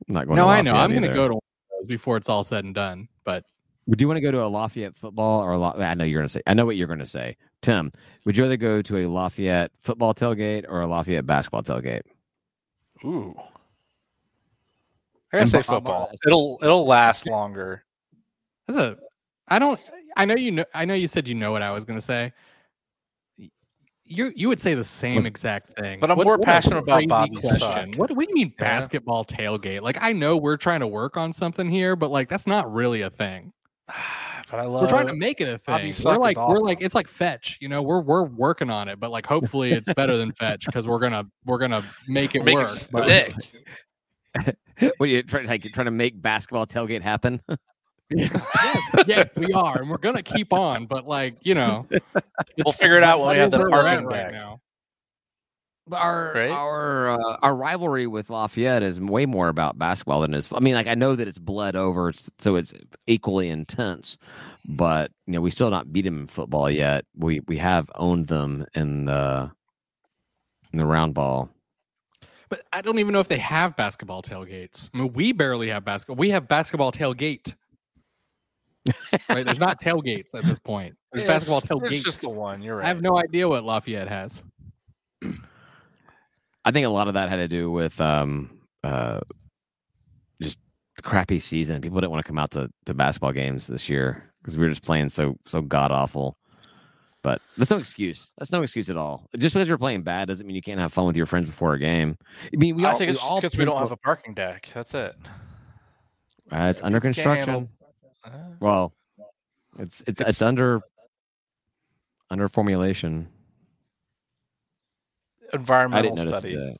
I'm 0.07 0.13
not 0.13 0.27
going. 0.27 0.37
No, 0.37 0.43
to 0.43 0.49
I 0.49 0.61
know. 0.61 0.73
I'm 0.73 0.91
going 0.91 1.01
to 1.01 1.07
go 1.07 1.27
to 1.27 1.33
one 1.33 1.41
of 1.71 1.81
those 1.81 1.87
before 1.87 2.17
it's 2.17 2.29
all 2.29 2.43
said 2.43 2.65
and 2.65 2.75
done, 2.75 3.07
but 3.25 3.45
Would 3.87 3.99
you 3.99 4.07
want 4.07 4.17
to 4.17 4.21
go 4.21 4.29
to 4.29 4.43
a 4.43 4.47
Lafayette 4.47 4.95
football 4.95 5.41
or 5.41 5.53
a 5.53 5.57
La- 5.57 5.73
I 5.73 5.95
know 5.95 6.03
you're 6.03 6.19
going 6.19 6.27
to 6.27 6.31
say. 6.31 6.43
I 6.45 6.53
know 6.53 6.67
what 6.67 6.75
you're 6.75 6.85
going 6.85 6.99
to 6.99 7.05
say, 7.07 7.35
Tim. 7.63 7.91
Would 8.25 8.37
you 8.37 8.43
rather 8.43 8.57
go 8.57 8.83
to 8.83 8.97
a 8.97 9.07
Lafayette 9.07 9.71
football 9.81 10.13
tailgate 10.13 10.65
or 10.69 10.81
a 10.81 10.87
Lafayette 10.87 11.25
basketball 11.25 11.63
tailgate? 11.63 12.01
Ooh. 13.05 13.35
I 15.33 15.37
gotta 15.37 15.49
say 15.49 15.61
football. 15.61 16.11
It'll 16.25 16.59
it'll 16.61 16.85
last 16.85 17.27
longer. 17.27 17.83
That's 18.67 18.77
a. 18.77 18.97
I 19.47 19.59
don't. 19.59 19.79
I 20.15 20.25
know 20.25 20.35
you 20.35 20.51
know. 20.51 20.65
I 20.73 20.85
know 20.85 20.93
you 20.93 21.07
said 21.07 21.27
you 21.27 21.35
know 21.35 21.51
what 21.51 21.61
I 21.61 21.71
was 21.71 21.85
going 21.85 21.97
to 21.97 22.05
say. 22.05 22.33
You 24.05 24.31
you 24.35 24.47
would 24.47 24.61
say 24.61 24.73
the 24.73 24.83
same 24.85 25.25
exact 25.25 25.77
thing. 25.77 25.99
But 25.99 26.11
I'm 26.11 26.17
more 26.17 26.35
a 26.35 26.39
passionate 26.39 26.79
about 26.79 27.07
Bobby's 27.07 27.41
question. 27.41 27.59
suck. 27.59 27.99
What, 27.99 28.11
what 28.11 28.25
do 28.25 28.29
you 28.29 28.35
mean 28.35 28.53
Yeah. 28.57 28.79
basketball 28.79 29.25
tailgate? 29.25 29.81
Like 29.81 29.97
I 30.01 30.13
know 30.13 30.37
we're 30.37 30.57
trying 30.57 30.79
to 30.79 30.87
work 30.87 31.17
on 31.17 31.33
something 31.33 31.69
here, 31.69 31.97
but 31.97 32.09
like 32.09 32.29
that's 32.29 32.47
not 32.47 32.71
really 32.71 33.01
a 33.01 33.09
thing. 33.09 33.51
but 34.49 34.59
I 34.59 34.63
love. 34.65 34.83
we're 34.83 34.87
trying 34.89 35.07
to 35.07 35.13
make 35.13 35.41
it 35.41 35.47
a 35.47 35.59
Bobby 35.65 35.91
thing. 35.91 36.05
We're 36.05 36.13
is 36.13 36.19
like 36.19 36.37
we're 36.37 36.59
like 36.59 36.81
it's 36.81 36.95
like 36.95 37.07
fetch. 37.07 37.57
You 37.61 37.69
know, 37.69 37.81
we're 37.81 38.01
we're 38.01 38.23
working 38.23 38.69
on 38.69 38.87
it, 38.89 38.99
but 38.99 39.11
like 39.11 39.25
hopefully 39.25 39.71
it's 39.73 39.91
better 39.93 40.17
than 40.17 40.31
fetch 40.33 40.65
because 40.65 40.87
we're 40.87 40.99
gonna 40.99 41.25
we're 41.45 41.57
gonna 41.59 41.83
make 42.07 42.35
it 42.35 42.43
make 42.43 42.55
work. 42.55 42.69
it 42.69 42.87
but- 42.91 43.05
stick. 43.05 43.33
what 44.97 45.09
you 45.09 45.23
trying 45.23 45.47
like 45.47 45.63
you're 45.63 45.73
trying 45.73 45.85
to 45.85 45.91
make 45.91 46.21
basketball 46.21 46.65
tailgate 46.67 47.01
happen? 47.01 47.41
yeah, 48.09 48.41
yes, 49.05 49.27
we 49.35 49.51
are, 49.53 49.79
and 49.81 49.89
we're 49.89 49.97
gonna 49.97 50.23
keep 50.23 50.53
on. 50.53 50.85
But 50.85 51.05
like 51.07 51.35
you 51.41 51.55
know, 51.55 51.85
We'll 52.63 52.73
figure 52.73 52.95
it 52.97 53.03
out 53.03 53.19
when 53.19 53.29
we 53.29 53.35
that 53.35 53.41
have 53.41 53.51
the 53.51 53.57
where 53.57 53.69
we're 53.69 53.79
at 53.87 54.03
parking 54.03 54.07
right 54.07 54.23
deck. 54.25 54.31
now. 54.31 54.61
But 55.89 56.01
our 56.01 56.33
Right? 56.35 56.51
our 56.51 57.09
uh, 57.11 57.37
our 57.41 57.55
rivalry 57.55 58.07
with 58.07 58.29
Lafayette 58.29 58.83
is 58.83 58.99
way 58.99 59.25
more 59.25 59.47
about 59.47 59.77
basketball 59.79 60.21
than 60.21 60.33
it 60.33 60.37
is. 60.37 60.49
I 60.51 60.59
mean, 60.59 60.73
like 60.75 60.87
I 60.87 60.95
know 60.95 61.15
that 61.15 61.27
it's 61.27 61.37
bled 61.39 61.75
over, 61.77 62.11
so 62.39 62.55
it's 62.57 62.73
equally 63.07 63.49
intense. 63.49 64.17
But 64.67 65.11
you 65.25 65.33
know, 65.33 65.41
we 65.41 65.49
still 65.51 65.69
not 65.69 65.93
beat 65.93 66.01
them 66.03 66.19
in 66.21 66.27
football 66.27 66.69
yet. 66.69 67.05
We 67.15 67.39
we 67.47 67.57
have 67.59 67.89
owned 67.95 68.27
them 68.27 68.65
in 68.75 69.05
the 69.05 69.49
in 70.73 70.79
the 70.79 70.85
round 70.85 71.13
ball. 71.13 71.49
But 72.49 72.63
I 72.73 72.81
don't 72.81 72.99
even 72.99 73.13
know 73.13 73.19
if 73.19 73.27
they 73.29 73.39
have 73.39 73.75
basketball 73.77 74.21
tailgates. 74.21 74.89
I 74.93 74.97
mean, 74.99 75.13
we 75.13 75.31
barely 75.31 75.69
have 75.69 75.83
basketball. 75.85 76.15
We 76.17 76.29
have 76.31 76.47
basketball 76.47 76.91
tailgate. 76.91 77.55
right? 79.29 79.45
There's 79.45 79.59
not 79.59 79.81
tailgates 79.81 80.33
at 80.33 80.43
this 80.45 80.59
point. 80.59 80.95
There's 81.11 81.23
Yeah, 81.23 81.29
basketball 81.29 81.57
it's- 81.59 81.69
tailgate. 81.77 81.95
It's 81.95 82.03
just 82.05 82.21
the 82.21 82.29
one. 82.29 82.61
You're 82.61 82.77
right. 82.77 82.85
I 82.85 82.87
have 82.87 83.01
no 83.01 83.17
idea 83.17 83.47
what 83.49 83.63
Lafayette 83.65 84.07
has. 84.07 84.43
I 86.67 86.71
think 86.71 86.85
a 86.85 86.89
lot 86.89 87.07
of 87.07 87.13
that 87.13 87.29
had 87.29 87.37
to 87.37 87.47
do 87.47 87.71
with 87.71 87.99
um 88.01 88.49
uh 88.83 89.21
just 90.41 90.59
crappy 91.01 91.39
season. 91.39 91.81
People 91.81 92.01
didn't 92.01 92.11
want 92.11 92.25
to 92.25 92.27
come 92.27 92.37
out 92.37 92.51
to, 92.51 92.69
to 92.85 92.93
basketball 92.93 93.31
games 93.31 93.67
this 93.67 93.87
year 93.87 94.21
because 94.41 94.57
we 94.57 94.63
were 94.63 94.69
just 94.69 94.83
playing 94.83 95.09
so 95.09 95.37
so 95.47 95.61
god 95.61 95.91
awful. 95.91 96.37
But 97.23 97.41
that's 97.57 97.71
no 97.71 97.77
excuse. 97.77 98.33
That's 98.37 98.51
no 98.51 98.61
excuse 98.63 98.89
at 98.89 98.97
all. 98.97 99.27
Just 99.37 99.53
because 99.55 99.67
you're 99.67 99.77
playing 99.77 100.03
bad 100.03 100.27
doesn't 100.27 100.45
mean 100.45 100.55
you 100.55 100.61
can't 100.61 100.79
have 100.79 100.91
fun 100.93 101.05
with 101.05 101.15
your 101.17 101.25
friends 101.25 101.47
before 101.47 101.73
a 101.73 101.79
game. 101.79 102.17
I 102.53 102.57
mean, 102.57 102.75
we 102.75 102.85
I 102.85 102.91
all, 102.91 102.97
think 102.97 103.09
we 103.09 103.15
it's 103.15 103.23
all 103.23 103.41
because 103.41 103.57
we 103.57 103.65
don't 103.65 103.77
have 103.77 103.91
a 103.91 103.97
parking 103.97 104.33
deck. 104.33 104.69
That's 104.73 104.93
it. 104.93 105.15
Uh, 106.51 106.67
it's 106.69 106.81
under 106.83 106.99
People 107.01 107.13
can't 107.23 107.37
handle- 107.39 107.69
construction. 108.23 108.57
Well, 108.59 108.93
it's 109.79 110.01
it's 110.01 110.19
it's, 110.19 110.21
It's- 110.21 110.41
under 110.41 110.81
under 112.29 112.47
formulation. 112.49 113.27
I 115.53 115.55
environmental 115.57 116.17
studies. 116.17 116.77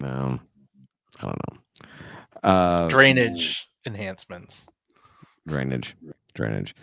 No, 0.00 0.38
I 1.20 1.22
don't 1.22 1.38
know. 1.50 2.48
Uh, 2.48 2.88
drainage 2.88 3.68
enhancements. 3.86 4.66
drainage 5.48 5.96
drainage 6.34 6.74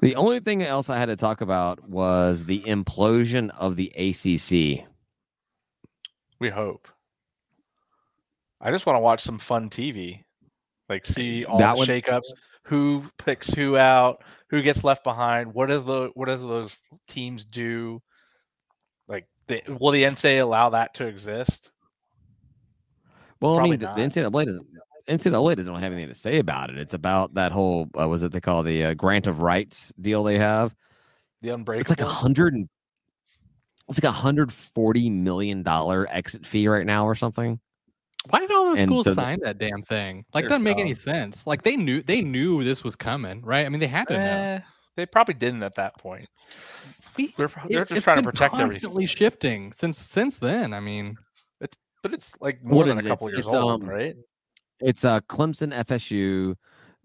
the 0.00 0.14
only 0.14 0.38
thing 0.40 0.62
else 0.62 0.88
i 0.90 0.96
had 0.98 1.06
to 1.06 1.16
talk 1.16 1.40
about 1.40 1.82
was 1.88 2.44
the 2.44 2.60
implosion 2.60 3.50
of 3.58 3.74
the 3.76 3.90
acc 3.96 4.86
We 6.38 6.48
hope. 6.50 6.86
I 8.60 8.70
just 8.70 8.86
want 8.86 8.96
to 8.96 9.00
watch 9.00 9.22
some 9.22 9.38
fun 9.38 9.68
TV, 9.70 10.22
like 10.88 11.04
see 11.06 11.44
all 11.44 11.58
That 11.58 11.72
the 11.74 11.78
would- 11.78 11.88
shakeups, 11.88 12.28
who 12.64 13.02
picks 13.18 13.48
who 13.52 13.76
out, 13.76 14.22
who 14.50 14.62
gets 14.62 14.84
left 14.84 15.02
behind. 15.02 15.52
What 15.54 15.66
does 15.68 15.84
the 15.84 16.10
what 16.14 16.26
does 16.26 16.42
those 16.42 16.76
teams 17.08 17.44
do? 17.44 18.00
Like, 19.48 19.64
the, 19.66 19.74
will 19.74 19.92
the 19.92 20.02
NCAA 20.02 20.42
allow 20.42 20.70
that 20.70 20.94
to 20.94 21.06
exist? 21.06 21.70
well 23.40 23.60
i 23.60 23.62
mean 23.62 23.78
the, 23.78 23.86
the 23.94 24.02
ncaa 24.02 24.44
doesn't 24.44 24.66
ncaa 25.08 25.56
doesn't 25.56 25.74
have 25.76 25.92
anything 25.92 26.08
to 26.08 26.14
say 26.14 26.38
about 26.38 26.70
it 26.70 26.76
it's 26.78 26.94
about 26.94 27.32
that 27.34 27.52
whole 27.52 27.86
uh, 28.00 28.08
was 28.08 28.24
it 28.24 28.32
they 28.32 28.40
call 28.40 28.64
the 28.64 28.84
uh, 28.86 28.94
grant 28.94 29.28
of 29.28 29.42
rights 29.42 29.92
deal 30.00 30.24
they 30.24 30.36
have 30.38 30.74
The 31.42 31.50
unbreakable. 31.50 31.80
it's 31.80 31.90
like 31.90 32.00
a 32.00 32.04
hundred 32.12 32.54
and 32.54 32.68
it's 33.88 34.02
like 34.02 34.08
a 34.10 34.12
hundred 34.12 34.52
forty 34.52 35.08
million 35.08 35.62
dollar 35.62 36.08
exit 36.10 36.44
fee 36.44 36.66
right 36.66 36.84
now 36.84 37.06
or 37.06 37.14
something 37.14 37.60
Why 38.30 38.40
did 38.40 38.50
all 38.50 38.64
those 38.66 38.80
And 38.80 38.88
schools 38.88 39.04
so 39.04 39.14
sign 39.14 39.38
that 39.44 39.58
damn 39.58 39.82
thing? 39.82 40.24
Like, 40.34 40.48
doesn't 40.48 40.64
make 40.64 40.78
any 40.78 40.92
sense. 40.94 41.46
Like, 41.46 41.62
they 41.62 41.76
knew 41.76 42.02
they 42.02 42.20
knew 42.20 42.64
this 42.64 42.82
was 42.82 42.96
coming, 42.96 43.40
right? 43.42 43.64
I 43.64 43.68
mean, 43.68 43.78
they 43.80 43.86
had 43.86 44.08
to 44.08 44.14
know. 44.14 44.20
Eh, 44.20 44.60
they 44.96 45.06
probably 45.06 45.34
didn't 45.34 45.62
at 45.62 45.76
that 45.76 45.96
point. 45.96 46.28
We- 47.18 47.34
They're, 47.36 47.48
they're 47.68 47.82
It- 47.82 47.88
just 47.88 47.92
it's 47.98 48.04
trying 48.04 48.16
to 48.18 48.22
been 48.22 48.30
protect 48.32 48.54
everything. 48.54 48.70
constantly 48.80 49.06
shifting 49.06 49.72
since 49.72 49.98
since 49.98 50.38
then. 50.38 50.72
I 50.72 50.80
mean, 50.80 51.16
it's 51.60 51.76
But 52.02 52.14
it's 52.14 52.32
like 52.40 52.62
more 52.64 52.84
What 52.84 52.86
than 52.96 53.04
a 53.04 53.08
couple 53.08 53.26
It's- 53.28 53.36
years 53.38 53.46
it's, 53.46 53.54
old, 53.54 53.82
um, 53.82 53.88
right? 53.90 54.16
it's 54.80 55.04
uh 55.04 55.20
clemson 55.22 55.72
fsu 55.84 56.54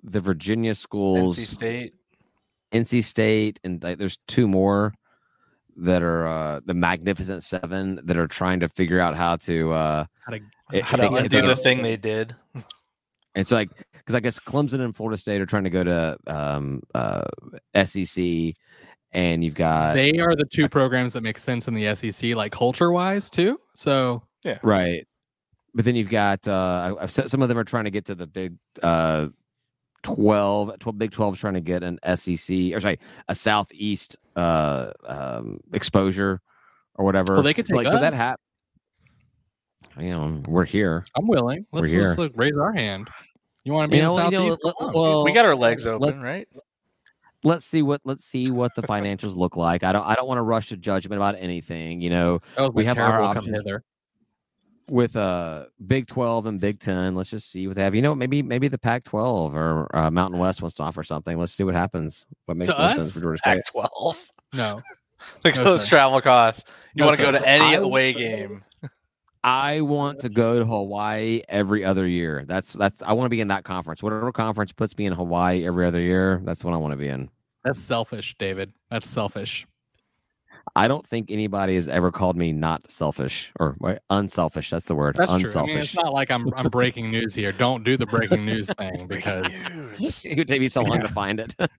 the 0.03 0.19
virginia 0.21 0.75
schools 0.75 1.37
NC 1.39 1.45
State. 1.47 1.93
NC 2.73 3.03
State, 3.03 3.59
and 3.63 3.81
like, 3.83 3.97
there's 3.97 4.17
two 4.27 4.47
more 4.47 4.93
that 5.75 6.03
are 6.03 6.27
uh, 6.27 6.59
the 6.65 6.73
Magnificent 6.73 7.41
Seven 7.43 7.99
that 8.03 8.15
are 8.17 8.27
trying 8.27 8.59
to 8.59 8.69
figure 8.69 8.99
out 8.99 9.15
how 9.15 9.35
to. 9.37 9.71
Uh, 9.73 10.05
how 10.25 10.31
to 10.33 10.39
If 10.71 10.85
How 10.85 10.97
to 10.97 11.07
can- 11.07 11.17
undo 11.17 11.41
the 11.43 11.55
thing 11.55 11.81
they 11.83 11.97
did. 11.97 12.35
It's 13.35 13.51
like, 13.51 13.69
because 13.93 14.13
I 14.13 14.19
guess 14.19 14.37
Clemson 14.39 14.79
and 14.81 14.95
Florida 14.95 15.17
State 15.17 15.41
are 15.41 15.47
trying 15.47 15.63
to 15.63 15.71
go 15.71 15.83
to 15.83 16.15
um, 16.27 16.83
uh, 16.93 17.23
SEC, 17.83 18.53
and 19.13 19.43
you've 19.43 19.55
got 19.55 19.93
they 19.93 20.19
are 20.19 20.35
the 20.35 20.45
two 20.45 20.67
programs 20.67 21.13
that 21.13 21.21
make 21.21 21.37
sense 21.37 21.67
in 21.67 21.73
the 21.73 21.93
SEC, 21.95 22.35
like 22.35 22.51
culture 22.51 22.91
wise 22.91 23.29
too. 23.29 23.59
So 23.75 24.23
yeah, 24.43 24.59
right, 24.63 25.07
but 25.73 25.85
then 25.85 25.95
you've 25.95 26.09
got 26.09 26.47
uh, 26.47 26.95
I've 26.99 27.11
said 27.11 27.29
some 27.29 27.41
of 27.41 27.49
them 27.49 27.57
are 27.57 27.63
trying 27.63 27.85
to 27.85 27.91
get 27.91 28.05
to 28.05 28.15
the 28.15 28.27
Big 28.27 28.55
uh, 28.81 29.27
12, 30.03 30.79
12 30.79 30.97
Big 30.97 31.11
Twelve 31.11 31.33
is 31.35 31.39
trying 31.39 31.53
to 31.53 31.61
get 31.61 31.81
an 31.83 31.97
SEC 32.15 32.73
or 32.73 32.79
sorry 32.81 32.99
a 33.29 33.35
Southeast 33.35 34.17
uh, 34.35 34.91
um, 35.07 35.59
exposure 35.73 36.41
or 36.95 37.05
whatever. 37.05 37.33
well, 37.35 37.43
they 37.43 37.53
could 37.53 37.65
take 37.65 37.75
like 37.75 37.87
us. 37.87 37.93
so 37.93 37.99
that 37.99 38.13
hap- 38.13 38.39
You 39.97 40.09
know, 40.09 40.41
we're 40.47 40.65
here. 40.65 41.05
I'm 41.15 41.27
willing. 41.27 41.65
We're 41.71 41.81
Let's, 41.81 41.91
here. 41.91 42.03
let's 42.03 42.17
look, 42.17 42.31
raise 42.35 42.57
our 42.57 42.73
hand. 42.73 43.09
You 43.63 43.71
want 43.73 43.89
to 43.89 43.91
be 43.91 43.97
You 43.97 44.03
in 44.03 44.09
know, 44.09 44.25
you 44.25 44.31
know, 44.31 44.49
Southeast? 44.49 44.59
let- 44.81 44.93
well, 44.93 45.23
we 45.23 45.31
got 45.31 45.45
our 45.45 45.55
legs 45.55 45.87
open, 45.87 46.19
right? 46.21 46.47
Let's 47.43 47.65
see 47.65 47.81
what 47.81 48.01
let's 48.05 48.23
see 48.25 48.51
what 48.51 48.73
the 48.75 48.81
financials 48.93 49.35
look 49.35 49.55
like. 49.55 49.83
I 49.83 49.91
don't 49.91 50.05
I 50.05 50.15
don't 50.15 50.27
want 50.27 50.37
to 50.37 50.43
rush 50.43 50.69
to 50.69 50.77
judgment 50.77 51.17
about 51.19 51.35
anything. 51.37 52.01
You 52.01 52.09
know, 52.09 52.39
That 52.55 52.63
was 52.63 52.71
we 52.73 52.85
have 52.85 52.97
our 52.97 53.21
options. 53.21 53.55
hither. 53.57 53.83
with 54.89 55.15
uh 55.15 55.65
Big 55.87 56.07
Twelve 56.07 56.45
and 56.45 56.59
Big 56.59 56.79
Ten, 56.79 57.15
let's 57.15 57.29
just 57.29 57.51
see 57.51 57.67
what 57.67 57.75
they 57.75 57.83
have. 57.83 57.95
You 57.95 58.01
know, 58.01 58.13
maybe 58.15 58.41
maybe 58.43 58.67
the 58.67 58.77
Pac 58.77 59.03
twelve 59.03 59.55
or 59.55 59.93
uh, 59.95 60.11
Mountain 60.11 60.39
West 60.39 60.61
wants 60.61 60.75
to 60.77 60.83
offer 60.83 61.03
something. 61.03 61.37
Let's 61.39 61.53
see 61.53 61.63
what 61.63 61.75
happens. 61.75 62.25
What 62.45 62.57
makes 62.57 62.73
To 62.73 62.79
us? 62.79 62.95
sense 62.95 63.13
for 63.13 63.21
Georgia 63.21 63.37
State? 63.39 63.55
Pac 63.63 63.65
12. 63.71 64.29
No, 64.53 64.81
Look 65.43 65.55
No, 65.55 65.61
at 65.61 65.63
those 65.63 65.81
sir. 65.83 65.87
travel 65.87 66.21
costs. 66.21 66.63
You 66.95 67.01
No, 67.01 67.05
want 67.07 67.17
to 67.17 67.23
go 67.23 67.31
to 67.31 67.47
any 67.47 67.75
I- 67.75 67.79
away 67.79 68.13
game. 68.13 68.63
I 69.45 69.81
want 69.81 70.19
to 70.19 70.29
go 70.29 70.59
to 70.59 70.65
Hawaii 70.65 71.41
every 71.49 71.83
other 71.83 72.07
year. 72.07 72.45
That's 72.47 72.71
that's 72.73 73.01
I 73.03 73.11
want 73.11 73.25
to 73.25 73.29
be 73.29 73.41
in 73.41 73.49
that 73.49 73.65
conference. 73.65 74.01
Whatever 74.01 74.31
conference 74.31 74.71
puts 74.71 74.97
me 74.97 75.05
in 75.05 75.11
Hawaii 75.11 75.65
every 75.65 75.85
other 75.85 75.99
year, 75.99 76.41
that's 76.45 76.63
what 76.63 76.73
I 76.73 76.77
want 76.77 76.93
to 76.93 76.97
be 76.97 77.09
in. 77.09 77.29
That's 77.63 77.79
selfish, 77.79 78.35
David. 78.37 78.73
That's 78.89 79.09
selfish. 79.09 79.65
I 80.75 80.87
don't 80.87 81.05
think 81.05 81.29
anybody 81.29 81.75
has 81.75 81.87
ever 81.87 82.11
called 82.11 82.37
me 82.37 82.51
not 82.51 82.89
selfish 82.89 83.51
or 83.59 83.77
unselfish. 84.09 84.69
That's 84.69 84.85
the 84.85 84.95
word. 84.95 85.15
That's 85.17 85.31
unselfish. 85.31 85.51
true. 85.53 85.61
I 85.61 85.75
mean, 85.75 85.83
it's 85.83 85.95
not 85.95 86.13
like 86.13 86.31
I'm 86.31 86.51
I'm 86.55 86.69
breaking 86.69 87.11
news 87.11 87.35
here. 87.35 87.51
Don't 87.51 87.83
do 87.83 87.97
the 87.97 88.05
breaking 88.05 88.45
news 88.45 88.71
thing 88.77 89.05
because 89.07 89.65
it 90.23 90.37
would 90.37 90.47
take 90.47 90.61
me 90.61 90.69
so 90.69 90.81
long 90.81 91.01
to 91.01 91.09
find 91.09 91.39
it. 91.39 91.55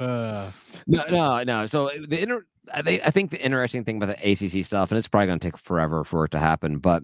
uh, 0.00 0.50
no, 0.86 1.04
no, 1.10 1.42
no. 1.42 1.66
So 1.66 1.90
the 2.08 2.22
inter- 2.22 2.46
I 2.72 2.82
think 2.82 3.02
I 3.04 3.10
think 3.10 3.30
the 3.30 3.44
interesting 3.44 3.84
thing 3.84 4.02
about 4.02 4.16
the 4.16 4.32
ACC 4.32 4.64
stuff, 4.64 4.90
and 4.90 4.98
it's 4.98 5.08
probably 5.08 5.26
going 5.26 5.40
to 5.40 5.46
take 5.46 5.58
forever 5.58 6.04
for 6.04 6.24
it 6.24 6.30
to 6.30 6.38
happen, 6.38 6.78
but 6.78 7.02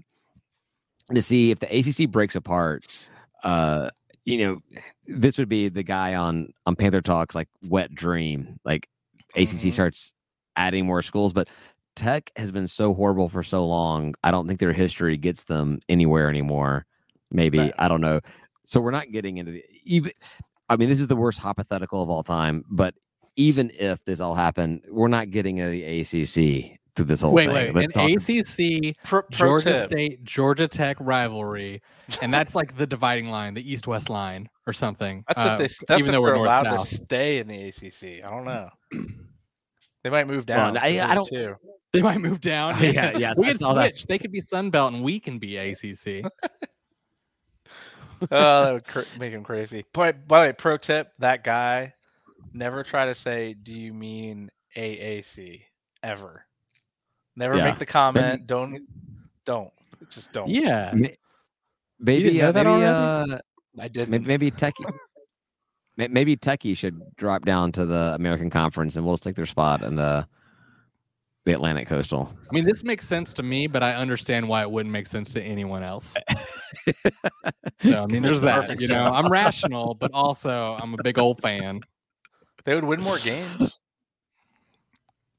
to 1.15 1.21
see 1.21 1.51
if 1.51 1.59
the 1.59 1.67
ACC 1.67 2.11
breaks 2.11 2.37
apart, 2.37 2.87
uh, 3.43 3.91
you 4.29 4.39
know, 4.47 4.81
this 5.07 5.39
would 5.39 5.49
be 5.49 5.69
the 5.69 5.83
guy 5.83 6.15
on 6.15 6.53
on 6.67 6.77
Panther 6.77 7.01
Talks 7.01 7.35
like 7.35 7.49
wet 7.63 7.95
dream. 7.95 8.59
Like 8.65 8.89
ACC 9.35 9.69
Mhm. 9.69 9.73
starts 9.73 10.13
adding 10.57 10.87
more 10.87 11.03
schools, 11.03 11.33
but 11.33 11.49
Tech 11.97 12.31
has 12.37 12.51
been 12.51 12.69
so 12.69 12.95
horrible 12.95 13.29
for 13.29 13.43
so 13.43 13.67
long. 13.67 14.15
I 14.23 14.31
don't 14.31 14.47
think 14.47 14.61
their 14.61 14.73
history 14.73 15.17
gets 15.17 15.45
them 15.45 15.81
anywhere 15.89 16.29
anymore. 16.29 16.87
Maybe 17.31 17.59
Right. 17.59 17.75
I 17.79 17.89
don't 17.89 18.01
know. 18.01 18.21
So 18.65 18.81
we're 18.81 18.91
not 18.91 19.11
getting 19.11 19.39
into 19.39 19.53
the 19.53 19.65
even. 19.85 20.13
I 20.69 20.77
mean, 20.77 20.89
this 20.91 21.01
is 21.01 21.07
the 21.09 21.17
worst 21.17 21.39
hypothetical 21.39 22.03
of 22.03 22.11
all 22.11 22.23
time. 22.23 22.65
But 22.71 22.95
even 23.37 23.71
if 23.79 24.05
this 24.05 24.21
all 24.21 24.35
happened, 24.35 24.83
we're 24.91 25.09
not 25.09 25.31
getting 25.31 25.59
into 25.59 25.71
the 25.71 25.83
ACC 25.85 26.78
through 26.99 27.07
this 27.07 27.21
whole 27.23 27.33
wait, 27.33 27.47
thing. 27.47 27.73
wait, 27.75 27.97
Let's 27.97 28.27
an 28.29 28.91
ACC 28.91 28.97
Pro, 29.05 29.23
pro 29.23 29.31
Georgia 29.31 29.73
tip. 29.73 29.89
State 29.89 30.25
Georgia 30.25 30.69
Tech 30.69 30.97
rivalry, 31.01 31.81
and 32.21 32.35
that's 32.35 32.55
like 32.55 32.77
the 32.77 32.87
dividing 32.95 33.31
line, 33.31 33.55
the 33.55 33.73
East 33.73 33.87
West 33.87 34.11
line 34.11 34.49
or 34.67 34.73
something. 34.73 35.25
That's 35.29 35.41
uh, 35.41 35.53
if, 35.53 35.59
they, 35.79 35.85
that's 35.89 35.99
even 36.01 36.15
if 36.15 36.19
though 36.19 36.21
we're 36.23 36.35
they're 36.35 36.45
allowed 36.45 36.77
to 36.77 36.79
stay 36.85 37.39
in 37.39 37.49
the 37.49 37.69
ACC. 37.69 38.25
I 38.25 38.29
don't 38.29 38.45
know. 38.45 38.69
They 40.05 40.11
might 40.11 40.29
move 40.29 40.47
down. 40.47 40.75
Well, 40.75 40.83
I- 40.85 41.01
I 41.01 41.15
don't- 41.15 41.29
too. 41.29 41.57
They 41.93 42.03
might 42.03 42.21
move 42.21 42.41
down. 42.41 42.75
Oh, 42.77 42.83
yeah, 42.83 43.19
yes, 43.19 43.37
we 43.37 43.47
I 43.47 43.49
can 43.51 43.59
saw 43.59 43.75
that. 43.75 43.97
switch. 43.97 44.07
They 44.07 44.19
could 44.19 44.31
be 44.31 44.41
Sun 44.41 44.71
Belt 44.71 44.93
and 44.93 45.03
we 45.03 45.19
can 45.19 45.39
be 45.39 45.57
ACC. 45.57 46.25
oh, 48.23 48.29
that 48.31 48.73
would 48.73 48.87
cr- 48.87 49.19
make 49.19 49.33
him 49.33 49.43
crazy. 49.43 49.85
But 49.93 50.27
by 50.29 50.41
the 50.43 50.49
way, 50.49 50.53
pro 50.53 50.77
tip: 50.77 51.13
that 51.19 51.43
guy 51.45 51.93
never 52.53 52.83
try 52.85 53.07
to 53.07 53.15
say, 53.15 53.55
"Do 53.55 53.73
you 53.75 53.93
mean 53.93 54.51
AAC?" 54.77 55.63
Ever. 56.03 56.45
Never 57.39 57.57
Yeah. 57.57 57.65
make 57.67 57.79
the 57.79 57.87
comment. 57.87 58.47
Don't. 58.49 58.81
Don't. 59.45 59.71
Just 60.11 60.33
don't. 60.33 60.49
yeah. 60.51 60.93
Ma- 60.95 61.09
Maybe, 62.01 62.39
know 62.39 62.49
uh, 62.49 62.53
maybe, 62.53 62.69
already? 62.69 63.33
uh, 63.33 63.39
I 63.81 63.89
did. 63.89 64.09
maybe, 64.09 64.25
maybe 64.27 64.51
Techie, 64.51 64.93
maybe 65.97 66.37
Techie 66.37 66.77
should 66.77 67.01
drop 67.17 67.45
down 67.45 67.73
to 67.73 67.85
the 67.87 68.13
American 68.15 68.51
Conference, 68.51 68.95
and 68.97 69.05
we'll 69.05 69.15
just 69.15 69.25
take 69.25 69.35
their 69.37 69.47
spot 69.47 69.83
in 69.83 69.95
the 69.97 70.27
the 71.45 71.55
Atlantic 71.55 71.89
Coastal. 71.89 72.31
I 72.51 72.55
mean, 72.55 72.65
this 72.65 72.85
makes 72.85 73.07
sense 73.09 73.33
to 73.35 73.43
me, 73.43 73.67
but 73.69 73.83
I 73.83 73.95
understand 73.95 74.49
why 74.49 74.63
it 74.63 74.71
wouldn't 74.71 74.93
make 74.93 75.07
sense 75.07 75.33
to 75.33 75.43
anyone 75.43 75.83
else. 75.83 76.15
So, 77.83 78.03
I 78.03 78.07
mean, 78.07 78.23
there's 78.23 78.41
that. 78.43 78.63
Perfect 78.63 78.83
You 78.83 78.89
know, 78.89 79.05
I'm 79.05 79.31
rational, 79.31 79.95
but 80.01 80.11
also 80.13 80.77
I'm 80.83 80.95
a 80.95 81.03
big 81.03 81.17
old 81.19 81.41
fan. 81.41 81.81
They 82.65 82.75
would 82.75 82.85
win 82.85 83.01
more 83.01 83.19
games. 83.19 83.79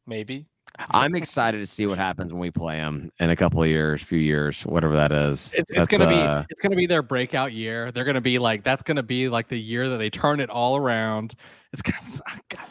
Maybe. 0.07 0.47
I'm 0.91 1.15
excited 1.15 1.59
to 1.59 1.67
see 1.67 1.85
what 1.85 1.97
happens 1.97 2.31
when 2.31 2.39
we 2.39 2.51
play 2.51 2.77
them 2.77 3.11
in 3.19 3.29
a 3.29 3.35
couple 3.35 3.61
of 3.61 3.67
years, 3.69 4.01
few 4.01 4.19
years, 4.19 4.61
whatever 4.63 4.95
that 4.95 5.11
is. 5.11 5.53
It's, 5.57 5.71
it's 5.71 5.87
gonna 5.87 6.05
uh, 6.05 6.41
be 6.41 6.47
it's 6.49 6.61
gonna 6.61 6.75
be 6.75 6.85
their 6.85 7.01
breakout 7.03 7.53
year. 7.53 7.91
They're 7.91 8.05
gonna 8.05 8.21
be 8.21 8.39
like 8.39 8.63
that's 8.63 8.81
gonna 8.83 9.03
be 9.03 9.29
like 9.29 9.47
the 9.47 9.59
year 9.59 9.89
that 9.89 9.97
they 9.97 10.09
turn 10.09 10.39
it 10.39 10.49
all 10.49 10.77
around. 10.77 11.35
It's 11.73 11.81
gonna, 11.81 11.97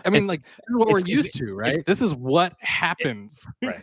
I 0.05 0.11
mean, 0.11 0.25
It's- 0.25 0.29
like 0.29 0.43
this 0.43 0.69
is 0.69 0.77
what 0.77 0.89
we're 0.89 0.99
it's- 0.99 1.13
it's- 1.13 1.25
used 1.25 1.35
to, 1.35 1.55
right? 1.55 1.87
This 1.87 2.03
is 2.03 2.15
what 2.15 2.55
happens. 2.61 3.47
Right? 3.63 3.83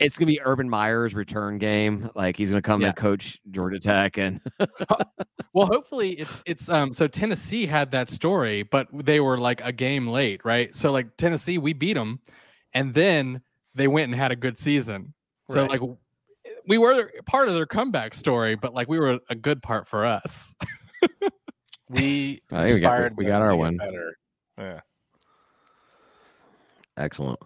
it's 0.00 0.18
gonna 0.18 0.26
be 0.26 0.40
Urban 0.44 0.68
Meyer's 0.68 1.14
return 1.14 1.56
game. 1.58 2.10
Like 2.16 2.36
he's 2.36 2.50
gonna 2.50 2.60
come 2.62 2.80
Yeah. 2.80 2.88
and 2.88 2.96
coach 2.96 3.38
Georgia 3.52 3.78
Tech, 3.78 4.18
and 4.18 4.40
Well, 5.52 5.66
hopefully 5.66 6.12
it's 6.18 6.42
it's 6.46 6.68
um 6.68 6.92
so 6.92 7.06
Tennessee 7.06 7.64
had 7.66 7.92
that 7.92 8.10
story, 8.10 8.64
but 8.64 8.88
they 8.92 9.20
were 9.20 9.38
like 9.38 9.60
a 9.64 9.72
game 9.72 10.08
late, 10.08 10.40
right? 10.44 10.74
So 10.74 10.90
like 10.90 11.16
Tennessee, 11.16 11.58
we 11.58 11.72
beat 11.72 11.94
them, 11.94 12.18
and 12.72 12.92
then 12.92 13.40
they 13.74 13.88
went 13.88 14.04
and 14.12 14.14
had 14.14 14.32
a 14.32 14.36
good 14.36 14.56
season. 14.58 15.12
So 15.50 15.62
Right. 15.62 15.70
like 15.70 15.80
we 16.66 16.78
were 16.78 17.10
part 17.26 17.48
of 17.48 17.54
their 17.54 17.66
comeback 17.66 18.14
story, 18.14 18.54
but 18.54 18.72
like 18.74 18.88
we 18.88 18.98
were 18.98 19.18
a 19.28 19.34
good 19.34 19.62
part 19.62 19.86
for 19.88 20.04
us. 20.06 20.54
We 21.90 22.42
I 22.52 22.64
think 22.66 22.74
we 22.76 22.80
got- 22.80 23.16
we 23.16 23.24
got 23.24 23.42
our 23.42 23.50
get 23.52 23.58
win. 23.58 23.76
Better. 23.76 24.16
Yeah. 24.58 24.80
excellent. 26.96 27.38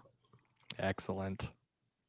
Excellent. 0.77 1.49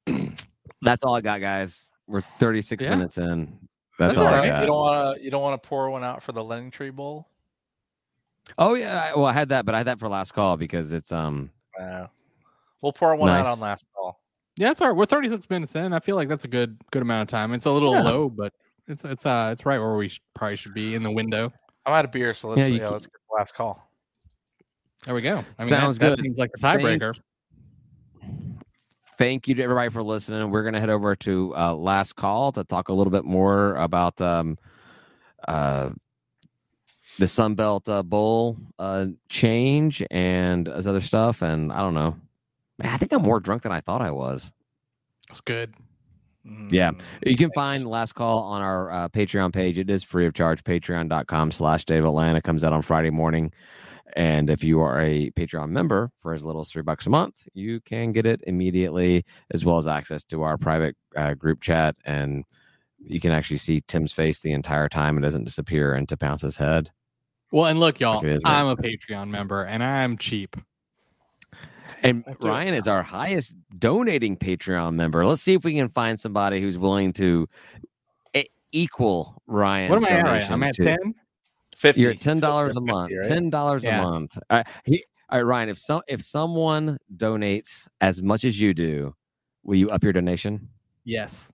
That's 0.82 1.02
all 1.02 1.14
I 1.16 1.20
got, 1.20 1.40
guys. 1.40 1.88
We're 2.06 2.22
36 2.38 2.84
Yeah. 2.84 2.90
minutes 2.90 3.18
in. 3.18 3.58
That's, 3.98 4.16
That's 4.16 4.18
all 4.18 4.28
all 4.28 4.34
I 4.34 4.46
got. 4.46 4.60
You 4.60 4.66
don't 4.66 4.76
want 4.76 5.16
to. 5.18 5.24
You 5.24 5.30
don't 5.30 5.42
want 5.42 5.62
to 5.62 5.68
pour 5.68 5.90
one 5.90 6.04
out 6.04 6.22
for 6.22 6.32
the 6.32 6.40
LendingTree 6.42 6.94
Bowl. 6.94 7.28
Oh 8.58 8.74
yeah, 8.74 9.10
I- 9.12 9.14
well 9.16 9.26
I 9.26 9.32
had 9.32 9.50
that, 9.50 9.64
but 9.66 9.74
I 9.74 9.78
had 9.78 9.86
that 9.88 9.98
for 9.98 10.08
last 10.08 10.32
call 10.32 10.56
because 10.56 10.92
it's 10.92 11.12
um 11.12 11.50
Uh, 11.78 12.06
we'll 12.82 12.92
pour 12.92 13.14
one 13.16 13.30
out 13.30 13.46
on 13.46 13.60
last 13.60 13.84
call. 13.94 14.20
Yeah, 14.56 14.70
it's 14.70 14.80
all 14.80 14.88
right. 14.88 14.96
We're 14.96 15.06
36 15.06 15.48
minutes 15.48 15.74
in. 15.74 15.92
I 15.92 16.00
feel 16.00 16.16
like 16.16 16.28
that's 16.28 16.44
a 16.44 16.48
good 16.48 16.76
good 16.90 17.02
amount 17.02 17.22
of 17.22 17.28
time. 17.28 17.52
It's 17.54 17.66
a 17.66 17.70
little 17.70 17.94
Yeah. 17.94 18.02
low, 18.02 18.28
but 18.28 18.52
it's 18.88 19.04
it's 19.04 19.24
uh 19.24 19.50
it's 19.52 19.64
right 19.64 19.78
where 19.78 19.94
we 19.96 20.10
probably 20.34 20.56
should 20.56 20.74
be 20.74 20.94
in 20.94 21.02
the 21.02 21.10
window. 21.10 21.52
I'm 21.86 21.94
out 21.94 22.04
of 22.04 22.12
beer, 22.12 22.34
so 22.34 22.48
let's 22.48 22.58
Yeah, 22.58 22.66
yeah, 22.66 22.84
you 22.86 22.90
let's 22.90 23.06
get 23.06 23.12
the 23.30 23.36
last 23.36 23.54
call. 23.54 23.80
There 25.06 25.14
we 25.14 25.22
go. 25.22 25.38
I 25.58 25.62
mean, 25.62 25.68
Sounds 25.68 25.98
that, 25.98 26.10
that 26.10 26.16
good. 26.16 26.24
seems 26.24 26.38
like 26.38 26.50
the 26.52 26.58
tiebreaker. 26.60 27.14
thank 29.16 29.48
you 29.48 29.54
to 29.54 29.62
everybody 29.62 29.88
for 29.90 30.02
listening. 30.02 30.50
We're 30.50 30.62
gonna 30.64 30.80
head 30.80 30.90
over 30.90 31.14
to 31.16 31.54
uh, 31.56 31.74
last 31.74 32.16
call 32.16 32.52
to 32.52 32.64
talk 32.64 32.88
a 32.88 32.92
little 32.92 33.10
bit 33.10 33.24
more 33.24 33.76
about 33.76 34.20
um 34.20 34.58
uh 35.48 35.90
the 37.18 37.28
Sun 37.28 37.54
Belt 37.54 37.88
uh, 37.88 38.02
Bowl 38.02 38.56
uh, 38.78 39.06
change 39.28 40.02
and 40.10 40.66
this 40.66 40.86
other 40.86 41.00
stuff, 41.02 41.42
and 41.42 41.70
I 41.72 41.78
don't 41.80 41.92
know. 41.94 42.16
Man, 42.82 42.92
I 42.92 42.96
think 42.96 43.12
I'm 43.12 43.22
more 43.22 43.40
drunk 43.40 43.62
than 43.62 43.72
I 43.72 43.80
thought 43.80 44.00
I 44.02 44.10
was. 44.10 44.52
It's 45.28 45.40
good. 45.40 45.74
Yeah. 46.70 46.92
Mm, 46.92 47.02
You 47.26 47.36
can 47.36 47.48
nice. 47.48 47.54
find 47.54 47.86
Last 47.86 48.14
Call 48.14 48.38
on 48.40 48.62
our 48.62 48.90
uh, 48.90 49.08
Patreon 49.08 49.52
page. 49.52 49.78
It 49.78 49.90
is 49.90 50.02
free 50.02 50.26
of 50.26 50.34
charge. 50.34 50.64
Patreon.com 50.64 51.50
slash 51.52 51.82
State 51.82 51.98
of 51.98 52.06
Atlanta 52.06 52.40
comes 52.40 52.64
out 52.64 52.72
on 52.72 52.82
Friday 52.82 53.10
morning. 53.10 53.52
And 54.16 54.50
if 54.50 54.64
you 54.64 54.80
are 54.80 55.00
a 55.00 55.30
Patreon 55.32 55.68
member 55.70 56.10
for 56.20 56.34
as 56.34 56.44
little 56.44 56.62
as 56.62 56.70
three 56.70 56.82
bucks 56.82 57.06
a 57.06 57.10
month, 57.10 57.36
you 57.52 57.80
can 57.80 58.10
get 58.10 58.26
it 58.26 58.40
immediately, 58.46 59.24
as 59.52 59.64
well 59.64 59.78
as 59.78 59.86
access 59.86 60.24
to 60.24 60.42
our 60.42 60.56
private 60.58 60.96
uh, 61.16 61.34
group 61.34 61.60
chat. 61.60 61.94
And 62.04 62.44
you 62.98 63.20
can 63.20 63.30
actually 63.30 63.58
see 63.58 63.82
Tim's 63.86 64.12
face 64.12 64.40
the 64.40 64.52
entire 64.52 64.88
time. 64.88 65.16
It 65.16 65.20
doesn't 65.20 65.44
disappear 65.44 65.94
into 65.94 66.16
Pounce's 66.16 66.56
head. 66.56 66.90
Well, 67.52 67.66
and 67.66 67.78
look, 67.78 68.00
y'all, 68.00 68.24
it 68.24 68.28
is, 68.32 68.42
right? 68.44 68.58
I'm 68.58 68.66
a 68.66 68.76
Patreon 68.76 69.28
member 69.28 69.62
and 69.62 69.82
I'm 69.82 70.16
cheap. 70.16 70.56
And 72.02 72.24
Ryan 72.42 72.74
is 72.74 72.86
our 72.88 73.02
highest 73.02 73.54
donating 73.78 74.36
Patreon 74.36 74.94
member. 74.94 75.24
Let's 75.26 75.42
see 75.42 75.54
if 75.54 75.64
we 75.64 75.74
can 75.74 75.88
find 75.88 76.18
somebody 76.18 76.60
who's 76.60 76.78
willing 76.78 77.12
to 77.14 77.48
equal 78.72 79.42
Ryan. 79.46 79.90
what 79.90 79.98
am 80.10 80.26
I 80.26 80.36
at? 80.38 80.50
I'm 80.50 80.62
at 80.62 80.74
to- 80.74 80.84
10. 80.84 81.14
Fifty. 81.76 82.02
You're 82.02 82.10
at 82.10 82.20
ten 82.20 82.40
dollars 82.40 82.72
a 82.72 82.80
50, 82.80 82.92
month. 82.92 83.12
right? 83.16 83.26
Ten 83.26 83.48
dollars 83.48 83.84
Yeah. 83.84 84.00
a 84.00 84.02
month. 84.04 84.36
All 84.50 84.58
right, 84.58 84.66
he, 84.84 85.02
all 85.30 85.38
right, 85.38 85.44
Ryan. 85.46 85.68
If 85.70 85.78
some 85.78 86.02
if 86.08 86.22
someone 86.22 86.98
donates 87.16 87.88
as 88.02 88.20
much 88.22 88.44
as 88.44 88.60
you 88.60 88.74
do, 88.74 89.14
will 89.64 89.76
you 89.76 89.88
up 89.88 90.04
your 90.04 90.12
donation? 90.12 90.68
Yes. 91.04 91.50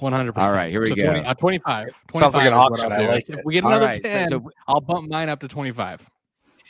100%. 0.00 0.32
All 0.38 0.52
right, 0.52 0.70
here 0.70 0.80
we 0.80 0.88
so 0.88 0.94
go. 0.94 1.02
20, 1.02 1.20
uh, 1.20 1.34
25. 1.34 1.88
Sounds 2.14 2.34
like 2.34 2.44
25 2.44 2.46
an 2.46 2.52
is 2.52 2.56
auction. 2.58 2.92
I'll 2.92 3.02
I 3.02 3.06
like 3.12 3.28
If 3.28 3.44
we 3.44 3.54
get 3.54 3.64
another 3.64 3.86
right, 3.86 4.02
10, 4.02 4.28
so 4.28 4.50
I'll 4.68 4.80
bump 4.80 5.10
mine 5.10 5.28
up 5.28 5.40
to 5.40 5.48
25. 5.48 6.08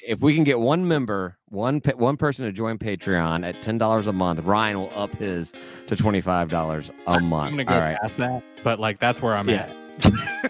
If 0.09 0.21
we 0.21 0.35
can 0.35 0.43
get 0.45 0.59
one 0.59 0.89
member, 0.89 1.37
one 1.51 1.81
one 1.97 2.17
person 2.17 2.45
to 2.47 2.53
join 2.53 2.79
Patreon 2.79 3.47
at 3.47 3.63
ten 3.63 3.79
dollars 3.79 4.07
a 4.07 4.13
month, 4.13 4.41
Ryan 4.45 4.79
will 4.79 4.93
up 4.95 5.15
his 5.15 5.53
to 5.87 5.95
twenty 5.97 6.21
five 6.21 6.49
dollars 6.49 6.91
a 7.07 7.21
month. 7.21 7.49
I'm 7.49 7.55
going 7.57 7.59
to 7.59 7.65
go 7.65 7.75
all 7.75 7.81
right, 7.81 7.99
past 8.01 8.17
that, 8.17 8.43
but 8.65 8.81
like 8.81 8.99
that's 8.99 9.21
where 9.23 9.37
I'm 9.37 9.49
Yeah. 9.49 9.73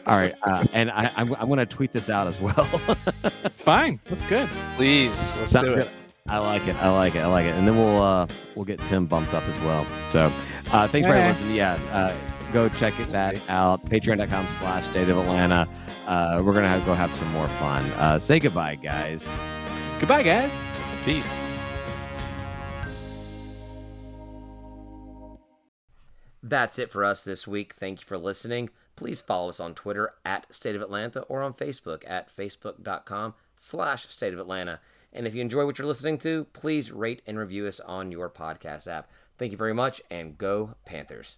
all 0.07 0.17
right, 0.17 0.35
uh, 0.43 0.65
and 0.73 0.91
I, 0.91 1.11
I'm 1.17 1.35
I'm 1.35 1.47
going 1.49 1.59
to 1.59 1.67
tweet 1.67 1.93
this 1.93 2.09
out 2.09 2.27
as 2.27 2.39
well. 2.41 2.53
Fine. 3.55 4.01
That's 4.07 4.23
good. 4.23 4.49
Please, 4.77 5.11
let's 5.39 5.53
Sounds 5.53 5.69
do 5.71 5.75
good. 5.77 5.87
it. 5.87 5.91
I 6.29 6.39
like 6.39 6.67
it. 6.69 6.77
I 6.77 6.91
like 6.91 7.15
it. 7.15 7.21
I 7.21 7.27
like 7.27 7.47
it. 7.47 7.55
And 7.55 7.67
then 7.67 7.77
we'll 7.77 8.03
uh 8.03 8.27
we'll 8.55 8.67
get 8.67 8.79
Tim 8.83 9.07
bumped 9.07 9.33
up 9.35 9.43
as 9.49 9.59
well. 9.65 9.87
So 10.09 10.31
uh 10.73 10.87
thanks 10.87 11.07
for 11.09 11.15
listening. 11.15 11.55
Yeah. 11.55 11.75
Uh 11.91 12.15
go 12.53 12.69
check 12.69 12.99
it 13.01 13.11
that 13.13 13.41
out. 13.49 13.85
Patreon.com 13.87 14.47
slash 14.49 14.85
state 14.89 15.09
of 15.09 15.17
Atlanta. 15.17 15.67
Uh 16.09 16.43
we're 16.43 16.55
gonna 16.55 16.69
have, 16.69 16.85
go 16.85 16.95
have 16.95 17.15
some 17.15 17.31
more 17.33 17.49
fun. 17.61 17.85
Uh 17.93 18.19
say 18.19 18.39
goodbye, 18.41 18.75
guys. 18.75 19.29
Goodbye, 20.01 20.23
guys. 20.23 20.51
Peace. 21.05 21.25
That's 26.43 26.79
it 26.79 26.91
for 26.91 27.05
us 27.05 27.25
this 27.25 27.47
week. 27.47 27.75
Thank 27.75 28.01
you 28.01 28.07
for 28.07 28.17
listening. 28.17 28.71
Please 28.97 29.21
follow 29.21 29.49
us 29.49 29.61
on 29.61 29.75
Twitter 29.75 30.15
at 30.25 30.53
State 30.53 30.75
of 30.75 30.83
Atlanta 30.83 31.21
or 31.23 31.43
on 31.43 31.53
Facebook 31.53 32.03
at 32.07 32.35
facebook.com 32.35 33.35
slash 33.55 34.09
State 34.09 34.33
of 34.33 34.41
Atlanta. 34.41 34.81
And 35.13 35.27
if 35.27 35.35
you 35.35 35.41
enjoy 35.41 35.67
what 35.67 35.79
you're 35.79 35.87
listening 35.87 36.19
to, 36.19 36.45
please 36.53 36.91
rate 36.91 37.23
and 37.27 37.39
review 37.39 37.67
us 37.67 37.81
on 37.81 38.11
your 38.13 38.31
podcast 38.31 38.87
app. 38.87 39.11
Thank 39.37 39.53
you 39.53 39.59
very 39.59 39.75
much 39.75 40.01
and 40.11 40.39
go 40.39 40.75
Panthers. 40.85 41.37